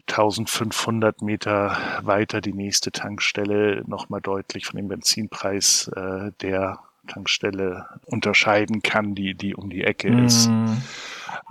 1500 0.08 1.22
Meter 1.22 1.78
weiter 2.02 2.42
die 2.42 2.54
nächste 2.54 2.92
Tankstelle 2.92 3.84
nochmal 3.86 4.22
deutlich 4.22 4.66
von 4.66 4.78
dem 4.78 4.88
Benzinpreis 4.88 5.90
äh, 5.96 6.32
der 6.42 6.80
Tankstelle 7.08 7.88
unterscheiden 8.06 8.82
kann, 8.82 9.16
die, 9.16 9.34
die 9.34 9.56
um 9.56 9.70
die 9.70 9.84
Ecke 9.84 10.10
ist. 10.24 10.48
Mhm. 10.48 10.82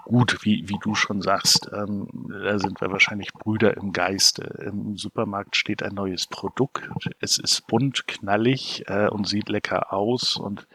Gut, 0.04 0.38
wie, 0.42 0.68
wie 0.68 0.78
du 0.80 0.94
schon 0.94 1.20
sagst, 1.20 1.70
ähm, 1.72 2.08
da 2.28 2.58
sind 2.58 2.80
wir 2.80 2.90
wahrscheinlich 2.90 3.32
Brüder 3.32 3.76
im 3.76 3.92
Geiste. 3.92 4.42
Im 4.64 4.96
Supermarkt 4.96 5.56
steht 5.56 5.82
ein 5.82 5.94
neues 5.94 6.26
Produkt. 6.26 6.88
Es 7.20 7.38
ist 7.38 7.66
bunt, 7.66 8.06
knallig 8.08 8.84
äh, 8.86 9.08
und 9.08 9.28
sieht 9.28 9.48
lecker 9.48 9.92
aus. 9.92 10.36
Und 10.36 10.66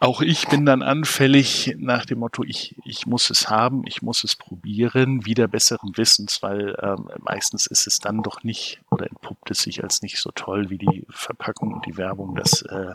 auch 0.00 0.20
ich 0.20 0.48
bin 0.48 0.66
dann 0.66 0.82
anfällig 0.82 1.76
nach 1.78 2.04
dem 2.04 2.18
Motto, 2.18 2.42
ich, 2.42 2.76
ich 2.84 3.06
muss 3.06 3.30
es 3.30 3.48
haben, 3.48 3.84
ich 3.86 4.02
muss 4.02 4.24
es 4.24 4.36
probieren, 4.36 5.24
wieder 5.24 5.48
besseren 5.48 5.96
Wissens, 5.96 6.42
weil 6.42 6.76
ähm, 6.82 7.08
meistens 7.20 7.66
ist 7.66 7.86
es 7.86 7.98
dann 7.98 8.22
doch 8.22 8.42
nicht 8.42 8.80
oder 8.90 9.06
entpuppt 9.06 9.50
es 9.50 9.62
sich 9.62 9.82
als 9.82 10.02
nicht 10.02 10.18
so 10.18 10.30
toll, 10.32 10.70
wie 10.70 10.78
die 10.78 11.06
Verpackung 11.10 11.72
und 11.72 11.86
die 11.86 11.96
Werbung 11.96 12.34
das 12.34 12.62
äh, 12.62 12.94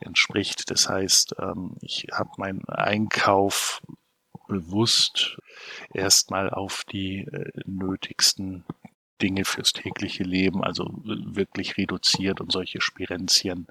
entspricht. 0.00 0.70
Das 0.70 0.88
heißt, 0.88 1.36
ähm, 1.40 1.76
ich 1.80 2.06
habe 2.12 2.30
meinen 2.36 2.64
Einkauf 2.68 3.82
bewusst 4.46 5.38
erstmal 5.92 6.50
auf 6.50 6.84
die 6.84 7.20
äh, 7.20 7.50
nötigsten 7.66 8.64
Dinge 9.20 9.44
fürs 9.44 9.72
tägliche 9.72 10.22
Leben, 10.22 10.62
also 10.62 10.88
wirklich 11.04 11.76
reduziert 11.76 12.40
und 12.40 12.52
solche 12.52 12.80
Spirenzien 12.80 13.66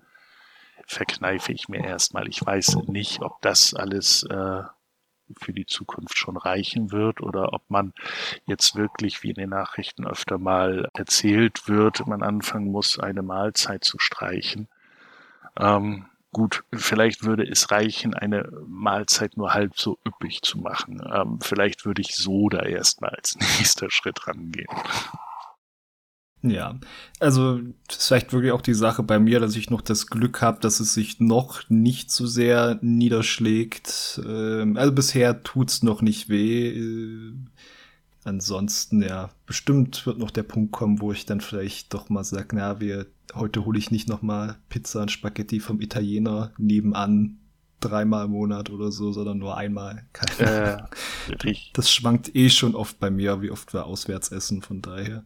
verkneife 0.88 1.52
ich 1.52 1.70
mir 1.70 1.84
erstmal. 1.84 2.28
Ich 2.28 2.44
weiß 2.44 2.78
nicht, 2.88 3.22
ob 3.22 3.42
das 3.42 3.74
alles 3.74 4.24
äh, 4.24 4.64
für 5.36 5.54
die 5.54 5.66
Zukunft 5.66 6.18
schon 6.18 6.38
reichen 6.38 6.92
wird 6.92 7.22
oder 7.22 7.54
ob 7.54 7.70
man 7.70 7.94
jetzt 8.46 8.76
wirklich, 8.76 9.22
wie 9.24 9.30
in 9.30 9.36
den 9.36 9.50
Nachrichten 9.50 10.08
öfter 10.08 10.38
mal 10.38 10.90
erzählt 10.94 11.68
wird, 11.68 12.08
man 12.08 12.24
anfangen 12.24 12.72
muss, 12.72 12.98
eine 12.98 13.22
Mahlzeit 13.22 13.84
zu 13.84 14.00
streichen. 14.00 14.70
Ähm, 15.60 16.06
gut, 16.32 16.64
vielleicht 16.74 17.24
würde 17.24 17.44
es 17.44 17.72
reichen, 17.72 18.14
eine 18.14 18.50
Mahlzeit 18.66 19.36
nur 19.36 19.54
halb 19.54 19.78
so 19.78 19.98
üppig 20.08 20.42
zu 20.44 20.60
machen. 20.60 21.02
Ähm, 21.14 21.40
vielleicht 21.42 21.86
würde 21.86 22.02
ich 22.02 22.16
so 22.16 22.48
da 22.48 22.60
erstmal 22.60 23.12
als 23.12 23.36
nächster 23.60 23.92
Schritt 23.92 24.28
rangehen. 24.28 24.68
Ja, 26.44 26.80
also 27.20 27.60
das 27.88 27.98
ist 27.98 28.08
vielleicht 28.08 28.32
wirklich 28.32 28.52
auch 28.52 28.62
die 28.62 28.76
Sache 28.76 29.02
bei 29.02 29.18
mir, 29.18 29.40
dass 29.40 29.56
ich 29.56 29.70
noch 29.70 29.82
das 29.82 30.08
Glück 30.08 30.42
habe, 30.42 30.60
dass 30.62 30.80
es 30.80 30.94
sich 30.94 31.20
noch 31.20 31.68
nicht 31.70 32.12
so 32.12 32.28
sehr 32.28 32.78
niederschlägt. 32.82 34.22
Ähm, 34.26 34.78
also 34.78 34.92
bisher 34.92 35.42
tut's 35.44 35.82
noch 35.82 36.02
nicht 36.02 36.30
weh. 36.30 36.70
Äh, 36.70 37.34
ansonsten, 38.24 39.02
ja, 39.02 39.32
bestimmt 39.46 40.06
wird 40.06 40.20
noch 40.20 40.32
der 40.32 40.44
Punkt 40.44 40.72
kommen, 40.72 41.02
wo 41.02 41.12
ich 41.12 41.26
dann 41.26 41.42
vielleicht 41.42 41.94
doch 41.94 42.10
mal 42.10 42.24
sage, 42.24 42.56
na, 42.56 42.80
wir, 42.80 43.08
heute 43.34 43.66
hole 43.66 43.80
ich 43.80 43.90
nicht 43.90 44.08
noch 44.08 44.22
mal 44.22 44.58
Pizza 44.70 45.02
und 45.02 45.12
Spaghetti 45.12 45.60
vom 45.60 45.82
Italiener 45.82 46.52
nebenan 46.58 47.40
dreimal 47.80 48.26
im 48.26 48.32
Monat 48.32 48.70
oder 48.70 48.92
so, 48.92 49.12
sondern 49.12 49.38
nur 49.38 49.58
einmal. 49.58 50.08
Äh, 50.40 50.78
das 51.74 51.92
schwankt 51.92 52.36
eh 52.36 52.50
schon 52.50 52.76
oft 52.76 53.00
bei 53.00 53.10
mir, 53.10 53.42
wie 53.42 53.52
oft 53.52 53.74
wir 53.74 53.86
auswärts 53.86 54.32
essen, 54.32 54.62
von 54.62 54.82
daher. 54.82 55.26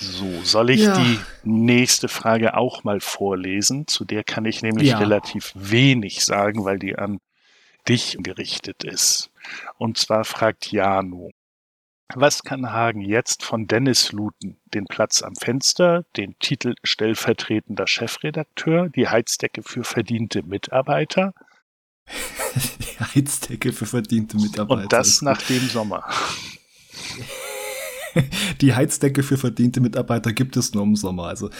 So, 0.00 0.42
soll 0.44 0.70
ich 0.70 0.82
ja. 0.82 0.96
die 0.96 1.18
nächste 1.42 2.08
Frage 2.08 2.56
auch 2.56 2.84
mal 2.84 3.00
vorlesen? 3.00 3.86
Zu 3.86 4.04
der 4.04 4.24
kann 4.24 4.44
ich 4.44 4.62
nämlich 4.62 4.90
ja. 4.90 4.98
relativ 4.98 5.52
wenig 5.54 6.24
sagen, 6.24 6.64
weil 6.64 6.78
die 6.78 6.96
an 6.96 7.20
dich 7.88 8.16
gerichtet 8.20 8.84
ist. 8.84 9.30
Und 9.76 9.98
zwar 9.98 10.24
fragt 10.24 10.70
Janu, 10.70 11.30
was 12.14 12.42
kann 12.42 12.72
Hagen 12.72 13.02
jetzt 13.02 13.44
von 13.44 13.66
Dennis 13.66 14.12
looten? 14.12 14.58
Den 14.72 14.86
Platz 14.86 15.22
am 15.22 15.34
Fenster, 15.36 16.04
den 16.16 16.38
Titel 16.38 16.74
stellvertretender 16.82 17.86
Chefredakteur, 17.86 18.88
die 18.88 19.08
Heizdecke 19.08 19.62
für 19.62 19.84
verdiente 19.84 20.42
Mitarbeiter? 20.42 21.34
die 22.56 23.00
Heizdecke 23.00 23.72
für 23.72 23.84
verdiente 23.84 24.38
Mitarbeiter. 24.38 24.82
Und 24.84 24.92
das 24.92 25.20
nach 25.20 25.42
dem 25.42 25.68
Sommer. 25.68 26.04
die 28.60 28.74
Heizdecke 28.74 29.22
für 29.22 29.36
verdiente 29.36 29.80
Mitarbeiter 29.80 30.32
gibt 30.32 30.56
es 30.56 30.74
nur 30.74 30.82
im 30.84 30.96
Sommer. 30.96 31.24
Also 31.24 31.50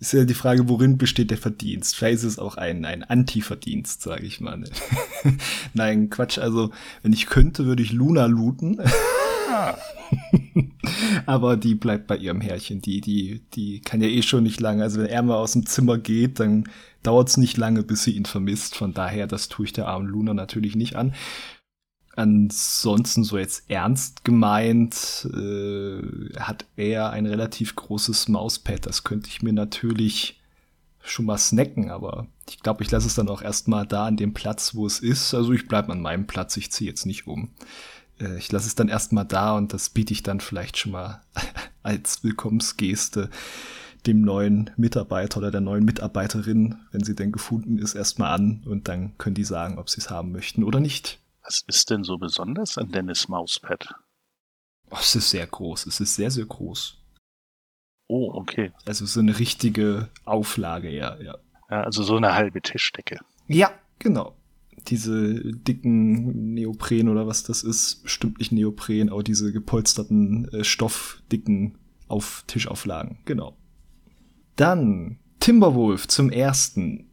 ist 0.00 0.12
ja 0.12 0.24
die 0.24 0.34
Frage, 0.34 0.68
worin 0.68 0.98
besteht 0.98 1.30
der 1.30 1.38
Verdienst? 1.38 1.96
Vielleicht 1.96 2.18
ist 2.18 2.24
es 2.24 2.38
auch 2.38 2.56
ein, 2.56 2.84
ein 2.84 3.04
Anti-Verdienst, 3.04 4.02
sage 4.02 4.26
ich 4.26 4.40
mal. 4.40 4.64
Nein, 5.74 6.10
Quatsch. 6.10 6.38
Also 6.38 6.70
wenn 7.02 7.12
ich 7.12 7.26
könnte, 7.26 7.66
würde 7.66 7.82
ich 7.82 7.92
Luna 7.92 8.26
looten. 8.26 8.80
Aber 11.26 11.56
die 11.56 11.74
bleibt 11.74 12.06
bei 12.06 12.16
ihrem 12.16 12.40
Herrchen. 12.40 12.80
Die, 12.80 13.00
die, 13.00 13.42
die 13.54 13.80
kann 13.80 14.00
ja 14.00 14.08
eh 14.08 14.22
schon 14.22 14.44
nicht 14.44 14.60
lange. 14.60 14.82
Also 14.82 15.00
wenn 15.00 15.06
er 15.06 15.22
mal 15.22 15.36
aus 15.36 15.52
dem 15.52 15.66
Zimmer 15.66 15.98
geht, 15.98 16.40
dann 16.40 16.64
dauert 17.02 17.28
es 17.28 17.36
nicht 17.36 17.56
lange, 17.56 17.82
bis 17.82 18.04
sie 18.04 18.12
ihn 18.12 18.24
vermisst. 18.24 18.74
Von 18.76 18.94
daher, 18.94 19.26
das 19.26 19.48
tue 19.48 19.66
ich 19.66 19.72
der 19.72 19.88
armen 19.88 20.06
Luna 20.08 20.34
natürlich 20.34 20.76
nicht 20.76 20.96
an. 20.96 21.14
Ansonsten 22.18 23.22
so 23.22 23.38
jetzt 23.38 23.70
ernst 23.70 24.24
gemeint, 24.24 25.24
äh, 25.32 26.02
hat 26.36 26.66
er 26.74 27.10
ein 27.10 27.26
relativ 27.26 27.76
großes 27.76 28.26
Mauspad. 28.26 28.86
Das 28.86 29.04
könnte 29.04 29.28
ich 29.28 29.40
mir 29.40 29.52
natürlich 29.52 30.40
schon 31.00 31.26
mal 31.26 31.38
snacken, 31.38 31.92
aber 31.92 32.26
ich 32.48 32.58
glaube, 32.58 32.82
ich 32.82 32.90
lasse 32.90 33.06
es 33.06 33.14
dann 33.14 33.28
auch 33.28 33.40
erstmal 33.40 33.86
da 33.86 34.06
an 34.06 34.16
dem 34.16 34.34
Platz, 34.34 34.74
wo 34.74 34.84
es 34.84 34.98
ist. 34.98 35.32
Also 35.32 35.52
ich 35.52 35.68
bleibe 35.68 35.92
an 35.92 36.00
meinem 36.00 36.26
Platz, 36.26 36.56
ich 36.56 36.72
ziehe 36.72 36.90
jetzt 36.90 37.06
nicht 37.06 37.28
um. 37.28 37.50
Äh, 38.20 38.36
ich 38.38 38.50
lasse 38.50 38.66
es 38.66 38.74
dann 38.74 38.88
erstmal 38.88 39.24
da 39.24 39.56
und 39.56 39.72
das 39.72 39.88
biete 39.88 40.12
ich 40.12 40.24
dann 40.24 40.40
vielleicht 40.40 40.76
schon 40.76 40.90
mal 40.90 41.22
als 41.84 42.24
Willkommensgeste 42.24 43.30
dem 44.08 44.22
neuen 44.22 44.70
Mitarbeiter 44.76 45.38
oder 45.38 45.52
der 45.52 45.60
neuen 45.60 45.84
Mitarbeiterin, 45.84 46.78
wenn 46.90 47.04
sie 47.04 47.14
denn 47.14 47.30
gefunden 47.30 47.78
ist, 47.78 47.94
erstmal 47.94 48.34
an 48.34 48.64
und 48.66 48.88
dann 48.88 49.16
können 49.18 49.36
die 49.36 49.44
sagen, 49.44 49.78
ob 49.78 49.88
sie 49.88 50.00
es 50.00 50.10
haben 50.10 50.32
möchten 50.32 50.64
oder 50.64 50.80
nicht. 50.80 51.20
Was 51.48 51.64
ist 51.66 51.88
denn 51.88 52.04
so 52.04 52.18
besonders 52.18 52.76
an 52.76 52.92
Dennis 52.92 53.26
Mauspad? 53.26 53.94
Oh, 54.90 54.98
es 55.00 55.16
ist 55.16 55.30
sehr 55.30 55.46
groß. 55.46 55.86
Es 55.86 55.98
ist 55.98 56.14
sehr, 56.14 56.30
sehr 56.30 56.44
groß. 56.44 56.98
Oh, 58.06 58.32
okay. 58.34 58.70
Also 58.84 59.06
so 59.06 59.20
eine 59.20 59.38
richtige 59.38 60.10
Auflage, 60.26 60.90
ja, 60.90 61.18
ja. 61.18 61.38
Ja, 61.70 61.82
also 61.82 62.02
so 62.02 62.16
eine 62.16 62.34
halbe 62.34 62.60
Tischdecke. 62.60 63.18
Ja, 63.46 63.70
genau. 63.98 64.36
Diese 64.88 65.40
dicken 65.40 66.52
Neopren 66.52 67.08
oder 67.08 67.26
was 67.26 67.44
das 67.44 67.62
ist, 67.62 68.02
bestimmt 68.02 68.38
nicht 68.40 68.52
Neopren, 68.52 69.08
aber 69.08 69.22
diese 69.22 69.50
gepolsterten 69.50 70.52
äh, 70.52 70.64
Stoffdicken 70.64 71.78
auf 72.08 72.44
Tischauflagen, 72.46 73.20
genau. 73.24 73.56
Dann 74.56 75.18
Timberwolf 75.40 76.08
zum 76.08 76.30
ersten. 76.30 77.07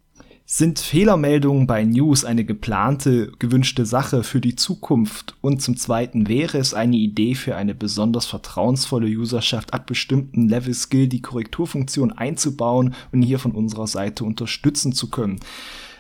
Sind 0.47 0.77
Fehlermeldungen 0.77 1.65
bei 1.65 1.83
News 1.83 2.23
eine 2.23 2.45
geplante, 2.45 3.31
gewünschte 3.39 3.83
Sache 3.83 4.23
für 4.23 4.39
die 4.39 4.55
Zukunft? 4.55 5.35
Und 5.41 5.63
zum 5.63 5.75
Zweiten 5.75 6.27
wäre 6.27 6.59
es 6.59 6.75
eine 6.75 6.97
Idee 6.97 7.33
für 7.33 7.55
eine 7.55 7.73
besonders 7.73 8.27
vertrauensvolle 8.27 9.07
Userschaft 9.07 9.73
ab 9.73 9.87
bestimmten 9.87 10.47
Level 10.47 10.75
Skill 10.75 11.07
die 11.07 11.23
Korrekturfunktion 11.23 12.11
einzubauen 12.11 12.93
und 13.11 13.23
hier 13.23 13.39
von 13.39 13.53
unserer 13.53 13.87
Seite 13.87 14.23
unterstützen 14.23 14.93
zu 14.93 15.09
können? 15.09 15.39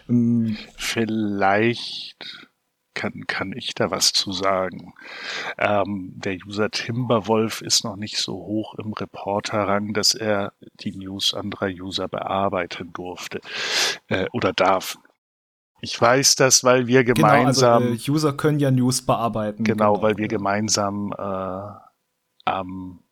Ähm, 0.07 0.57
Vielleicht 0.77 2.47
kann, 2.95 3.27
kann 3.27 3.53
ich 3.53 3.75
da 3.75 3.91
was 3.91 4.13
zu 4.13 4.31
sagen. 4.31 4.93
Ähm, 5.59 6.13
der 6.15 6.37
User 6.47 6.71
Timberwolf 6.71 7.61
ist 7.61 7.83
noch 7.83 7.97
nicht 7.97 8.17
so 8.17 8.33
hoch 8.33 8.73
im 8.75 8.93
Reporterrang, 8.93 9.93
dass 9.93 10.15
er 10.15 10.53
die 10.79 10.95
News 10.97 11.33
anderer 11.33 11.67
User 11.67 12.07
bearbeiten 12.07 12.91
durfte 12.93 13.41
äh, 14.07 14.25
oder 14.31 14.53
darf. 14.53 14.97
Ich 15.81 15.99
weiß 16.01 16.35
das, 16.35 16.63
weil 16.63 16.87
wir 16.87 17.03
gemeinsam. 17.03 17.83
Genau, 17.83 17.91
also, 17.93 18.11
äh, 18.11 18.11
User 18.11 18.33
können 18.33 18.59
ja 18.59 18.71
News 18.71 19.05
bearbeiten. 19.05 19.63
Genau, 19.63 19.93
genau. 19.93 20.01
weil 20.01 20.17
wir 20.17 20.27
gemeinsam 20.27 21.13
äh, 21.15 21.67
am 22.45 23.03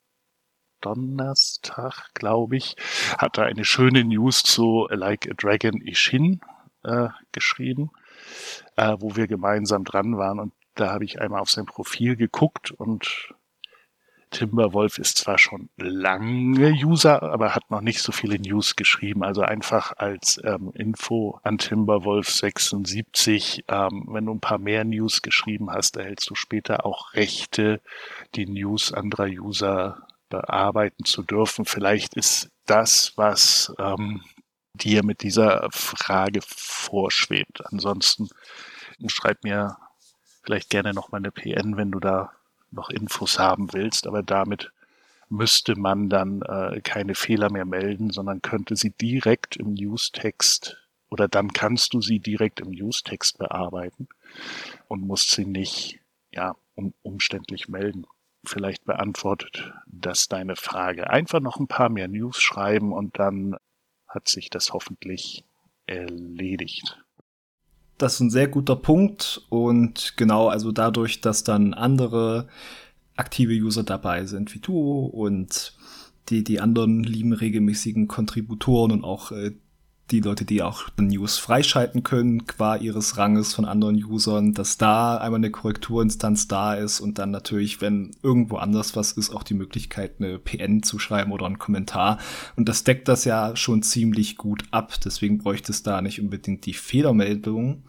Donnerstag, 0.81 2.13
glaube 2.13 2.57
ich, 2.57 2.75
hat 3.17 3.37
er 3.37 3.45
eine 3.45 3.63
schöne 3.63 4.03
News 4.03 4.43
zu 4.43 4.87
Like 4.89 5.29
a 5.29 5.33
Dragon 5.35 5.81
Ishin 5.81 6.41
äh, 6.83 7.09
geschrieben 7.31 7.91
äh, 8.75 8.95
wo 8.99 9.15
wir 9.15 9.27
gemeinsam 9.27 9.83
dran 9.83 10.17
waren. 10.17 10.39
Und 10.39 10.53
da 10.75 10.91
habe 10.91 11.05
ich 11.05 11.21
einmal 11.21 11.41
auf 11.41 11.49
sein 11.49 11.65
Profil 11.65 12.15
geguckt 12.15 12.71
und 12.71 13.33
Timberwolf 14.33 14.97
ist 14.97 15.19
zwar 15.19 15.37
schon 15.37 15.69
lange 15.77 16.71
User, 16.83 17.21
aber 17.21 17.55
hat 17.55 17.69
noch 17.69 17.81
nicht 17.81 18.01
so 18.01 18.11
viele 18.11 18.39
News 18.39 18.75
geschrieben. 18.75 19.23
Also 19.23 19.43
einfach 19.43 19.93
als 19.95 20.41
ähm, 20.43 20.71
Info 20.73 21.39
an 21.43 21.59
Timberwolf 21.59 22.29
76, 22.29 23.63
ähm, 23.67 24.07
wenn 24.09 24.25
du 24.25 24.33
ein 24.33 24.39
paar 24.39 24.57
mehr 24.57 24.83
News 24.83 25.21
geschrieben 25.21 25.69
hast, 25.69 25.97
erhältst 25.97 26.29
du 26.29 26.35
später 26.35 26.85
auch 26.85 27.13
Rechte, 27.13 27.79
die 28.35 28.47
News 28.47 28.91
anderer 28.91 29.27
User 29.27 30.07
bearbeiten 30.29 31.05
zu 31.05 31.21
dürfen. 31.21 31.65
Vielleicht 31.65 32.15
ist 32.15 32.49
das, 32.65 33.13
was 33.15 33.73
ähm, 33.77 34.23
dir 34.73 35.03
mit 35.03 35.21
dieser 35.21 35.69
Frage 35.71 36.39
vorschwebt. 36.45 37.65
Ansonsten 37.71 38.29
schreib 39.07 39.43
mir 39.43 39.77
vielleicht 40.43 40.69
gerne 40.69 40.93
noch 40.93 41.11
mal 41.11 41.17
eine 41.17 41.31
PN, 41.31 41.77
wenn 41.77 41.91
du 41.91 41.99
da 41.99 42.31
noch 42.71 42.89
Infos 42.89 43.39
haben 43.39 43.71
willst, 43.73 44.07
aber 44.07 44.23
damit 44.23 44.71
müsste 45.29 45.75
man 45.75 46.09
dann 46.09 46.41
äh, 46.41 46.81
keine 46.81 47.15
Fehler 47.15 47.51
mehr 47.51 47.65
melden, 47.65 48.09
sondern 48.09 48.41
könnte 48.41 48.75
sie 48.75 48.91
direkt 48.91 49.55
im 49.55 49.73
Newstext 49.73 50.77
oder 51.09 51.27
dann 51.27 51.53
kannst 51.53 51.93
du 51.93 52.01
sie 52.01 52.19
direkt 52.19 52.59
im 52.59 52.71
Newstext 52.71 53.37
bearbeiten 53.37 54.07
und 54.87 55.01
musst 55.01 55.31
sie 55.31 55.45
nicht 55.45 55.99
ja 56.31 56.55
um, 56.75 56.93
umständlich 57.03 57.67
melden. 57.67 58.05
Vielleicht 58.45 58.85
beantwortet 58.85 59.71
das 59.85 60.27
deine 60.27 60.55
Frage. 60.55 61.09
Einfach 61.09 61.39
noch 61.39 61.59
ein 61.59 61.67
paar 61.67 61.89
mehr 61.89 62.07
News 62.07 62.41
schreiben 62.41 62.91
und 62.91 63.17
dann 63.19 63.55
hat 64.13 64.27
sich 64.27 64.49
das 64.49 64.73
hoffentlich 64.73 65.43
erledigt. 65.85 66.97
Das 67.97 68.15
ist 68.15 68.19
ein 68.21 68.29
sehr 68.29 68.47
guter 68.47 68.75
Punkt 68.75 69.45
und 69.49 70.13
genau, 70.17 70.47
also 70.47 70.71
dadurch, 70.71 71.21
dass 71.21 71.43
dann 71.43 71.73
andere 71.73 72.47
aktive 73.15 73.53
User 73.53 73.83
dabei 73.83 74.25
sind 74.25 74.53
wie 74.55 74.59
du 74.59 75.05
und 75.05 75.73
die, 76.29 76.43
die 76.43 76.59
anderen 76.59 77.03
lieben 77.03 77.33
regelmäßigen 77.33 78.07
Kontributoren 78.07 78.91
und 78.91 79.03
auch 79.03 79.31
äh, 79.31 79.51
die 80.11 80.19
Leute, 80.19 80.45
die 80.45 80.61
auch 80.61 80.89
News 80.97 81.37
freischalten 81.37 82.03
können, 82.03 82.45
qua 82.45 82.75
ihres 82.75 83.17
Ranges 83.17 83.53
von 83.53 83.65
anderen 83.65 84.03
Usern, 84.03 84.53
dass 84.53 84.77
da 84.77 85.17
einmal 85.17 85.39
eine 85.39 85.49
Korrekturinstanz 85.49 86.47
da 86.47 86.73
ist 86.75 86.99
und 86.99 87.17
dann 87.17 87.31
natürlich, 87.31 87.81
wenn 87.81 88.11
irgendwo 88.21 88.57
anders 88.57 88.95
was 88.95 89.13
ist, 89.13 89.33
auch 89.33 89.43
die 89.43 89.53
Möglichkeit, 89.53 90.15
eine 90.19 90.39
PN 90.39 90.83
zu 90.83 90.99
schreiben 90.99 91.31
oder 91.31 91.45
einen 91.45 91.57
Kommentar. 91.57 92.19
Und 92.55 92.69
das 92.69 92.83
deckt 92.83 93.07
das 93.07 93.25
ja 93.25 93.55
schon 93.55 93.81
ziemlich 93.81 94.37
gut 94.37 94.63
ab. 94.71 94.93
Deswegen 95.03 95.37
bräuchte 95.37 95.71
es 95.71 95.83
da 95.83 96.01
nicht 96.01 96.21
unbedingt 96.21 96.65
die 96.65 96.73
Fehlermeldung. 96.73 97.83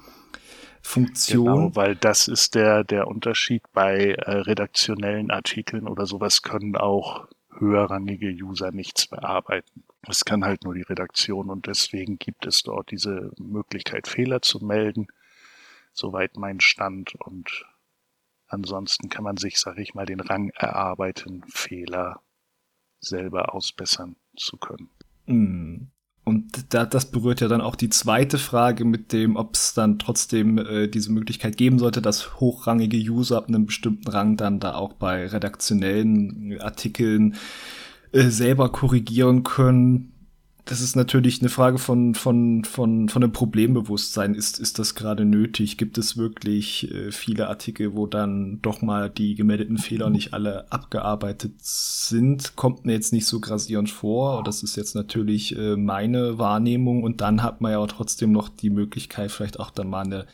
Funktion. 0.83 1.45
Genau, 1.47 1.77
weil 1.77 1.97
das 1.97 2.29
ist 2.29 2.55
der, 2.55 2.85
der 2.85 3.09
Unterschied 3.09 3.63
bei 3.73 4.13
äh, 4.13 4.31
redaktionellen 4.31 5.31
Artikeln 5.31 5.89
oder 5.89 6.05
sowas 6.05 6.43
können 6.43 6.77
auch 6.77 7.27
höherrangige 7.59 8.29
User 8.29 8.71
nichts 8.71 9.07
bearbeiten. 9.07 9.84
Es 10.09 10.25
kann 10.25 10.45
halt 10.45 10.65
nur 10.65 10.75
die 10.75 10.83
Redaktion 10.83 11.51
und 11.51 11.67
deswegen 11.67 12.19
gibt 12.19 12.47
es 12.47 12.63
dort 12.63 12.91
diese 12.91 13.33
Möglichkeit, 13.39 14.09
Fehler 14.09 14.43
zu 14.43 14.61
melden. 14.61 15.07
Soweit 15.93 16.37
mein 16.37 16.61
Stand 16.61 17.15
und 17.15 17.65
ansonsten 18.49 19.09
kann 19.09 19.25
man 19.25 19.37
sich, 19.37 19.59
sag 19.59 19.79
ich 19.79 19.95
mal, 19.95 20.07
den 20.07 20.21
Rang 20.21 20.51
erarbeiten, 20.51 21.45
Fehler 21.49 22.21
selber 23.01 23.55
ausbessern 23.55 24.17
zu 24.37 24.57
können. 24.57 24.91
Mm. 25.27 25.89
Und 26.27 26.73
da, 26.73 26.87
das 26.87 27.11
berührt 27.11 27.43
ja 27.43 27.49
dann 27.49 27.61
auch 27.61 27.77
die 27.77 27.91
zweite 27.91 28.39
Frage 28.39 28.87
mit 28.87 29.13
dem, 29.13 29.37
ob 29.37 29.55
es 29.55 29.75
dann 29.75 29.99
trotzdem 29.99 30.57
äh, 30.57 30.89
diese 30.89 31.13
Möglichkeit 31.13 31.59
geben 31.59 31.79
sollte, 31.79 32.01
dass 32.01 32.41
hochrangige 32.41 32.97
User 32.97 33.37
ab 33.37 33.49
einem 33.49 33.67
bestimmten 33.67 34.09
Rang 34.09 34.39
dann 34.39 34.59
da 34.59 34.75
auch 34.75 34.95
bei 34.95 35.27
redaktionellen 35.27 36.59
Artikeln 36.63 37.35
äh, 38.15 38.31
selber 38.31 38.69
korrigieren 38.69 39.43
können. 39.43 40.13
Das 40.67 40.81
ist 40.81 40.95
natürlich 40.97 41.41
eine 41.41 41.51
Frage 41.51 41.79
von, 41.79 42.15
von, 42.15 42.65
von, 42.65 43.09
von 43.11 43.23
einem 43.23 43.33
Problembewusstsein. 43.33 44.35
Ist, 44.35 44.59
ist 44.59 44.79
das 44.79 44.95
gerade 44.95 45.25
nötig? 45.25 45.77
Gibt 45.77 45.99
es 45.99 46.17
wirklich 46.17 46.91
äh, 46.91 47.11
viele 47.11 47.49
Artikel, 47.49 47.95
wo 47.95 48.07
dann 48.07 48.63
doch 48.63 48.81
mal 48.81 49.11
die 49.11 49.35
gemeldeten 49.35 49.79
Fehler 49.79 50.11
nicht 50.11 50.33
alle 50.33 50.73
abgearbeitet 50.73 51.55
sind? 51.59 52.57
Kommt 52.57 52.87
mir 52.87 52.93
jetzt 52.93 53.13
nicht 53.13 53.27
so 53.27 53.41
grasierend 53.41 53.91
vor. 53.91 54.45
Das 54.45 54.63
ist 54.63 54.77
jetzt 54.77 54.95
natürlich 54.95 55.55
äh, 55.59 55.77
meine 55.77 56.39
Wahrnehmung. 56.39 57.03
Und 57.03 57.21
dann 57.21 57.43
hat 57.43 57.61
man 57.61 57.73
ja 57.73 57.79
auch 57.79 57.89
trotzdem 57.89 58.31
noch 58.31 58.49
die 58.49 58.71
Möglichkeit, 58.71 59.33
vielleicht 59.33 59.59
auch 59.59 59.71
dann 59.71 59.91
mal 59.91 60.05
eine 60.05 60.27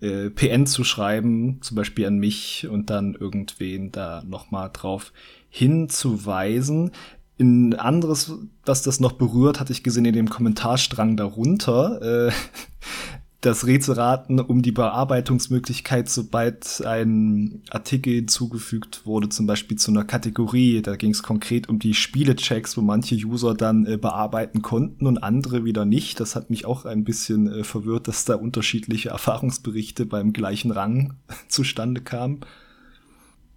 äh, 0.00 0.30
PN 0.30 0.66
zu 0.66 0.82
schreiben, 0.82 1.58
zum 1.62 1.76
Beispiel 1.76 2.06
an 2.06 2.18
mich 2.18 2.68
und 2.70 2.90
dann 2.90 3.14
irgendwen 3.14 3.92
da 3.92 4.22
nochmal 4.24 4.70
drauf 4.72 5.12
hinzuweisen. 5.52 6.92
Ein 7.38 7.74
anderes, 7.74 8.32
was 8.64 8.82
das 8.82 9.00
noch 9.00 9.12
berührt, 9.12 9.60
hatte 9.60 9.72
ich 9.72 9.82
gesehen 9.82 10.06
in 10.06 10.14
dem 10.14 10.30
Kommentarstrang 10.30 11.16
darunter. 11.16 12.28
Äh, 12.28 12.32
das 13.42 13.66
Rätselraten 13.66 14.40
um 14.40 14.62
die 14.62 14.72
Bearbeitungsmöglichkeit, 14.72 16.08
sobald 16.08 16.82
ein 16.86 17.60
Artikel 17.68 18.14
hinzugefügt 18.14 19.04
wurde, 19.04 19.28
zum 19.28 19.46
Beispiel 19.46 19.76
zu 19.76 19.90
einer 19.90 20.04
Kategorie. 20.04 20.80
Da 20.80 20.96
ging 20.96 21.10
es 21.10 21.22
konkret 21.22 21.68
um 21.68 21.78
die 21.78 21.92
Spielechecks, 21.92 22.78
wo 22.78 22.80
manche 22.80 23.16
User 23.16 23.52
dann 23.54 23.84
äh, 23.84 23.98
bearbeiten 23.98 24.62
konnten 24.62 25.06
und 25.06 25.18
andere 25.18 25.66
wieder 25.66 25.84
nicht. 25.84 26.18
Das 26.18 26.34
hat 26.34 26.48
mich 26.48 26.64
auch 26.64 26.86
ein 26.86 27.04
bisschen 27.04 27.52
äh, 27.52 27.62
verwirrt, 27.62 28.08
dass 28.08 28.24
da 28.24 28.36
unterschiedliche 28.36 29.08
Erfahrungsberichte 29.10 30.06
beim 30.06 30.32
gleichen 30.32 30.70
Rang 30.70 31.14
zustande 31.48 32.00
kamen. 32.00 32.40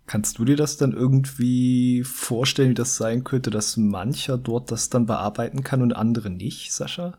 Kannst 0.07 0.37
du 0.37 0.45
dir 0.45 0.55
das 0.55 0.77
dann 0.77 0.91
irgendwie 0.91 2.03
vorstellen, 2.03 2.69
wie 2.69 2.75
das 2.75 2.95
sein 2.95 3.23
könnte, 3.23 3.49
dass 3.49 3.75
mancher 3.77 4.37
dort 4.37 4.71
das 4.71 4.89
dann 4.89 5.07
bearbeiten 5.07 5.63
kann 5.63 5.81
und 5.81 5.93
andere 5.93 6.29
nicht, 6.29 6.73
Sascha? 6.73 7.17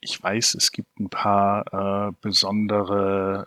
Ich 0.00 0.22
weiß, 0.22 0.54
es 0.56 0.72
gibt 0.72 0.98
ein 0.98 1.08
paar 1.08 2.08
äh, 2.08 2.12
besondere 2.20 3.46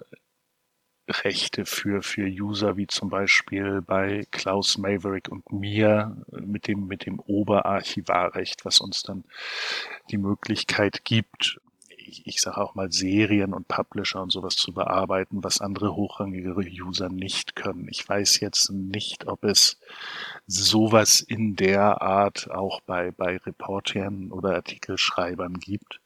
Rechte 1.08 1.66
für, 1.66 2.02
für 2.02 2.26
User, 2.26 2.78
wie 2.78 2.88
zum 2.88 3.10
Beispiel 3.10 3.82
bei 3.82 4.26
Klaus 4.32 4.80
Maverick 4.80 5.30
und 5.30 5.52
mir 5.52 6.26
mit 6.32 6.68
dem, 6.68 6.88
mit 6.88 7.06
dem 7.06 7.20
Oberarchivarrecht, 7.20 8.66
was 8.66 8.80
uns 8.80 9.04
dann 9.04 9.24
die 10.10 10.18
Möglichkeit 10.18 11.06
gibt, 11.06 11.60
ich, 12.08 12.26
ich 12.28 12.42
sage 12.42 12.58
auch 12.58 12.76
mal 12.76 12.92
Serien 12.92 13.54
und 13.54 13.68
Publisher 13.68 14.22
und 14.22 14.32
sowas 14.32 14.56
zu 14.56 14.74
bearbeiten, 14.74 15.44
was 15.44 15.62
andere 15.62 15.96
hochrangigere 15.96 16.62
User 16.62 17.10
nicht 17.10 17.56
können. 17.56 17.88
Ich 17.90 18.08
weiß 18.08 18.40
jetzt 18.40 18.72
nicht, 18.72 19.28
ob 19.28 19.44
es 19.44 19.80
sowas 20.48 21.22
in 21.22 21.56
der 21.56 22.02
Art 22.02 22.50
auch 22.52 22.82
bei, 22.82 23.12
bei 23.12 23.38
Reportern 23.38 24.32
oder 24.32 24.56
Artikelschreibern 24.56 25.56
gibt. 25.60 26.00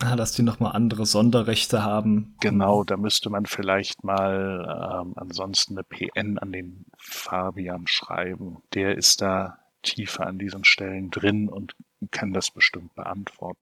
Ah, 0.00 0.14
dass 0.14 0.32
die 0.32 0.42
nochmal 0.42 0.72
andere 0.72 1.06
Sonderrechte 1.06 1.82
haben. 1.82 2.36
Genau, 2.40 2.84
da 2.84 2.96
müsste 2.96 3.30
man 3.30 3.46
vielleicht 3.46 4.04
mal 4.04 5.02
ähm, 5.02 5.14
ansonsten 5.16 5.76
eine 5.76 5.82
PN 5.84 6.38
an 6.38 6.52
den 6.52 6.84
Fabian 6.98 7.86
schreiben. 7.88 8.58
Der 8.74 8.96
ist 8.96 9.20
da 9.22 9.58
tiefer 9.82 10.26
an 10.26 10.38
diesen 10.38 10.64
Stellen 10.64 11.10
drin 11.10 11.48
und 11.48 11.74
kann 12.12 12.32
das 12.32 12.52
bestimmt 12.52 12.94
beantworten. 12.94 13.58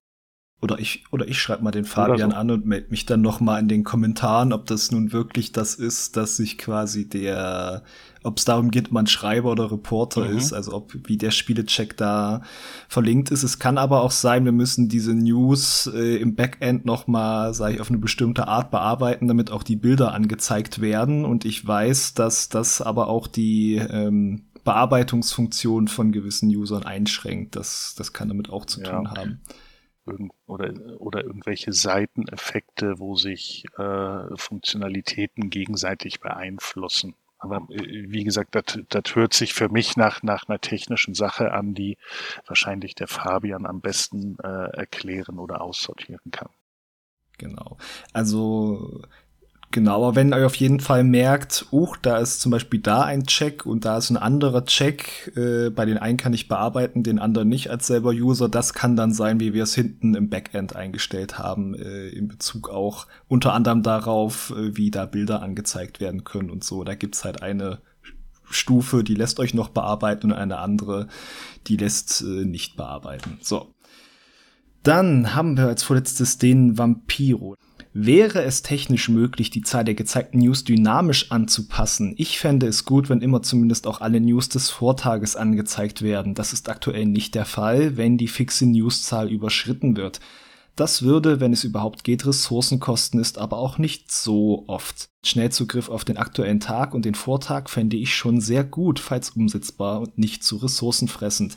Oder 0.62 0.78
ich, 0.78 1.04
oder 1.10 1.28
ich 1.28 1.38
schreibe 1.38 1.62
mal 1.62 1.70
den 1.70 1.84
Fabian 1.84 2.30
so. 2.30 2.36
an 2.36 2.50
und 2.50 2.64
melde 2.64 2.88
mich 2.88 3.04
dann 3.04 3.20
noch 3.20 3.40
mal 3.40 3.60
in 3.60 3.68
den 3.68 3.84
Kommentaren, 3.84 4.54
ob 4.54 4.64
das 4.64 4.90
nun 4.90 5.12
wirklich 5.12 5.52
das 5.52 5.74
ist, 5.74 6.16
dass 6.16 6.38
sich 6.38 6.56
quasi 6.56 7.06
der, 7.06 7.82
ob 8.22 8.38
es 8.38 8.46
darum 8.46 8.70
geht, 8.70 8.86
ob 8.86 8.92
man 8.92 9.06
Schreiber 9.06 9.52
oder 9.52 9.70
Reporter 9.70 10.24
mhm. 10.24 10.38
ist, 10.38 10.54
also 10.54 10.72
ob 10.72 10.94
wie 11.08 11.18
der 11.18 11.30
Spielecheck 11.30 11.98
da 11.98 12.40
verlinkt 12.88 13.30
ist. 13.30 13.42
Es 13.42 13.58
kann 13.58 13.76
aber 13.76 14.00
auch 14.00 14.10
sein, 14.10 14.46
wir 14.46 14.52
müssen 14.52 14.88
diese 14.88 15.12
News 15.14 15.90
äh, 15.94 16.16
im 16.16 16.34
Backend 16.36 16.86
noch 16.86 17.06
mal, 17.06 17.52
sage 17.52 17.74
ich, 17.74 17.80
auf 17.82 17.90
eine 17.90 17.98
bestimmte 17.98 18.48
Art 18.48 18.70
bearbeiten, 18.70 19.28
damit 19.28 19.50
auch 19.50 19.62
die 19.62 19.76
Bilder 19.76 20.14
angezeigt 20.14 20.80
werden. 20.80 21.26
Und 21.26 21.44
ich 21.44 21.66
weiß, 21.66 22.14
dass 22.14 22.48
das 22.48 22.80
aber 22.80 23.08
auch 23.08 23.26
die 23.26 23.74
ähm, 23.76 24.44
Bearbeitungsfunktion 24.64 25.88
von 25.88 26.12
gewissen 26.12 26.48
Usern 26.48 26.84
einschränkt. 26.84 27.56
Das, 27.56 27.94
das 27.94 28.14
kann 28.14 28.28
damit 28.28 28.48
auch 28.48 28.64
zu 28.64 28.80
ja. 28.80 28.90
tun 28.90 29.10
haben 29.10 29.40
oder, 30.46 30.72
oder 30.98 31.24
irgendwelche 31.24 31.72
Seiteneffekte, 31.72 32.98
wo 32.98 33.16
sich 33.16 33.64
äh, 33.78 34.36
Funktionalitäten 34.36 35.50
gegenseitig 35.50 36.20
beeinflussen. 36.20 37.14
Aber 37.38 37.66
äh, 37.70 38.10
wie 38.10 38.24
gesagt, 38.24 38.54
das, 38.54 39.14
hört 39.14 39.34
sich 39.34 39.54
für 39.54 39.68
mich 39.68 39.96
nach, 39.96 40.22
nach 40.22 40.48
einer 40.48 40.60
technischen 40.60 41.14
Sache 41.14 41.52
an, 41.52 41.74
die 41.74 41.98
wahrscheinlich 42.46 42.94
der 42.94 43.08
Fabian 43.08 43.66
am 43.66 43.80
besten 43.80 44.38
äh, 44.42 44.76
erklären 44.76 45.38
oder 45.38 45.60
aussortieren 45.60 46.30
kann. 46.30 46.48
Genau. 47.38 47.76
Also 48.12 49.02
Genau, 49.72 49.96
aber 49.96 50.14
wenn 50.14 50.32
ihr 50.32 50.46
auf 50.46 50.54
jeden 50.54 50.80
Fall 50.80 51.04
merkt, 51.04 51.66
oh, 51.70 51.92
da 52.00 52.18
ist 52.18 52.40
zum 52.40 52.50
Beispiel 52.52 52.80
da 52.80 53.02
ein 53.02 53.26
Check 53.26 53.66
und 53.66 53.84
da 53.84 53.98
ist 53.98 54.10
ein 54.10 54.16
anderer 54.16 54.64
Check, 54.64 55.32
äh, 55.36 55.70
bei 55.70 55.84
den 55.84 55.98
einen 55.98 56.16
kann 56.16 56.32
ich 56.32 56.48
bearbeiten, 56.48 57.02
den 57.02 57.18
anderen 57.18 57.48
nicht 57.48 57.68
als 57.68 57.86
selber 57.86 58.10
User, 58.10 58.48
das 58.48 58.72
kann 58.72 58.96
dann 58.96 59.12
sein, 59.12 59.40
wie 59.40 59.52
wir 59.52 59.64
es 59.64 59.74
hinten 59.74 60.14
im 60.14 60.30
Backend 60.30 60.76
eingestellt 60.76 61.38
haben, 61.38 61.74
äh, 61.74 62.08
in 62.08 62.28
Bezug 62.28 62.70
auch 62.70 63.06
unter 63.28 63.52
anderem 63.52 63.82
darauf, 63.82 64.50
äh, 64.56 64.76
wie 64.76 64.90
da 64.90 65.04
Bilder 65.04 65.42
angezeigt 65.42 66.00
werden 66.00 66.24
können 66.24 66.50
und 66.50 66.64
so. 66.64 66.84
Da 66.84 66.94
gibt's 66.94 67.24
halt 67.24 67.42
eine 67.42 67.80
Stufe, 68.48 69.02
die 69.02 69.14
lässt 69.14 69.40
euch 69.40 69.52
noch 69.52 69.68
bearbeiten 69.68 70.32
und 70.32 70.38
eine 70.38 70.58
andere, 70.58 71.08
die 71.66 71.76
lässt 71.76 72.22
äh, 72.22 72.44
nicht 72.44 72.76
bearbeiten. 72.76 73.38
So. 73.42 73.74
Dann 74.82 75.34
haben 75.34 75.56
wir 75.56 75.66
als 75.66 75.82
vorletztes 75.82 76.38
den 76.38 76.78
Vampiro. 76.78 77.56
Wäre 77.98 78.42
es 78.42 78.60
technisch 78.60 79.08
möglich, 79.08 79.48
die 79.48 79.62
Zahl 79.62 79.82
der 79.82 79.94
gezeigten 79.94 80.40
News 80.40 80.64
dynamisch 80.64 81.30
anzupassen? 81.30 82.12
Ich 82.18 82.38
fände 82.38 82.66
es 82.66 82.84
gut, 82.84 83.08
wenn 83.08 83.22
immer 83.22 83.40
zumindest 83.40 83.86
auch 83.86 84.02
alle 84.02 84.20
News 84.20 84.50
des 84.50 84.68
Vortages 84.68 85.34
angezeigt 85.34 86.02
werden. 86.02 86.34
Das 86.34 86.52
ist 86.52 86.68
aktuell 86.68 87.06
nicht 87.06 87.34
der 87.34 87.46
Fall, 87.46 87.96
wenn 87.96 88.18
die 88.18 88.28
fixe 88.28 88.66
Newszahl 88.66 89.32
überschritten 89.32 89.96
wird. 89.96 90.20
Das 90.76 91.00
würde, 91.00 91.40
wenn 91.40 91.54
es 91.54 91.64
überhaupt 91.64 92.04
geht, 92.04 92.26
Ressourcen 92.26 92.80
kosten, 92.80 93.18
ist 93.18 93.38
aber 93.38 93.56
auch 93.56 93.78
nicht 93.78 94.12
so 94.12 94.64
oft. 94.66 95.08
Schnellzugriff 95.24 95.88
auf 95.88 96.04
den 96.04 96.18
aktuellen 96.18 96.60
Tag 96.60 96.92
und 96.92 97.06
den 97.06 97.14
Vortag 97.14 97.70
fände 97.70 97.96
ich 97.96 98.14
schon 98.14 98.42
sehr 98.42 98.62
gut, 98.62 99.00
falls 99.00 99.30
umsetzbar 99.30 100.02
und 100.02 100.18
nicht 100.18 100.44
zu 100.44 100.56
ressourcenfressend. 100.56 101.54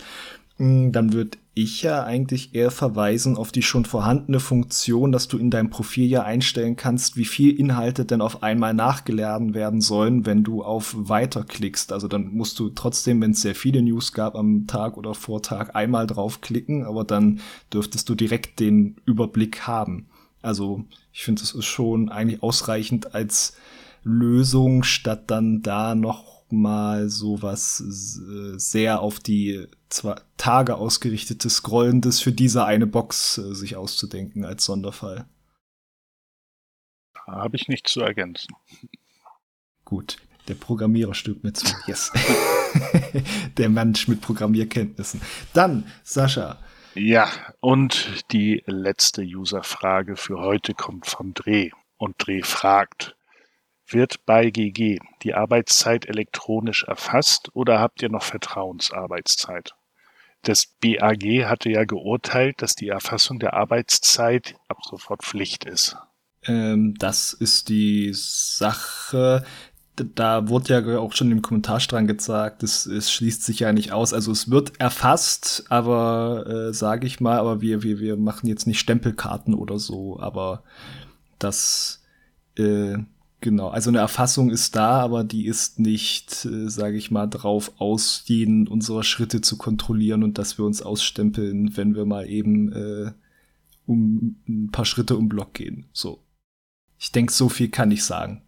Dann 0.61 1.13
würde 1.13 1.37
ich 1.53 1.83
ja 1.83 2.03
eigentlich 2.03 2.53
eher 2.53 2.69
verweisen 2.69 3.37
auf 3.37 3.53
die 3.53 3.61
schon 3.61 3.85
vorhandene 3.85 4.41
Funktion, 4.41 5.13
dass 5.13 5.29
du 5.29 5.37
in 5.37 5.51
deinem 5.51 5.69
Profil 5.69 6.05
ja 6.05 6.23
einstellen 6.23 6.75
kannst, 6.75 7.15
wie 7.15 7.23
viel 7.23 7.57
Inhalte 7.57 8.03
denn 8.03 8.19
auf 8.19 8.43
einmal 8.43 8.73
nachgeladen 8.73 9.53
werden 9.53 9.79
sollen, 9.79 10.25
wenn 10.25 10.43
du 10.43 10.61
auf 10.61 10.93
Weiter 10.97 11.45
klickst. 11.45 11.93
Also 11.93 12.09
dann 12.09 12.33
musst 12.33 12.59
du 12.59 12.69
trotzdem, 12.71 13.21
wenn 13.21 13.31
es 13.31 13.41
sehr 13.41 13.55
viele 13.55 13.81
News 13.81 14.11
gab 14.11 14.35
am 14.35 14.67
Tag 14.67 14.97
oder 14.97 15.15
Vortag, 15.15 15.75
einmal 15.75 16.07
draufklicken, 16.07 16.83
aber 16.83 17.05
dann 17.05 17.39
dürftest 17.71 18.09
du 18.09 18.15
direkt 18.15 18.59
den 18.59 18.97
Überblick 19.05 19.61
haben. 19.65 20.07
Also 20.41 20.83
ich 21.13 21.23
finde, 21.23 21.41
das 21.41 21.53
ist 21.53 21.65
schon 21.65 22.09
eigentlich 22.09 22.43
ausreichend 22.43 23.15
als 23.15 23.55
Lösung, 24.03 24.83
statt 24.83 25.23
dann 25.27 25.61
da 25.61 25.95
noch 25.95 26.38
mal 26.51 27.09
so 27.09 27.41
was 27.41 27.81
äh, 27.81 28.57
sehr 28.57 29.01
auf 29.01 29.19
die 29.19 29.67
zwei 29.89 30.15
Tage 30.37 30.75
ausgerichtetes 30.75 31.55
Scrollendes 31.55 32.19
für 32.21 32.31
diese 32.31 32.65
eine 32.65 32.87
Box 32.87 33.37
äh, 33.37 33.53
sich 33.53 33.75
auszudenken 33.75 34.45
als 34.45 34.65
Sonderfall. 34.65 35.25
Da 37.13 37.33
habe 37.33 37.57
ich 37.57 37.67
nichts 37.67 37.91
zu 37.91 38.01
ergänzen. 38.01 38.55
Gut, 39.85 40.17
der 40.47 40.55
Programmierer 40.55 41.13
stimmt 41.13 41.43
mir 41.43 41.53
zu. 41.53 41.65
Yes. 41.87 42.11
der 43.57 43.69
Mensch 43.69 44.07
mit 44.07 44.21
Programmierkenntnissen. 44.21 45.21
Dann, 45.53 45.85
Sascha. 46.03 46.59
Ja, 46.95 47.29
und 47.59 48.23
die 48.31 48.63
letzte 48.65 49.21
Userfrage 49.21 50.15
für 50.15 50.39
heute 50.39 50.73
kommt 50.73 51.07
von 51.07 51.33
Dreh. 51.33 51.71
Und 51.97 52.15
Dreh 52.17 52.41
fragt, 52.41 53.15
wird 53.93 54.25
bei 54.25 54.49
GG 54.49 54.99
die 55.23 55.33
Arbeitszeit 55.33 56.07
elektronisch 56.07 56.83
erfasst 56.83 57.49
oder 57.53 57.79
habt 57.79 58.01
ihr 58.01 58.09
noch 58.09 58.23
Vertrauensarbeitszeit? 58.23 59.75
Das 60.43 60.67
BAG 60.81 61.23
hatte 61.45 61.69
ja 61.69 61.83
geurteilt, 61.83 62.61
dass 62.61 62.75
die 62.75 62.87
Erfassung 62.87 63.39
der 63.39 63.53
Arbeitszeit 63.53 64.55
ab 64.67 64.77
sofort 64.89 65.23
Pflicht 65.23 65.65
ist. 65.65 65.97
Ähm, 66.43 66.95
das 66.97 67.33
ist 67.33 67.69
die 67.69 68.11
Sache. 68.13 69.43
Da 69.95 70.47
wurde 70.47 70.73
ja 70.73 70.99
auch 70.99 71.11
schon 71.11 71.29
im 71.29 71.41
Kommentarstrang 71.41 72.07
gesagt, 72.07 72.63
es, 72.63 72.85
es 72.85 73.11
schließt 73.11 73.43
sich 73.43 73.59
ja 73.59 73.73
nicht 73.73 73.91
aus. 73.91 74.13
Also 74.13 74.31
es 74.31 74.49
wird 74.49 74.79
erfasst, 74.79 75.65
aber 75.67 76.45
äh, 76.47 76.73
sage 76.73 77.05
ich 77.05 77.19
mal, 77.19 77.37
aber 77.37 77.59
wir, 77.59 77.83
wir, 77.83 77.99
wir 77.99 78.15
machen 78.15 78.47
jetzt 78.47 78.65
nicht 78.65 78.79
Stempelkarten 78.79 79.53
oder 79.53 79.77
so, 79.77 80.17
aber 80.21 80.63
das 81.37 82.01
äh, 82.57 82.97
Genau, 83.41 83.69
also 83.69 83.89
eine 83.89 83.99
Erfassung 83.99 84.49
ist 84.49 84.75
da, 84.75 84.99
aber 84.99 85.23
die 85.23 85.45
ist 85.45 85.79
nicht, 85.79 86.45
äh, 86.45 86.69
sage 86.69 86.97
ich 86.97 87.09
mal, 87.09 87.27
drauf 87.27 87.71
aus, 87.77 88.23
jeden 88.25 88.67
unserer 88.67 89.03
Schritte 89.03 89.39
zu 89.39 89.57
kontrollieren 89.57 90.23
und 90.23 90.37
dass 90.37 90.57
wir 90.57 90.65
uns 90.65 90.81
ausstempeln, 90.81 91.77
wenn 91.77 91.95
wir 91.95 92.05
mal 92.05 92.27
eben 92.27 92.73
äh, 92.73 93.11
um 93.85 94.41
ein 94.47 94.71
paar 94.71 94.85
Schritte 94.85 95.15
um 95.15 95.29
Block 95.29 95.53
gehen. 95.53 95.89
So. 95.93 96.21
Ich 96.97 97.13
denke, 97.13 97.31
so 97.31 97.47
viel 97.47 97.69
kann 97.69 97.91
ich 97.91 98.03
sagen. 98.03 98.43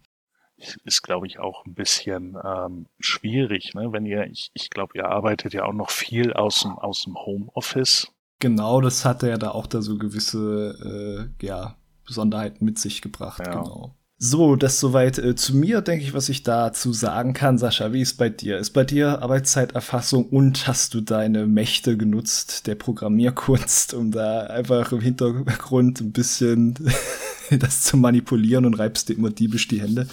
Ist, 0.84 1.02
glaube 1.02 1.26
ich, 1.26 1.40
auch 1.40 1.66
ein 1.66 1.74
bisschen 1.74 2.38
ähm, 2.44 2.86
schwierig, 3.00 3.74
ne? 3.74 3.92
Wenn 3.92 4.06
ihr, 4.06 4.28
ich, 4.28 4.52
ich 4.54 4.70
glaube, 4.70 4.92
ihr 4.96 5.06
arbeitet 5.06 5.54
ja 5.54 5.64
auch 5.64 5.74
noch 5.74 5.90
viel 5.90 6.34
aus 6.34 6.62
dem, 6.62 6.78
aus 6.78 7.04
dem 7.04 7.16
Homeoffice. 7.16 8.12
Genau, 8.40 8.82
das 8.82 9.06
hatte 9.06 9.30
ja 9.30 9.38
da 9.38 9.52
auch 9.52 9.68
da 9.68 9.82
so 9.82 9.98
gewisse 9.98 11.32
äh, 11.42 11.46
ja, 11.46 11.78
Besonderheiten 12.06 12.66
mit 12.66 12.78
sich 12.78 13.02
gebracht, 13.02 13.40
ja. 13.40 13.62
genau. 13.62 13.96
So, 14.24 14.56
das 14.56 14.80
soweit 14.80 15.18
äh, 15.18 15.34
zu 15.34 15.58
mir, 15.58 15.82
denke 15.82 16.04
ich, 16.06 16.14
was 16.14 16.30
ich 16.30 16.44
dazu 16.44 16.94
sagen 16.94 17.34
kann. 17.34 17.58
Sascha, 17.58 17.92
wie 17.92 18.02
ist 18.02 18.20
bei 18.20 18.30
dir? 18.30 18.60
Ist 18.60 18.70
bei 18.70 18.84
dir 18.84 19.20
Arbeitszeiterfassung 19.24 20.28
und 20.28 20.68
hast 20.68 20.94
du 20.94 21.02
deine 21.02 21.48
Mächte 21.48 21.98
genutzt 21.98 22.68
der 22.68 22.76
Programmierkunst, 22.76 23.96
um 23.96 24.12
da 24.12 24.42
einfach 24.42 24.92
im 24.92 25.02
Hintergrund 25.02 26.02
ein 26.02 26.12
bisschen 26.12 26.76
das 27.50 27.82
zu 27.82 27.98
manipulieren 27.98 28.68
und 28.68 28.76
reibst 28.76 29.10
dir 29.10 29.18
immer 29.18 29.32
diebisch 29.32 29.68
die 29.68 29.82
Hände? 29.82 30.08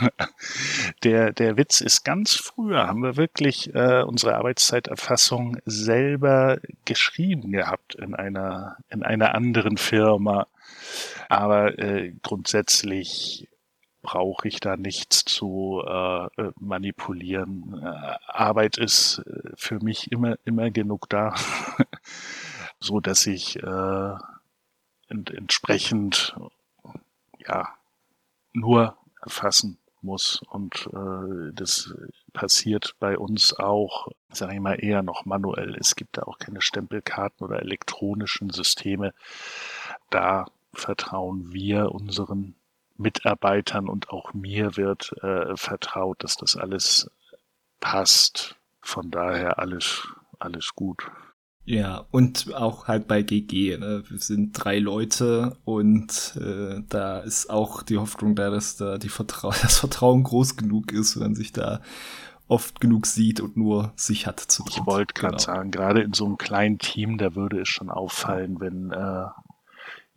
Der, 1.04 1.32
der 1.32 1.56
Witz 1.56 1.80
ist 1.80 2.04
ganz 2.04 2.34
früher, 2.34 2.86
haben 2.86 3.02
wir 3.02 3.16
wirklich 3.16 3.74
äh, 3.74 4.02
unsere 4.02 4.36
Arbeitszeiterfassung 4.36 5.58
selber 5.64 6.58
geschrieben 6.84 7.52
gehabt 7.52 7.94
in 7.94 8.14
einer, 8.14 8.76
in 8.88 9.02
einer 9.02 9.34
anderen 9.34 9.76
Firma. 9.76 10.46
Aber 11.30 11.78
äh, 11.78 12.12
grundsätzlich 12.22 13.48
brauche 14.02 14.48
ich 14.48 14.58
da 14.58 14.76
nichts 14.76 15.24
zu 15.24 15.80
äh, 15.86 16.24
äh, 16.24 16.52
manipulieren. 16.58 17.80
Äh, 17.80 18.16
Arbeit 18.26 18.78
ist 18.78 19.22
äh, 19.26 19.52
für 19.54 19.78
mich 19.78 20.10
immer 20.10 20.38
immer 20.44 20.72
genug 20.72 21.08
da, 21.08 21.36
so 22.80 22.98
dass 22.98 23.28
ich 23.28 23.62
äh, 23.62 24.14
ent 25.06 25.30
entsprechend 25.30 26.34
ja 27.46 27.68
nur 28.52 28.96
erfassen 29.22 29.78
muss 30.02 30.42
und 30.50 30.88
äh, 30.92 31.52
das 31.52 31.94
passiert 32.32 32.96
bei 32.98 33.16
uns 33.16 33.56
auch, 33.56 34.08
sage 34.32 34.54
ich 34.54 34.60
mal, 34.60 34.82
eher 34.82 35.02
noch 35.04 35.26
manuell. 35.26 35.76
Es 35.76 35.94
gibt 35.94 36.16
da 36.16 36.22
auch 36.22 36.38
keine 36.38 36.60
Stempelkarten 36.60 37.46
oder 37.46 37.60
elektronischen 37.60 38.50
Systeme. 38.50 39.12
Da 40.10 40.46
vertrauen 40.72 41.52
wir 41.52 41.92
unseren 41.92 42.54
Mitarbeitern 42.96 43.88
und 43.88 44.10
auch 44.10 44.34
mir 44.34 44.76
wird 44.76 45.12
äh, 45.22 45.56
vertraut, 45.56 46.22
dass 46.22 46.36
das 46.36 46.56
alles 46.56 47.10
passt. 47.80 48.56
Von 48.82 49.10
daher 49.10 49.58
alles, 49.58 50.06
alles 50.38 50.74
gut. 50.74 51.10
Ja, 51.64 52.06
und 52.10 52.54
auch 52.54 52.88
halt 52.88 53.06
bei 53.06 53.22
GG. 53.22 53.76
Ne? 53.76 54.02
Wir 54.08 54.18
sind 54.18 54.52
drei 54.52 54.78
Leute 54.78 55.56
und 55.64 56.36
äh, 56.40 56.82
da 56.88 57.20
ist 57.20 57.50
auch 57.50 57.82
die 57.82 57.98
Hoffnung 57.98 58.34
da, 58.34 58.50
dass 58.50 58.76
da 58.76 58.98
die 58.98 59.08
Vertrau 59.08 59.50
das 59.62 59.78
Vertrauen 59.78 60.22
groß 60.22 60.56
genug 60.56 60.92
ist, 60.92 61.16
wenn 61.16 61.28
man 61.28 61.34
sich 61.34 61.52
da 61.52 61.80
oft 62.48 62.80
genug 62.80 63.06
sieht 63.06 63.40
und 63.40 63.56
nur 63.56 63.92
sich 63.94 64.26
hat 64.26 64.40
zu 64.40 64.64
tun. 64.64 64.72
Ich 64.76 64.86
wollte 64.86 65.14
gerade 65.14 65.36
genau. 65.36 65.44
sagen, 65.44 65.70
gerade 65.70 66.02
in 66.02 66.12
so 66.12 66.26
einem 66.26 66.38
kleinen 66.38 66.78
Team, 66.78 67.16
da 67.16 67.36
würde 67.36 67.60
es 67.60 67.68
schon 67.68 67.90
auffallen, 67.90 68.60
wenn 68.60 68.90
äh, 68.90 69.26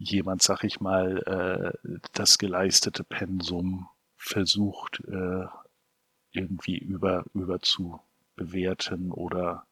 jemand, 0.04 0.42
sag 0.42 0.64
ich 0.64 0.80
mal, 0.80 1.74
äh, 1.84 2.00
das 2.14 2.38
geleistete 2.38 3.04
Pensum 3.04 3.88
versucht 4.18 5.02
äh, 5.08 5.46
irgendwie 6.32 6.78
über, 6.78 7.26
über 7.34 7.60
zu 7.60 8.00
bewerten 8.36 9.12
oder 9.12 9.66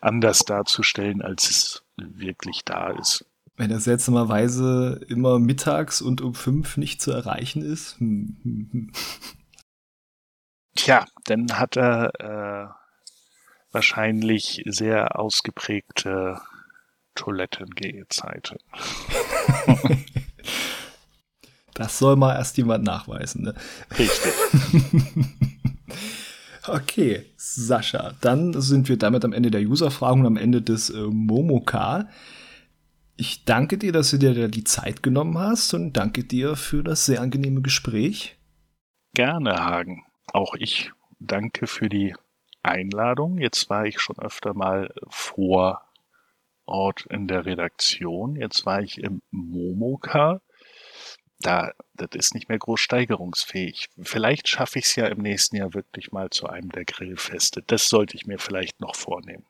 anders 0.00 0.40
darzustellen, 0.40 1.22
als 1.22 1.50
es 1.50 1.82
wirklich 1.96 2.64
da 2.64 2.90
ist. 2.90 3.24
Wenn 3.56 3.70
er 3.70 3.80
seltsamerweise 3.80 5.00
immer 5.08 5.38
mittags 5.38 6.02
und 6.02 6.20
um 6.20 6.34
fünf 6.34 6.76
nicht 6.76 7.00
zu 7.00 7.12
erreichen 7.12 7.62
ist. 7.62 7.98
Hm, 8.00 8.36
hm, 8.42 8.68
hm. 8.72 8.92
Tja, 10.74 11.06
dann 11.26 11.56
hat 11.56 11.76
er 11.76 12.12
äh, 12.18 12.68
wahrscheinlich 13.70 14.62
sehr 14.66 15.18
ausgeprägte 15.18 16.40
Toilettengehzeiten. 17.14 18.58
das 21.74 21.98
soll 21.98 22.16
mal 22.16 22.34
erst 22.34 22.56
jemand 22.56 22.84
nachweisen, 22.84 23.42
ne? 23.42 23.54
Richtig. 23.98 24.32
okay, 26.68 27.26
Sascha, 27.36 28.14
dann 28.20 28.60
sind 28.60 28.88
wir 28.88 28.96
damit 28.96 29.24
am 29.24 29.32
Ende 29.32 29.50
der 29.50 29.62
User-Fragen 29.62 30.20
und 30.20 30.26
am 30.26 30.36
Ende 30.36 30.62
des 30.62 30.90
äh, 30.90 31.02
Momoka. 31.02 32.08
Ich 33.16 33.44
danke 33.44 33.78
dir, 33.78 33.92
dass 33.92 34.10
du 34.10 34.18
dir 34.18 34.48
die 34.48 34.64
Zeit 34.64 35.02
genommen 35.02 35.38
hast 35.38 35.72
und 35.74 35.92
danke 35.92 36.24
dir 36.24 36.56
für 36.56 36.82
das 36.82 37.06
sehr 37.06 37.20
angenehme 37.20 37.62
Gespräch. 37.62 38.36
Gerne, 39.14 39.64
Hagen. 39.64 40.04
Auch 40.32 40.54
ich 40.56 40.90
danke 41.20 41.68
für 41.68 41.88
die 41.88 42.14
Einladung. 42.64 43.38
Jetzt 43.38 43.70
war 43.70 43.86
ich 43.86 44.00
schon 44.00 44.18
öfter 44.18 44.54
mal 44.54 44.92
vor 45.08 45.82
Ort 46.66 47.06
in 47.10 47.26
der 47.28 47.46
Redaktion. 47.46 48.36
Jetzt 48.36 48.66
war 48.66 48.82
ich 48.82 48.98
im 48.98 49.22
Momoka. 49.30 50.40
Da, 51.40 51.72
das 51.94 52.10
ist 52.14 52.34
nicht 52.34 52.48
mehr 52.48 52.58
groß 52.58 52.80
steigerungsfähig. 52.80 53.88
Vielleicht 54.00 54.48
schaffe 54.48 54.78
ich 54.78 54.86
es 54.86 54.96
ja 54.96 55.06
im 55.06 55.18
nächsten 55.18 55.56
Jahr 55.56 55.74
wirklich 55.74 56.12
mal 56.12 56.30
zu 56.30 56.46
einem 56.46 56.70
der 56.70 56.84
Grillfeste. 56.84 57.62
Das 57.66 57.88
sollte 57.88 58.16
ich 58.16 58.26
mir 58.26 58.38
vielleicht 58.38 58.80
noch 58.80 58.96
vornehmen. 58.96 59.44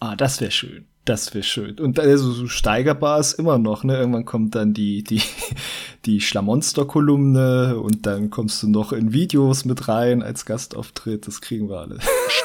Ah, 0.00 0.16
das 0.16 0.40
wäre 0.40 0.50
schön. 0.50 0.86
Das 1.04 1.32
wäre 1.34 1.42
schön. 1.42 1.78
Und 1.78 1.98
also 1.98 2.32
so 2.32 2.48
steigerbar 2.48 3.18
ist 3.18 3.32
immer 3.34 3.58
noch, 3.58 3.82
ne? 3.82 3.96
Irgendwann 3.96 4.26
kommt 4.26 4.54
dann 4.54 4.74
die, 4.74 5.02
die, 5.02 5.22
die 6.04 6.20
Schlamonster-Kolumne 6.20 7.80
und 7.80 8.06
dann 8.06 8.30
kommst 8.30 8.62
du 8.62 8.68
noch 8.68 8.92
in 8.92 9.12
Videos 9.12 9.64
mit 9.64 9.88
rein 9.88 10.22
als 10.22 10.44
Gastauftritt. 10.44 11.26
Das 11.26 11.40
kriegen 11.40 11.68
wir 11.68 11.78
alle. 11.78 11.98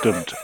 Stimmt. 0.03 0.35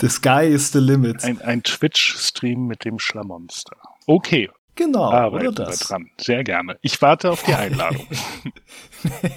the 0.00 0.08
sky 0.08 0.46
is 0.46 0.72
the 0.72 0.78
limit. 0.78 1.24
Ein, 1.24 1.40
ein 1.42 1.62
Twitch-Stream 1.62 2.66
mit 2.66 2.84
dem 2.84 2.98
Schlamonster. 2.98 3.76
Okay. 4.06 4.48
Genau, 4.76 5.10
Arbeiten 5.10 5.48
oder 5.48 5.64
das. 5.66 5.80
dran. 5.80 6.08
Sehr 6.18 6.42
gerne. 6.44 6.78
Ich 6.80 7.02
warte 7.02 7.30
auf 7.30 7.42
die 7.42 7.54
Einladung. 7.54 8.06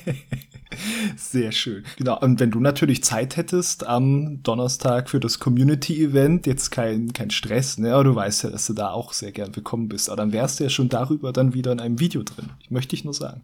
Sehr 1.17 1.51
schön. 1.51 1.83
Genau. 1.97 2.19
Und 2.19 2.39
wenn 2.39 2.51
du 2.51 2.59
natürlich 2.59 3.03
Zeit 3.03 3.35
hättest 3.35 3.85
am 3.85 4.41
Donnerstag 4.43 5.09
für 5.09 5.19
das 5.19 5.39
Community-Event, 5.39 6.47
jetzt 6.47 6.69
kein, 6.69 7.11
kein 7.13 7.29
Stress, 7.29 7.77
ne? 7.77 7.93
Aber 7.93 8.03
du 8.03 8.15
weißt 8.15 8.43
ja, 8.43 8.49
dass 8.51 8.67
du 8.67 8.73
da 8.73 8.91
auch 8.91 9.13
sehr 9.13 9.31
gern 9.31 9.55
willkommen 9.55 9.89
bist. 9.89 10.09
Aber 10.09 10.17
dann 10.17 10.31
wärst 10.31 10.59
du 10.59 10.63
ja 10.63 10.69
schon 10.69 10.89
darüber 10.89 11.33
dann 11.33 11.53
wieder 11.53 11.71
in 11.71 11.79
einem 11.79 11.99
Video 11.99 12.23
drin. 12.23 12.51
Ich 12.61 12.71
möchte 12.71 12.95
ich 12.95 13.03
nur 13.03 13.13
sagen. 13.13 13.43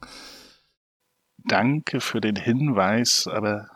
Danke 1.45 2.01
für 2.01 2.21
den 2.21 2.35
Hinweis, 2.35 3.27
aber 3.27 3.67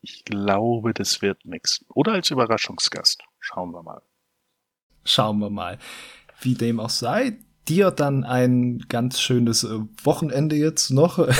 ich 0.00 0.24
glaube, 0.24 0.94
das 0.94 1.22
wird 1.22 1.44
nichts. 1.44 1.84
Oder 1.88 2.12
als 2.12 2.30
Überraschungsgast. 2.30 3.22
Schauen 3.40 3.72
wir 3.72 3.82
mal. 3.82 4.02
Schauen 5.04 5.38
wir 5.38 5.50
mal. 5.50 5.78
Wie 6.40 6.54
dem 6.54 6.80
auch 6.80 6.90
sei, 6.90 7.38
dir 7.68 7.90
dann 7.90 8.24
ein 8.24 8.78
ganz 8.88 9.20
schönes 9.20 9.64
äh, 9.64 9.80
Wochenende 10.02 10.56
jetzt 10.56 10.90
noch. 10.90 11.26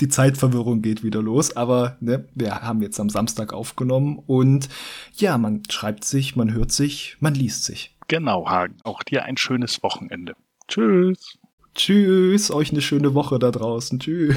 die 0.00 0.08
Zeitverwirrung 0.08 0.82
geht 0.82 1.02
wieder 1.02 1.22
los. 1.22 1.56
Aber 1.56 1.96
ne, 2.00 2.28
wir 2.34 2.62
haben 2.62 2.82
jetzt 2.82 3.00
am 3.00 3.10
Samstag 3.10 3.52
aufgenommen 3.52 4.22
und 4.26 4.68
ja, 5.14 5.38
man 5.38 5.62
schreibt 5.70 6.04
sich, 6.04 6.36
man 6.36 6.52
hört 6.52 6.72
sich, 6.72 7.16
man 7.20 7.34
liest 7.34 7.64
sich. 7.64 7.96
Genau, 8.08 8.48
Hagen. 8.48 8.76
Auch 8.84 9.02
dir 9.02 9.24
ein 9.24 9.36
schönes 9.36 9.82
Wochenende. 9.82 10.36
Tschüss. 10.68 11.38
Tschüss, 11.74 12.50
euch 12.50 12.70
eine 12.70 12.80
schöne 12.80 13.14
Woche 13.14 13.38
da 13.38 13.50
draußen. 13.50 14.00
Tschüss. 14.00 14.36